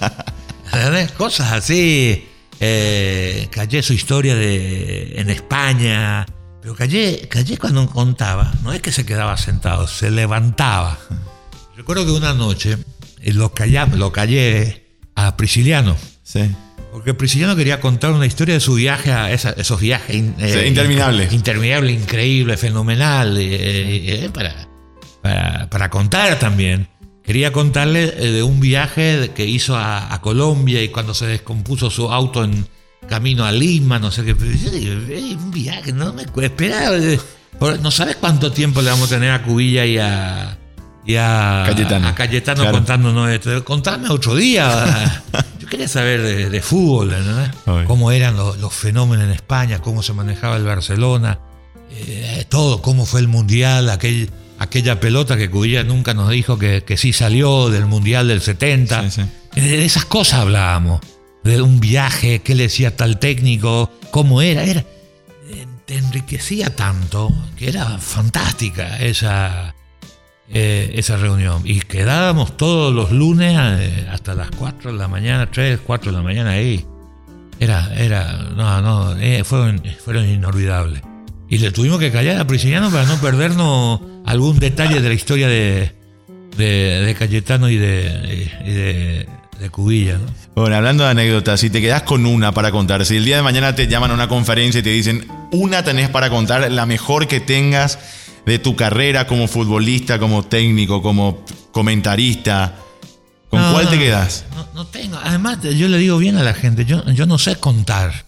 Cosas 1.17 1.51
así. 1.51 2.28
Eh, 2.59 3.47
callé 3.51 3.82
su 3.84 3.93
historia 3.93 4.36
de, 4.36 5.19
en 5.19 5.30
España, 5.30 6.26
Pero 6.61 6.76
Calle, 6.76 7.28
Calle 7.30 7.57
cuando 7.57 7.86
contaba, 7.89 8.53
no 8.63 8.71
es 8.71 8.82
que 8.82 8.91
se 8.91 9.05
quedaba 9.05 9.36
sentado, 9.38 9.86
se 9.88 10.09
levantaba. 10.11 10.97
Recuerdo 11.76 12.05
que 12.05 12.11
una 12.11 12.34
noche 12.34 12.78
eh, 13.21 13.34
lo 13.34 13.53
callé, 13.53 13.86
lo 13.97 14.11
callé 14.13 14.88
a 15.15 15.36
Prisciliano. 15.36 15.97
Sí. 16.24 16.49
Porque 16.94 17.14
Prisciliano 17.14 17.56
quería 17.56 17.80
contar 17.82 18.12
una 18.12 18.26
historia 18.26 18.54
de 18.54 18.60
su 18.62 18.76
viaje 18.76 19.12
a 19.12 19.32
esa- 19.32 19.52
esos 19.52 19.80
viajes 19.82 20.16
in- 20.16 20.36
Sí, 20.39 20.60
interminables. 20.68 21.34
Interminable, 21.34 21.91
increíble, 21.91 22.56
fenomenal. 22.56 23.36
eh, 23.38 24.24
eh, 24.26 24.30
para, 24.32 24.68
para, 25.22 25.70
para 25.70 25.89
contar 25.89 26.38
también. 26.39 26.88
Quería 27.24 27.52
contarle 27.52 28.04
eh, 28.18 28.32
de 28.32 28.44
un 28.44 28.60
viaje 28.60 29.32
que 29.34 29.46
hizo 29.46 29.76
a, 29.76 30.14
a 30.14 30.22
Colombia 30.22 30.82
y 30.84 30.89
cuando 30.89 31.14
se 31.14 31.26
descompuso 31.26 31.89
su 31.89 32.12
auto 32.12 32.44
en 32.44 32.68
camino 33.10 33.44
a 33.46 33.52
Lima, 33.52 33.98
no 34.00 34.12
sé 34.12 34.24
qué. 34.24 34.36
Pero 34.36 34.52
yo 34.52 34.70
digo, 34.70 34.94
"Ey, 35.10 35.34
un 35.36 35.52
viaje, 35.52 35.91
no 35.94 36.14
me 36.14 36.26
cu- 36.26 36.41
espera. 36.41 36.96
eh, 36.96 37.20
por- 37.60 37.80
No 37.80 37.91
sabes 37.91 38.18
cuánto 38.18 38.52
tiempo 38.52 38.82
le 38.82 38.89
vamos 38.91 39.12
a 39.12 39.16
tener 39.16 39.32
a 39.32 39.41
Cubilla 39.41 39.86
y 39.86 39.98
a. 39.98 40.58
Y 41.06 41.16
a 41.18 41.64
Cayetano. 41.68 42.08
a 42.08 42.16
Cayetano 42.16 42.62
Claro. 42.62 42.78
contándonos 42.78 43.30
esto. 43.30 43.64
Contame 43.66 44.10
otro 44.10 44.36
día. 44.36 45.24
Quería 45.74 45.88
saber 45.88 46.21
de, 46.21 46.51
de 46.51 46.61
fútbol, 46.61 47.15
¿no? 47.65 47.88
Cómo 47.88 48.11
eran 48.11 48.38
los, 48.38 48.59
los 48.59 48.71
fenómenos 48.71 49.26
en 49.26 49.32
España, 49.32 49.80
cómo 49.80 50.03
se 50.03 50.13
manejaba 50.13 50.55
el 50.55 50.65
Barcelona, 50.65 51.39
eh, 51.89 52.45
todo, 52.47 52.80
cómo 52.84 53.07
fue 53.07 53.21
el 53.21 53.28
Mundial, 53.28 53.89
aquel, 53.89 54.30
aquella 54.59 54.99
pelota 54.99 55.36
que 55.36 55.49
Cubilla 55.49 55.84
nunca 55.84 56.13
nos 56.13 56.30
dijo 56.30 56.59
que, 56.59 56.84
que 56.84 56.95
sí 56.95 57.11
salió 57.11 57.71
del 57.71 57.88
Mundial 57.88 58.28
del 58.28 58.41
70. 58.41 59.09
Sí, 59.09 59.09
sí. 59.09 59.21
Eh, 59.55 59.61
De 59.61 59.84
esas 59.84 60.05
cosas 60.05 60.41
hablábamos, 60.41 61.01
de 61.43 61.59
un 61.63 61.80
viaje, 61.80 62.43
qué 62.43 62.53
le 62.53 62.65
decía 62.65 62.95
tal 62.95 63.17
técnico, 63.17 63.89
cómo 64.11 64.43
era, 64.43 64.63
era 64.65 64.82
eh, 65.49 65.65
te 65.88 65.97
enriquecía 65.97 66.76
tanto 66.76 67.34
que 67.57 67.69
era 67.69 67.97
fantástica 67.97 68.99
esa, 68.99 69.74
eh, 70.50 70.91
esa 70.96 71.18
reunión. 71.18 71.62
Y 71.66 71.80
quedábamos 71.80 72.58
todos 72.58 72.94
los 72.94 73.12
lunes 73.12 73.58
eh, 73.58 74.08
hasta 74.12 74.36
las 74.36 74.52
4 74.52 74.91
de 74.91 74.98
la 74.98 75.08
mañana, 75.08 75.50
3, 75.50 75.80
4 75.86 76.12
de 76.12 76.18
la 76.18 76.24
mañana 76.24 76.52
ahí. 76.52 76.86
Era, 77.60 77.94
era, 77.96 78.50
no, 78.56 78.82
no, 78.82 79.16
eh, 79.18 79.44
fueron, 79.44 79.82
fueron 80.04 80.28
inolvidables. 80.28 81.02
Y 81.50 81.60
le 81.60 81.72
tuvimos 81.72 82.00
que 82.00 82.12
callar 82.12 82.38
a 82.39 82.48
Prisciliano 82.48 82.89
para 82.89 83.06
no 83.06 83.22
perdernos 83.22 84.02
algún 84.26 84.60
detalle 84.60 85.02
de 85.02 85.08
la 85.08 85.14
historia 85.14 85.48
de, 85.48 85.94
de, 86.58 87.16
Cayetano 87.18 87.70
y 87.70 87.78
de, 87.78 88.04
de, 88.66 89.28
de 89.60 89.70
Cubilla. 89.70 90.14
¿no? 90.14 90.26
Bueno, 90.56 90.76
hablando 90.76 91.04
de 91.04 91.12
anécdotas, 91.12 91.60
si 91.60 91.70
te 91.70 91.80
quedas 91.80 92.04
con 92.04 92.26
una 92.26 92.52
para 92.52 92.72
contar, 92.72 93.06
si 93.06 93.18
el 93.18 93.26
día 93.26 93.38
de 93.38 93.44
mañana 93.44 93.76
te 93.76 93.88
llaman 93.88 94.12
a 94.12 94.14
una 94.16 94.28
conferencia 94.28 94.80
y 94.80 94.84
te 94.84 94.89
dicen, 94.89 95.28
una 95.52 95.84
tenés 95.84 96.10
para 96.10 96.30
contar, 96.30 96.70
la 96.72 96.86
mejor 96.86 97.28
que 97.28 97.39
tengas 97.39 98.00
de 98.46 98.60
tu 98.60 98.76
carrera 98.76 99.26
como 99.28 99.48
futbolista, 99.48 100.20
como 100.20 100.44
técnico, 100.44 101.02
como 101.02 101.44
comentarista, 101.72 102.76
¿con 103.50 103.62
No, 103.62 103.72
cuál 103.74 103.89
te 103.89 103.98
quedas? 103.98 104.46
No, 104.56 104.68
no 104.74 104.88
tengo. 104.88 105.18
Además, 105.24 105.60
yo 105.62 105.88
le 105.88 105.98
digo 105.98 106.18
bien 106.18 106.38
a 106.38 106.44
la 106.44 106.54
gente, 106.54 106.86
yo, 106.86 107.04
yo 107.12 107.26
no 107.26 107.38
sé 107.38 107.56
contar. 107.58 108.26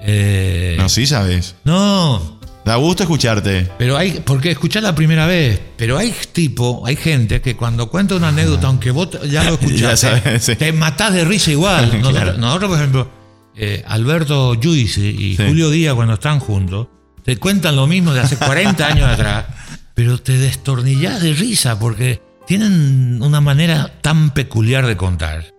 Eh, 0.00 0.76
No, 0.78 0.88
sí 0.88 1.06
sabes. 1.06 1.56
no, 1.64 2.38
Da 2.64 2.76
gusto 2.76 3.02
escucharte. 3.02 3.66
Pero 3.78 3.96
hay, 3.96 4.20
porque 4.24 4.50
escuché 4.50 4.80
la 4.82 4.94
primera 4.94 5.26
vez, 5.26 5.58
pero 5.78 5.96
hay 5.96 6.14
tipo, 6.32 6.82
hay 6.86 6.96
gente 6.96 7.40
que 7.40 7.56
cuando 7.56 7.88
cuenta 7.88 8.14
una 8.14 8.28
anécdota, 8.28 8.66
aunque 8.66 8.90
vos 8.90 9.08
ya 9.30 9.42
lo 9.44 9.54
escuchaste, 9.54 9.80
Ya 9.80 9.96
sabes, 9.96 10.44
sí. 10.44 10.54
te 10.54 10.72
matás 10.72 11.14
de 11.14 11.24
risa 11.24 11.50
igual. 11.50 11.86
Nosotros, 11.98 12.12
Claro. 12.12 12.38
nosotros, 12.38 12.68
por 12.70 12.78
ejemplo, 12.78 13.10
eh, 13.56 13.82
Alberto 13.88 14.54
Juicy 14.62 15.06
y 15.08 15.36
Sí. 15.36 15.44
Julio 15.46 15.70
Díaz 15.70 15.94
cuando 15.94 16.14
están 16.14 16.40
juntos, 16.40 16.88
te 17.24 17.36
cuentan 17.36 17.76
lo 17.76 17.86
mismo 17.86 18.12
de 18.12 18.20
hace 18.20 18.36
40 18.38 18.86
años 18.86 19.08
atrás, 19.08 19.46
pero 19.94 20.18
te 20.18 20.38
destornillás 20.38 21.22
de 21.22 21.34
risa 21.34 21.78
porque 21.78 22.22
tienen 22.46 23.22
una 23.22 23.40
manera 23.40 24.00
tan 24.00 24.30
peculiar 24.30 24.86
de 24.86 24.96
contar. 24.96 25.54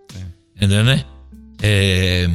¿Entendés? 0.56 1.06
Eh, 1.62 2.28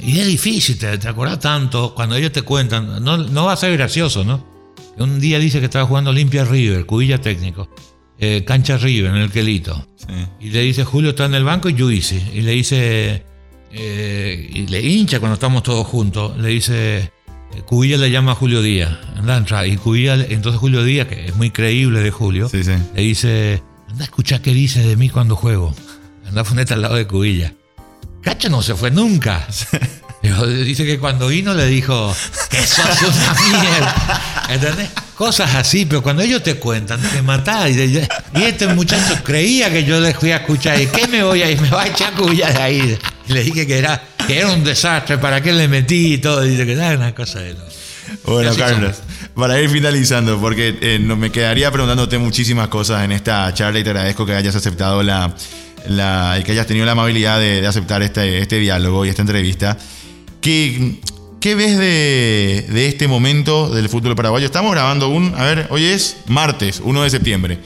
y 0.00 0.18
es 0.18 0.26
difícil, 0.26 0.78
te, 0.78 0.98
te 0.98 1.08
acordás 1.08 1.40
tanto 1.40 1.94
cuando 1.94 2.14
ellos 2.14 2.32
te 2.32 2.42
cuentan, 2.42 3.02
no, 3.02 3.16
no 3.16 3.44
va 3.44 3.52
a 3.52 3.56
ser 3.56 3.76
gracioso, 3.76 4.24
¿no? 4.24 4.46
Un 4.98 5.20
día 5.20 5.38
dice 5.38 5.60
que 5.60 5.66
estaba 5.66 5.86
jugando 5.86 6.10
Olimpia 6.10 6.44
River, 6.44 6.84
Cubilla 6.86 7.20
técnico, 7.20 7.68
eh, 8.18 8.44
cancha 8.44 8.76
River 8.76 9.12
en 9.12 9.18
el 9.18 9.30
Quelito. 9.30 9.86
Y 10.40 10.50
le 10.50 10.62
dice 10.62 10.84
Julio 10.84 11.10
está 11.10 11.26
en 11.26 11.34
el 11.34 11.44
banco 11.44 11.68
y 11.68 11.78
Juicy. 11.78 12.30
Y 12.34 12.40
le 12.40 12.52
dice, 12.52 13.24
eh, 13.72 14.50
y 14.52 14.66
le 14.66 14.80
hincha 14.80 15.20
cuando 15.20 15.34
estamos 15.34 15.62
todos 15.62 15.86
juntos, 15.86 16.36
le 16.38 16.48
dice, 16.48 17.12
Cubilla 17.66 17.96
le 17.98 18.10
llama 18.10 18.32
a 18.32 18.34
Julio 18.34 18.62
Díaz, 18.62 18.90
anda 19.16 19.34
a 19.34 19.38
entrar. 19.38 19.66
Y 19.66 19.76
Cubilla, 19.76 20.14
entonces 20.14 20.58
Julio 20.60 20.82
Díaz, 20.84 21.08
que 21.08 21.26
es 21.26 21.36
muy 21.36 21.50
creíble 21.50 22.00
de 22.00 22.10
Julio, 22.10 22.48
Sí, 22.48 22.64
sí. 22.64 22.72
le 22.94 23.02
dice, 23.02 23.62
anda 23.88 24.02
a 24.02 24.04
escuchar 24.04 24.40
qué 24.40 24.52
dice 24.54 24.80
de 24.80 24.96
mí 24.96 25.08
cuando 25.10 25.36
juego. 25.36 25.74
Anda 26.26 26.42
a 26.42 26.44
ponerte 26.44 26.74
al 26.74 26.82
lado 26.82 26.94
de 26.94 27.06
Cubilla. 27.06 27.52
Cacho 28.22 28.48
no 28.48 28.62
se 28.62 28.74
fue 28.74 28.90
nunca. 28.90 29.46
Dice 30.20 30.84
que 30.84 30.98
cuando 30.98 31.28
vino 31.28 31.54
le 31.54 31.66
dijo 31.66 32.14
que 32.50 32.60
sos 32.66 33.02
una 33.02 33.34
mierda. 33.34 34.44
¿Entendés? 34.50 34.88
Cosas 35.14 35.54
así, 35.54 35.86
pero 35.86 36.02
cuando 36.02 36.22
ellos 36.22 36.42
te 36.42 36.56
cuentan, 36.56 37.00
te 37.00 37.22
matás. 37.22 37.70
Y, 37.70 38.04
este 38.34 38.66
muchacho 38.74 39.16
creía 39.22 39.70
que 39.72 39.84
yo 39.84 40.00
le 40.00 40.12
fui 40.14 40.32
a 40.32 40.38
escuchar. 40.38 40.80
¿Y 40.80 40.86
qué 40.86 41.06
me 41.06 41.22
voy 41.22 41.42
a 41.42 41.50
ir? 41.50 41.60
Me 41.60 41.70
va 41.70 41.82
a 41.82 41.86
echar 41.86 42.12
cubilla 42.14 42.50
de 42.50 42.58
ahí. 42.62 42.98
Y 43.28 43.32
le 43.32 43.44
dije 43.44 43.64
que 43.66 43.78
era, 43.78 44.02
que 44.28 44.38
era 44.38 44.52
un 44.52 44.62
desastre, 44.62 45.16
¿para 45.16 45.40
qué 45.40 45.52
le 45.52 45.68
metí 45.68 46.14
y 46.14 46.18
todo? 46.18 46.42
Dice 46.42 46.66
que 46.66 46.72
era 46.72 46.94
una 46.94 47.14
cosa 47.14 47.40
de 47.40 47.54
loco. 47.54 47.64
Bueno, 48.24 48.54
Carlos, 48.54 48.96
para 49.34 49.58
ir 49.58 49.70
finalizando, 49.70 50.38
porque 50.38 50.76
eh, 50.82 50.98
no, 51.00 51.16
me 51.16 51.30
quedaría 51.32 51.70
preguntándote 51.70 52.18
muchísimas 52.18 52.68
cosas 52.68 53.04
en 53.04 53.12
esta 53.12 53.52
charla 53.54 53.78
y 53.78 53.84
te 53.84 53.90
agradezco 53.90 54.26
que 54.26 54.34
hayas 54.34 54.54
aceptado 54.54 55.02
la, 55.02 55.34
la 55.88 56.36
y 56.38 56.44
que 56.44 56.52
hayas 56.52 56.66
tenido 56.66 56.84
la 56.84 56.92
amabilidad 56.92 57.38
de, 57.38 57.62
de 57.62 57.66
aceptar 57.66 58.02
este, 58.02 58.38
este 58.38 58.58
diálogo 58.58 59.06
y 59.06 59.08
esta 59.08 59.22
entrevista. 59.22 59.78
¿Qué, 60.42 61.00
qué 61.40 61.54
ves 61.54 61.78
de, 61.78 62.66
de 62.68 62.86
este 62.86 63.08
momento 63.08 63.70
del 63.70 63.88
fútbol 63.88 64.14
paraguayo? 64.14 64.44
Estamos 64.44 64.72
grabando 64.72 65.08
un, 65.08 65.34
a 65.34 65.44
ver, 65.44 65.68
hoy 65.70 65.86
es 65.86 66.18
martes, 66.26 66.82
1 66.84 67.02
de 67.02 67.10
septiembre. 67.10 67.58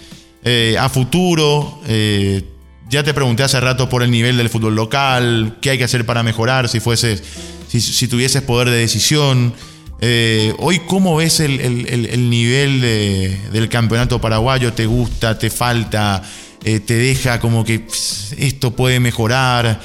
Eh, 0.45 0.77
a 0.79 0.89
futuro, 0.89 1.81
eh, 1.89 2.45
ya 2.93 3.03
te 3.03 3.15
pregunté 3.15 3.43
hace 3.43 3.59
rato 3.59 3.89
por 3.89 4.03
el 4.03 4.11
nivel 4.11 4.37
del 4.37 4.51
fútbol 4.51 4.75
local, 4.77 5.57
qué 5.63 5.71
hay 5.71 5.79
que 5.79 5.85
hacer 5.85 6.05
para 6.05 6.23
mejorar, 6.23 6.69
si 6.69 6.79
fueses, 6.79 7.23
si, 7.67 7.81
si 7.81 8.07
tuvieses 8.07 8.43
poder 8.43 8.69
de 8.69 8.77
decisión. 8.77 9.55
Eh, 10.03 10.53
hoy, 10.59 10.81
¿cómo 10.87 11.17
ves 11.17 11.41
el, 11.41 11.59
el- 11.61 11.87
el- 11.89 12.07
el 12.07 12.29
nivel 12.29 12.83
de- 12.83 13.39
del 13.51 13.71
campeonato 13.71 14.21
paraguayo? 14.21 14.75
¿Te 14.75 14.85
gusta? 14.85 15.39
¿Te 15.39 15.49
falta? 15.49 16.23
Eh, 16.65 16.81
¿Te 16.81 16.95
deja 16.95 17.41
como 17.41 17.65
que 17.65 17.87
esto 18.37 18.73
puede 18.77 19.01
mejorar? 19.01 19.81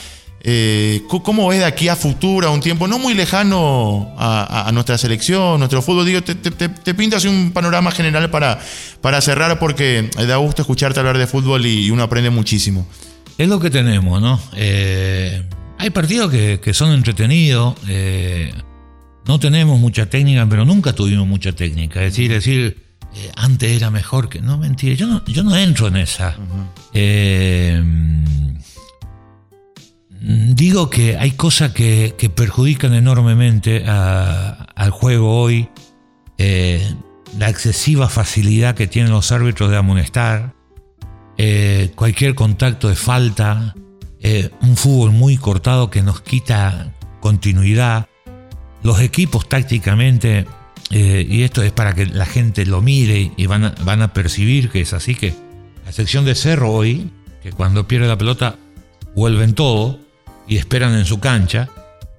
Eh, 0.50 1.02
¿cómo- 1.10 1.24
¿Cómo 1.24 1.48
ves 1.50 1.60
de 1.60 1.66
aquí 1.66 1.90
a 1.90 1.98
futuro, 1.98 2.48
a 2.48 2.52
un 2.52 2.62
tiempo 2.62 2.88
no 2.88 2.98
muy 2.98 3.14
lejano 3.14 4.14
a, 4.18 4.72
nuestra 4.72 4.98
selección, 4.98 5.60
nuestro 5.60 5.82
fútbol? 5.82 6.06
Digo, 6.06 6.22
te, 6.24 6.36
te, 6.36 6.52
te- 6.70 6.94
pintas 6.94 7.26
un 7.26 7.52
panorama 7.52 7.92
general 7.92 8.30
para, 8.30 8.58
para 9.02 9.20
cerrar 9.20 9.60
porque 9.60 10.10
da 10.26 10.38
gusto 10.38 10.62
escucharte 10.62 11.00
hablar 11.02 11.18
de 11.18 11.28
fútbol 11.28 11.66
y 11.66 11.92
uno 11.92 12.02
aprende 12.04 12.30
muchísimo. 12.30 12.88
Es 13.38 13.50
lo 13.50 13.60
que 13.60 13.70
tenemos, 13.70 14.22
¿no? 14.22 14.40
Eh, 14.56 15.44
hay 15.80 15.90
partidos 15.90 16.32
que, 16.32 16.62
que 16.62 16.74
son 16.74 16.94
entretenidos. 16.94 17.76
eh, 17.90 18.54
no 19.26 19.40
tenemos 19.40 19.78
mucha 19.82 20.06
técnica, 20.06 20.48
pero 20.50 20.64
nunca 20.64 20.94
tuvimos 20.94 21.28
mucha 21.28 21.52
técnica. 21.52 22.02
Es 22.04 22.14
decir, 22.14 22.32
decir, 22.32 22.84
eh, 23.16 23.32
antes 23.36 23.70
era 23.76 23.92
mejor 23.92 24.30
que. 24.30 24.40
No, 24.40 24.58
mentira. 24.58 24.96
Yo 24.96 25.08
no, 25.08 25.26
yo 25.26 25.44
no 25.44 25.58
entro 25.58 25.88
en 25.90 25.98
esa. 25.98 26.38
Eh, 26.94 27.82
mm, 27.84 28.57
digo 30.20 30.90
que 30.90 31.18
hay 31.18 31.32
cosas 31.32 31.72
que, 31.72 32.16
que 32.18 32.30
perjudican 32.30 32.94
enormemente 32.94 33.84
al 33.86 34.90
juego 34.92 35.42
hoy. 35.42 35.70
Eh, 36.38 36.96
la 37.38 37.50
excesiva 37.50 38.10
facilidad 38.10 38.76
que 38.76 38.88
tienen 38.88 39.12
los 39.12 39.32
árbitros 39.32 39.70
de 39.70 39.78
amonestar 39.78 40.54
eh, 41.38 41.92
cualquier 41.96 42.34
contacto 42.34 42.90
de 42.90 42.96
falta, 42.96 43.76
eh, 44.22 44.50
un 44.62 44.76
fútbol 44.76 45.12
muy 45.12 45.38
cortado 45.38 45.90
que 45.90 46.02
nos 46.02 46.22
quita 46.22 46.94
continuidad. 47.20 48.08
Los 48.82 49.02
equipos 49.02 49.48
tácticamente, 49.48 50.48
y 50.90 51.44
esto 51.44 51.62
es 51.62 51.72
para 51.74 51.94
que 51.94 52.06
la 52.06 52.26
gente 52.26 52.66
lo 52.66 52.82
mire 52.82 53.34
y 53.36 53.46
van 53.46 53.66
a, 53.66 53.76
van 53.84 54.02
a 54.02 54.14
percibir 54.14 54.70
que 54.70 54.82
es 54.82 54.94
así 54.94 55.16
que 55.16 55.36
la 55.86 55.92
sección 55.92 56.24
de 56.24 56.34
Cerro 56.34 56.72
hoy, 56.72 57.12
que 57.44 57.52
cuando 57.52 57.88
pierde 57.88 58.08
la 58.08 58.18
pelota 58.18 58.56
vuelven 59.14 59.54
todo 59.54 60.00
y 60.48 60.58
esperan 60.58 60.94
en 60.96 61.06
su 61.06 61.20
cancha. 61.20 61.70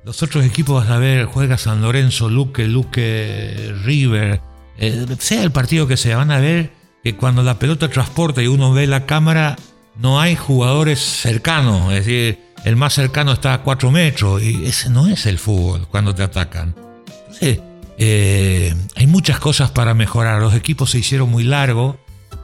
Los 0.04 0.22
otros 0.22 0.44
equipos 0.44 0.82
vas 0.82 0.90
a 0.90 0.98
ver, 0.98 1.26
juega 1.26 1.58
San 1.58 1.82
Lorenzo, 1.82 2.28
Luque, 2.28 2.66
Luque, 2.66 3.74
River, 3.84 4.40
eh, 4.78 5.06
sea 5.18 5.42
el 5.42 5.52
partido 5.52 5.86
que 5.86 5.96
sea, 5.96 6.16
van 6.16 6.30
a 6.30 6.38
ver 6.38 6.70
que 7.02 7.16
cuando 7.16 7.42
la 7.42 7.58
pelota 7.58 7.88
transporta 7.88 8.42
y 8.42 8.46
uno 8.46 8.72
ve 8.72 8.86
la 8.86 9.06
cámara, 9.06 9.56
no 9.96 10.20
hay 10.20 10.36
jugadores 10.36 11.00
cercanos, 11.00 11.92
es 11.92 12.06
decir, 12.06 12.38
el 12.64 12.76
más 12.76 12.94
cercano 12.94 13.32
está 13.32 13.54
a 13.54 13.62
4 13.62 13.90
metros 13.90 14.42
y 14.42 14.64
ese 14.64 14.90
no 14.90 15.06
es 15.06 15.26
el 15.26 15.38
fútbol 15.38 15.86
cuando 15.88 16.14
te 16.14 16.22
atacan. 16.22 16.74
Entonces, 17.18 17.60
Eh, 18.00 18.72
hay 18.94 19.06
muchas 19.08 19.40
cosas 19.40 19.72
para 19.72 19.92
mejorar. 19.92 20.40
Los 20.40 20.54
equipos 20.54 20.90
se 20.92 20.98
hicieron 21.00 21.28
muy 21.30 21.42
largos. 21.42 21.96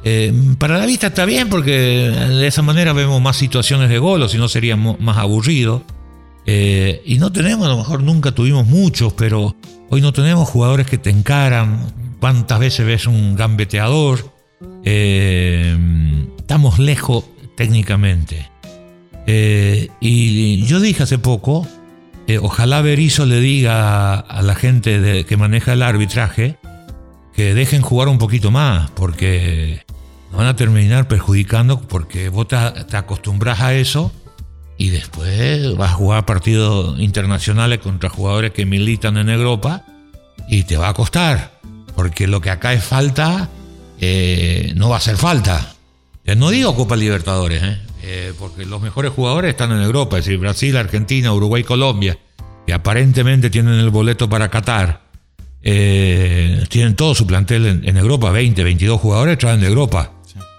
Eh, 0.05 0.33
para 0.59 0.79
la 0.79 0.87
vista 0.87 1.09
está 1.09 1.25
bien 1.25 1.49
porque 1.49 1.73
de 1.73 2.47
esa 2.47 2.63
manera 2.63 2.93
vemos 2.93 3.21
más 3.23 3.37
situaciones 3.37 3.89
de 3.89 3.99
gol, 3.99 4.29
si 4.29 4.39
no 4.39 4.49
sería 4.49 4.77
más 4.77 5.17
aburrido. 5.17 5.83
Eh, 6.47 7.03
y 7.07 7.19
no 7.19 7.33
tenemos, 7.33 7.67
a 7.67 7.71
lo 7.71 7.79
mejor 7.79 8.03
nunca 8.03 8.33
tuvimos 8.33 8.67
muchos, 8.67 9.15
pero 9.15 9.57
hoy 9.89 10.01
no 10.01 10.13
tenemos 10.13 10.49
jugadores 10.49 10.87
que 10.87 10.99
te 10.99 11.11
encaran. 11.11 11.93
¿Cuántas 12.21 12.59
veces 12.59 12.87
ves 12.87 13.07
un 13.07 13.35
gambeteador? 13.35 14.33
estamos 14.87 16.79
lejos 16.79 17.25
técnicamente. 17.57 18.51
y 19.27 20.65
yo 20.67 20.81
dije 20.81 21.03
hace 21.03 21.19
poco 21.19 21.67
eh, 22.27 22.39
ojalá 22.39 22.81
Berizzo 22.81 23.27
le 23.27 23.41
diga 23.41 24.19
a, 24.19 24.43
la 24.43 24.55
gente 24.55 25.25
que 25.27 25.37
maneja 25.37 25.75
el 25.75 25.83
arbitraje 25.83 26.57
que 27.35 27.53
dejen 27.53 27.83
jugar 27.83 28.09
un 28.09 28.19
poquito 28.19 28.51
más, 28.51 28.91
porque 28.93 29.84
van 30.37 30.47
a 30.47 30.57
terminar 30.57 31.09
perjudicando, 31.09 31.81
porque 31.81 32.29
vos 32.29 32.49
te, 32.49 32.57
acostumbras 32.97 33.61
a 33.61 33.75
eso 33.75 34.13
y 34.77 34.91
después 34.91 35.77
vas 35.77 35.93
a 35.93 35.95
jugar 35.95 36.27
partidos 36.27 36.99
internacionales 36.99 37.79
contra 37.79 38.09
jugadores 38.09 38.53
que 38.53 38.67
militan 38.67 39.17
en 39.17 39.29
Europa 39.29 39.85
y 40.49 40.65
te 40.65 40.77
va 40.77 40.89
a 40.89 40.95
costar, 40.95 41.53
porque 41.95 42.27
lo 42.27 42.41
que 42.41 42.51
acá 42.51 42.73
es 42.73 42.85
falta, 42.85 43.49
eh, 44.01 44.73
no 44.77 44.89
va 44.89 44.97
a 44.97 45.01
ser 45.01 45.17
falta. 45.17 45.75
Eh, 46.25 46.35
no 46.35 46.51
digo 46.51 46.75
Copa 46.75 46.97
Libertadores, 46.97 47.63
¿eh? 47.63 48.33
Porque 48.39 48.67
los 48.67 48.83
mejores 48.83 49.13
jugadores 49.13 49.51
están 49.51 49.73
en 49.73 49.81
Europa, 49.81 50.19
es 50.19 50.27
decir, 50.27 50.39
Brasil, 50.39 50.77
Argentina, 50.77 51.33
Uruguay, 51.33 51.65
Colombia, 51.65 52.19
que 52.67 52.75
aparentemente 52.75 53.49
tienen 53.49 53.75
el 53.75 53.89
boleto 53.89 54.29
para 54.29 54.51
Qatar. 54.51 55.05
Tienen 55.63 56.97
todo 56.97 57.15
su 57.15 57.27
plantel 57.27 57.81
en, 57.83 57.97
Europa, 57.97 58.31
20, 58.31 58.63
22 58.63 59.01
jugadores 59.01 59.39
traen 59.39 59.61
de 59.63 59.69
Europa. 59.69 60.14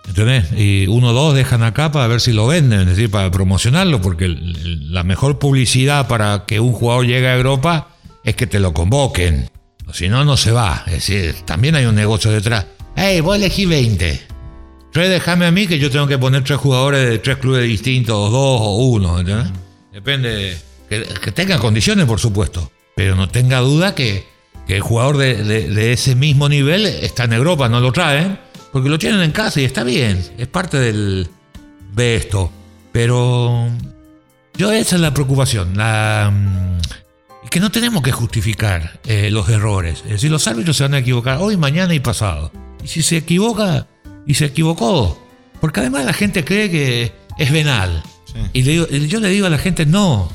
¿Entendés? 0.08 0.52
Y 0.56 0.88
uno 0.88 1.10
o 1.10 1.14
dos 1.14 1.36
dejan 1.36 1.64
acá 1.64 1.92
para 1.92 2.08
ver 2.08 2.22
si 2.22 2.32
lo 2.32 2.48
venden, 2.48 2.82
es 2.82 2.88
decir, 2.88 3.10
para 3.10 3.32
promocionarlo, 3.32 4.02
porque 4.02 4.28
la 4.28 5.04
mejor 5.04 5.40
publicidad 5.40 6.08
para 6.08 6.46
que 6.46 6.60
un 6.60 6.74
jugador 6.74 7.06
llegue 7.06 7.28
a 7.28 7.36
Europa 7.36 7.90
es 8.24 8.36
que 8.36 8.48
te 8.48 8.60
lo 8.60 8.74
convoquen. 8.74 9.50
Si 9.94 10.10
no, 10.10 10.26
no 10.26 10.38
se 10.38 10.52
va. 10.52 10.84
Es 10.88 10.94
decir, 10.94 11.36
también 11.46 11.76
hay 11.76 11.86
un 11.86 11.96
negocio 11.96 12.32
detrás. 12.32 12.66
¡Hey, 12.96 13.22
vos 13.22 13.36
elegí 13.36 13.66
20! 13.66 14.22
Tres, 14.92 15.10
déjame 15.10 15.46
a 15.46 15.52
mí 15.52 15.68
que 15.68 15.78
yo 15.78 15.92
tengo 15.92 16.08
que 16.08 16.18
poner 16.18 16.44
tres 16.44 16.58
jugadores 16.58 17.10
de 17.10 17.20
tres 17.20 17.38
clubes 17.38 17.64
distintos, 17.64 18.32
dos 18.32 18.62
o 18.62 18.76
uno. 18.78 19.22
Depende. 19.92 20.58
Que, 20.90 21.32
tengan 21.34 21.60
condiciones, 21.60 22.06
por 22.06 22.20
supuesto. 22.20 22.72
Pero 22.96 23.16
no 23.16 23.28
tenga 23.28 23.60
duda 23.60 23.94
que, 23.94 24.26
el 24.68 24.80
jugador 24.80 25.18
de, 25.18 25.92
ese 25.92 26.16
mismo 26.16 26.48
nivel 26.48 26.86
está 26.86 27.26
en 27.26 27.34
Europa, 27.34 27.68
no 27.68 27.82
lo 27.82 27.92
traen, 27.92 28.40
porque 28.76 28.90
lo 28.90 29.00
tienen 29.00 29.22
en 29.22 29.32
casa 29.32 29.62
y 29.62 29.64
está 29.64 29.86
bien. 29.86 30.22
Es 30.38 30.50
parte 30.50 30.78
del. 30.78 31.30
de 31.94 32.18
esto. 32.18 32.52
Pero. 32.92 33.70
Yo, 34.58 34.70
esa 34.74 34.98
es 34.98 35.02
la 35.02 35.14
preocupación. 35.14 35.78
La. 35.78 36.30
Mm, 36.30 37.50
que 37.50 37.62
no 37.62 37.72
tenemos 37.72 38.04
que 38.04 38.12
justificar 38.12 39.00
eh, 39.06 39.32
los 39.32 39.48
errores. 39.48 40.02
Es 40.04 40.12
decir, 40.12 40.30
los 40.30 40.46
árbitros 40.46 40.76
se 40.76 40.84
van 40.84 40.94
a 40.94 40.98
equivocar 40.98 41.38
hoy, 41.40 41.56
mañana 41.56 41.94
y 41.94 42.02
pasado. 42.02 42.52
Y 42.84 42.90
si 42.90 43.02
se 43.02 43.16
equivoca, 43.16 43.88
y 44.26 44.34
se 44.34 44.44
equivocó. 44.44 45.26
Porque 45.62 45.80
además 45.80 46.04
la 46.04 46.12
gente 46.12 46.44
cree 46.44 46.70
que 46.70 47.14
es 47.38 47.52
venal. 47.54 48.04
Y 48.52 48.64
yo 48.64 49.20
le 49.22 49.30
digo 49.30 49.48
a 49.48 49.50
la 49.50 49.58
gente, 49.58 49.86
no, 49.86 50.30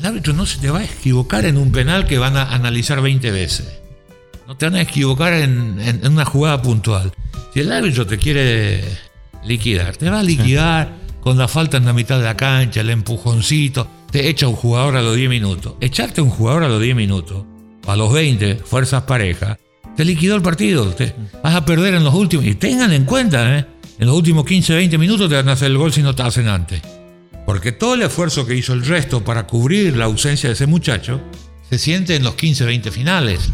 el 0.00 0.04
árbitro 0.04 0.32
no 0.32 0.44
se 0.44 0.58
te 0.58 0.72
va 0.72 0.80
a 0.80 0.84
equivocar 0.84 1.44
en 1.44 1.56
un 1.56 1.70
penal 1.70 2.08
que 2.08 2.18
van 2.18 2.36
a 2.36 2.52
analizar 2.52 3.00
20 3.00 3.30
veces. 3.30 3.78
No 4.48 4.56
te 4.56 4.66
van 4.66 4.74
a 4.74 4.82
equivocar 4.82 5.34
en, 5.34 6.00
una 6.04 6.24
jugada 6.24 6.60
puntual. 6.60 7.12
Si 7.54 7.60
el 7.60 7.70
árbitro 7.70 8.04
te 8.04 8.18
quiere 8.18 8.82
liquidar, 9.44 9.96
te 9.96 10.10
va 10.10 10.18
a 10.18 10.22
liquidar 10.24 10.92
con 11.20 11.38
la 11.38 11.46
falta 11.46 11.76
en 11.76 11.84
la 11.84 11.92
mitad 11.92 12.18
de 12.18 12.24
la 12.24 12.36
cancha, 12.36 12.80
el 12.80 12.90
empujoncito, 12.90 13.86
te 14.10 14.28
echa 14.28 14.48
un 14.48 14.56
jugador 14.56 14.96
a 14.96 15.02
los 15.02 15.14
10 15.14 15.30
minutos. 15.30 15.74
Echarte 15.80 16.20
un 16.20 16.30
jugador 16.30 16.64
a 16.64 16.68
los 16.68 16.82
10 16.82 16.96
minutos, 16.96 17.44
a 17.86 17.94
los 17.94 18.12
20, 18.12 18.56
fuerzas 18.56 19.04
parejas, 19.04 19.56
te 19.96 20.04
liquidó 20.04 20.34
el 20.34 20.42
partido. 20.42 20.84
Te, 20.94 21.14
vas 21.44 21.54
a 21.54 21.64
perder 21.64 21.94
en 21.94 22.02
los 22.02 22.12
últimos. 22.12 22.44
Y 22.44 22.56
tengan 22.56 22.92
en 22.92 23.04
cuenta, 23.04 23.56
¿eh? 23.56 23.64
en 24.00 24.06
los 24.08 24.16
últimos 24.16 24.44
15, 24.44 24.74
20 24.74 24.98
minutos 24.98 25.28
te 25.28 25.36
van 25.36 25.48
a 25.48 25.52
hacer 25.52 25.70
el 25.70 25.78
gol 25.78 25.92
si 25.92 26.02
no 26.02 26.12
te 26.12 26.24
hacen 26.24 26.48
antes. 26.48 26.82
Porque 27.46 27.70
todo 27.70 27.94
el 27.94 28.02
esfuerzo 28.02 28.44
que 28.44 28.56
hizo 28.56 28.72
el 28.72 28.84
resto 28.84 29.22
para 29.22 29.46
cubrir 29.46 29.96
la 29.96 30.06
ausencia 30.06 30.48
de 30.48 30.54
ese 30.54 30.66
muchacho 30.66 31.20
se 31.70 31.78
siente 31.78 32.16
en 32.16 32.24
los 32.24 32.34
15, 32.34 32.64
20 32.64 32.90
finales. 32.90 33.48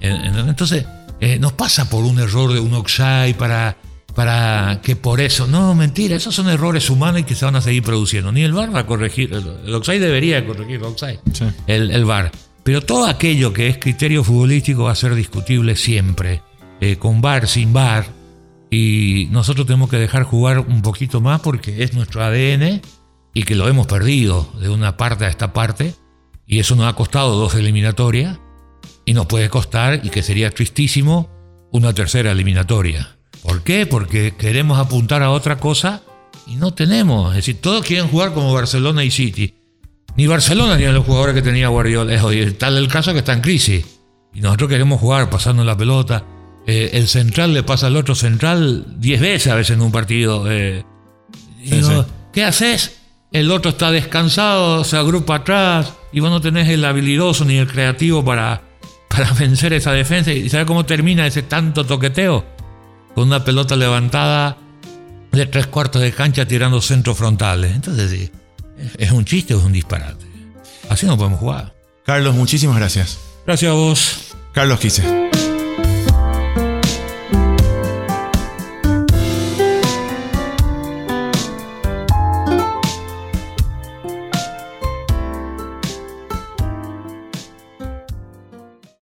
Entonces, 0.00 0.84
eh, 1.24 1.38
nos 1.38 1.54
pasa 1.54 1.88
por 1.88 2.04
un 2.04 2.18
error 2.18 2.52
de 2.52 2.60
un 2.60 2.74
Oxai 2.74 3.32
para, 3.32 3.78
para 4.14 4.82
que 4.82 4.94
por 4.94 5.22
eso. 5.22 5.46
No, 5.46 5.74
mentira, 5.74 6.16
esos 6.16 6.34
son 6.34 6.50
errores 6.50 6.90
humanos 6.90 7.22
y 7.22 7.24
que 7.24 7.34
se 7.34 7.46
van 7.46 7.56
a 7.56 7.62
seguir 7.62 7.82
produciendo. 7.82 8.30
Ni 8.30 8.42
el 8.42 8.52
VAR 8.52 8.74
va 8.76 8.80
a 8.80 8.86
corregir. 8.86 9.32
El, 9.32 9.74
Oxai 9.74 9.98
debería 9.98 10.44
corregir 10.44 10.76
el 10.76 10.82
Oxai. 10.82 11.20
El, 11.66 11.92
el 11.92 12.04
VAR. 12.04 12.30
Pero 12.62 12.82
todo 12.82 13.06
aquello 13.06 13.54
que 13.54 13.68
es 13.68 13.78
criterio 13.78 14.22
futbolístico 14.22 14.84
va 14.84 14.92
a 14.92 14.94
ser 14.94 15.14
discutible 15.14 15.76
siempre, 15.76 16.42
eh, 16.82 16.96
con 16.96 17.22
bar, 17.22 17.48
sin 17.48 17.72
bar. 17.72 18.04
Y 18.70 19.28
nosotros 19.30 19.66
tenemos 19.66 19.88
que 19.88 19.96
dejar 19.96 20.24
jugar 20.24 20.58
un 20.58 20.82
poquito 20.82 21.22
más 21.22 21.40
porque 21.40 21.84
es 21.84 21.94
nuestro 21.94 22.22
ADN 22.22 22.82
y 23.32 23.44
que 23.44 23.54
lo 23.54 23.66
hemos 23.66 23.86
perdido 23.86 24.52
de 24.60 24.68
una 24.68 24.98
parte 24.98 25.24
a 25.24 25.28
esta 25.28 25.54
parte. 25.54 25.94
Y 26.46 26.58
eso 26.58 26.76
nos 26.76 26.84
ha 26.84 26.92
costado 26.94 27.34
dos 27.38 27.54
eliminatorias 27.54 28.38
y 29.04 29.12
nos 29.12 29.26
puede 29.26 29.48
costar, 29.48 30.00
y 30.02 30.10
que 30.10 30.22
sería 30.22 30.50
tristísimo, 30.50 31.30
una 31.72 31.92
tercera 31.92 32.32
eliminatoria. 32.32 33.16
¿Por 33.42 33.62
qué? 33.62 33.86
Porque 33.86 34.34
queremos 34.36 34.78
apuntar 34.78 35.22
a 35.22 35.30
otra 35.30 35.58
cosa 35.58 36.02
y 36.46 36.56
no 36.56 36.72
tenemos. 36.72 37.30
Es 37.30 37.36
decir, 37.36 37.60
todos 37.60 37.84
quieren 37.84 38.08
jugar 38.08 38.32
como 38.32 38.54
Barcelona 38.54 39.04
y 39.04 39.10
City. 39.10 39.54
Ni 40.16 40.26
Barcelona 40.26 40.76
tiene 40.76 40.92
los 40.92 41.04
jugadores 41.04 41.34
que 41.34 41.42
tenía 41.42 41.68
Guardiola. 41.68 42.14
Es 42.14 42.58
tal 42.58 42.78
el 42.78 42.88
caso 42.88 43.12
que 43.12 43.18
está 43.18 43.32
en 43.32 43.40
crisis. 43.40 43.84
Y 44.32 44.40
nosotros 44.40 44.70
queremos 44.70 45.00
jugar 45.00 45.28
pasando 45.28 45.64
la 45.64 45.76
pelota. 45.76 46.24
Eh, 46.66 46.90
el 46.94 47.08
central 47.08 47.52
le 47.52 47.62
pasa 47.62 47.88
al 47.88 47.96
otro 47.96 48.14
central 48.14 48.86
10 48.98 49.20
veces 49.20 49.52
a 49.52 49.56
veces 49.56 49.76
en 49.76 49.82
un 49.82 49.92
partido. 49.92 50.50
Eh. 50.50 50.84
¿Qué 52.32 52.44
haces? 52.44 53.00
El 53.30 53.50
otro 53.50 53.72
está 53.72 53.90
descansado, 53.90 54.84
se 54.84 54.96
agrupa 54.96 55.36
atrás 55.36 55.92
y 56.12 56.20
vos 56.20 56.30
no 56.30 56.40
tenés 56.40 56.68
el 56.68 56.84
habilidoso 56.84 57.44
ni 57.44 57.56
el 57.56 57.66
creativo 57.66 58.24
para, 58.24 58.62
para 59.14 59.32
vencer 59.38 59.72
esa 59.72 59.92
defensa. 59.92 60.32
¿Y 60.32 60.48
sabes 60.48 60.66
cómo 60.66 60.84
termina 60.84 61.26
ese 61.26 61.42
tanto 61.42 61.86
toqueteo? 61.86 62.44
Con 63.14 63.28
una 63.28 63.44
pelota 63.44 63.76
levantada 63.76 64.56
de 65.30 65.46
tres 65.46 65.66
cuartos 65.68 66.02
de 66.02 66.12
cancha 66.12 66.46
tirando 66.46 66.80
centros 66.80 67.16
frontales. 67.16 67.74
Entonces 67.74 68.10
sí. 68.10 68.30
¿Es 68.98 69.12
un 69.12 69.24
chiste 69.24 69.54
o 69.54 69.58
es 69.58 69.64
un 69.64 69.72
disparate? 69.72 70.26
Así 70.88 71.06
no 71.06 71.16
podemos 71.16 71.38
jugar. 71.38 71.74
Carlos, 72.04 72.34
muchísimas 72.34 72.76
gracias. 72.76 73.18
Gracias 73.46 73.70
a 73.70 73.74
vos. 73.74 74.36
Carlos 74.52 74.80
Quise. 74.80 75.23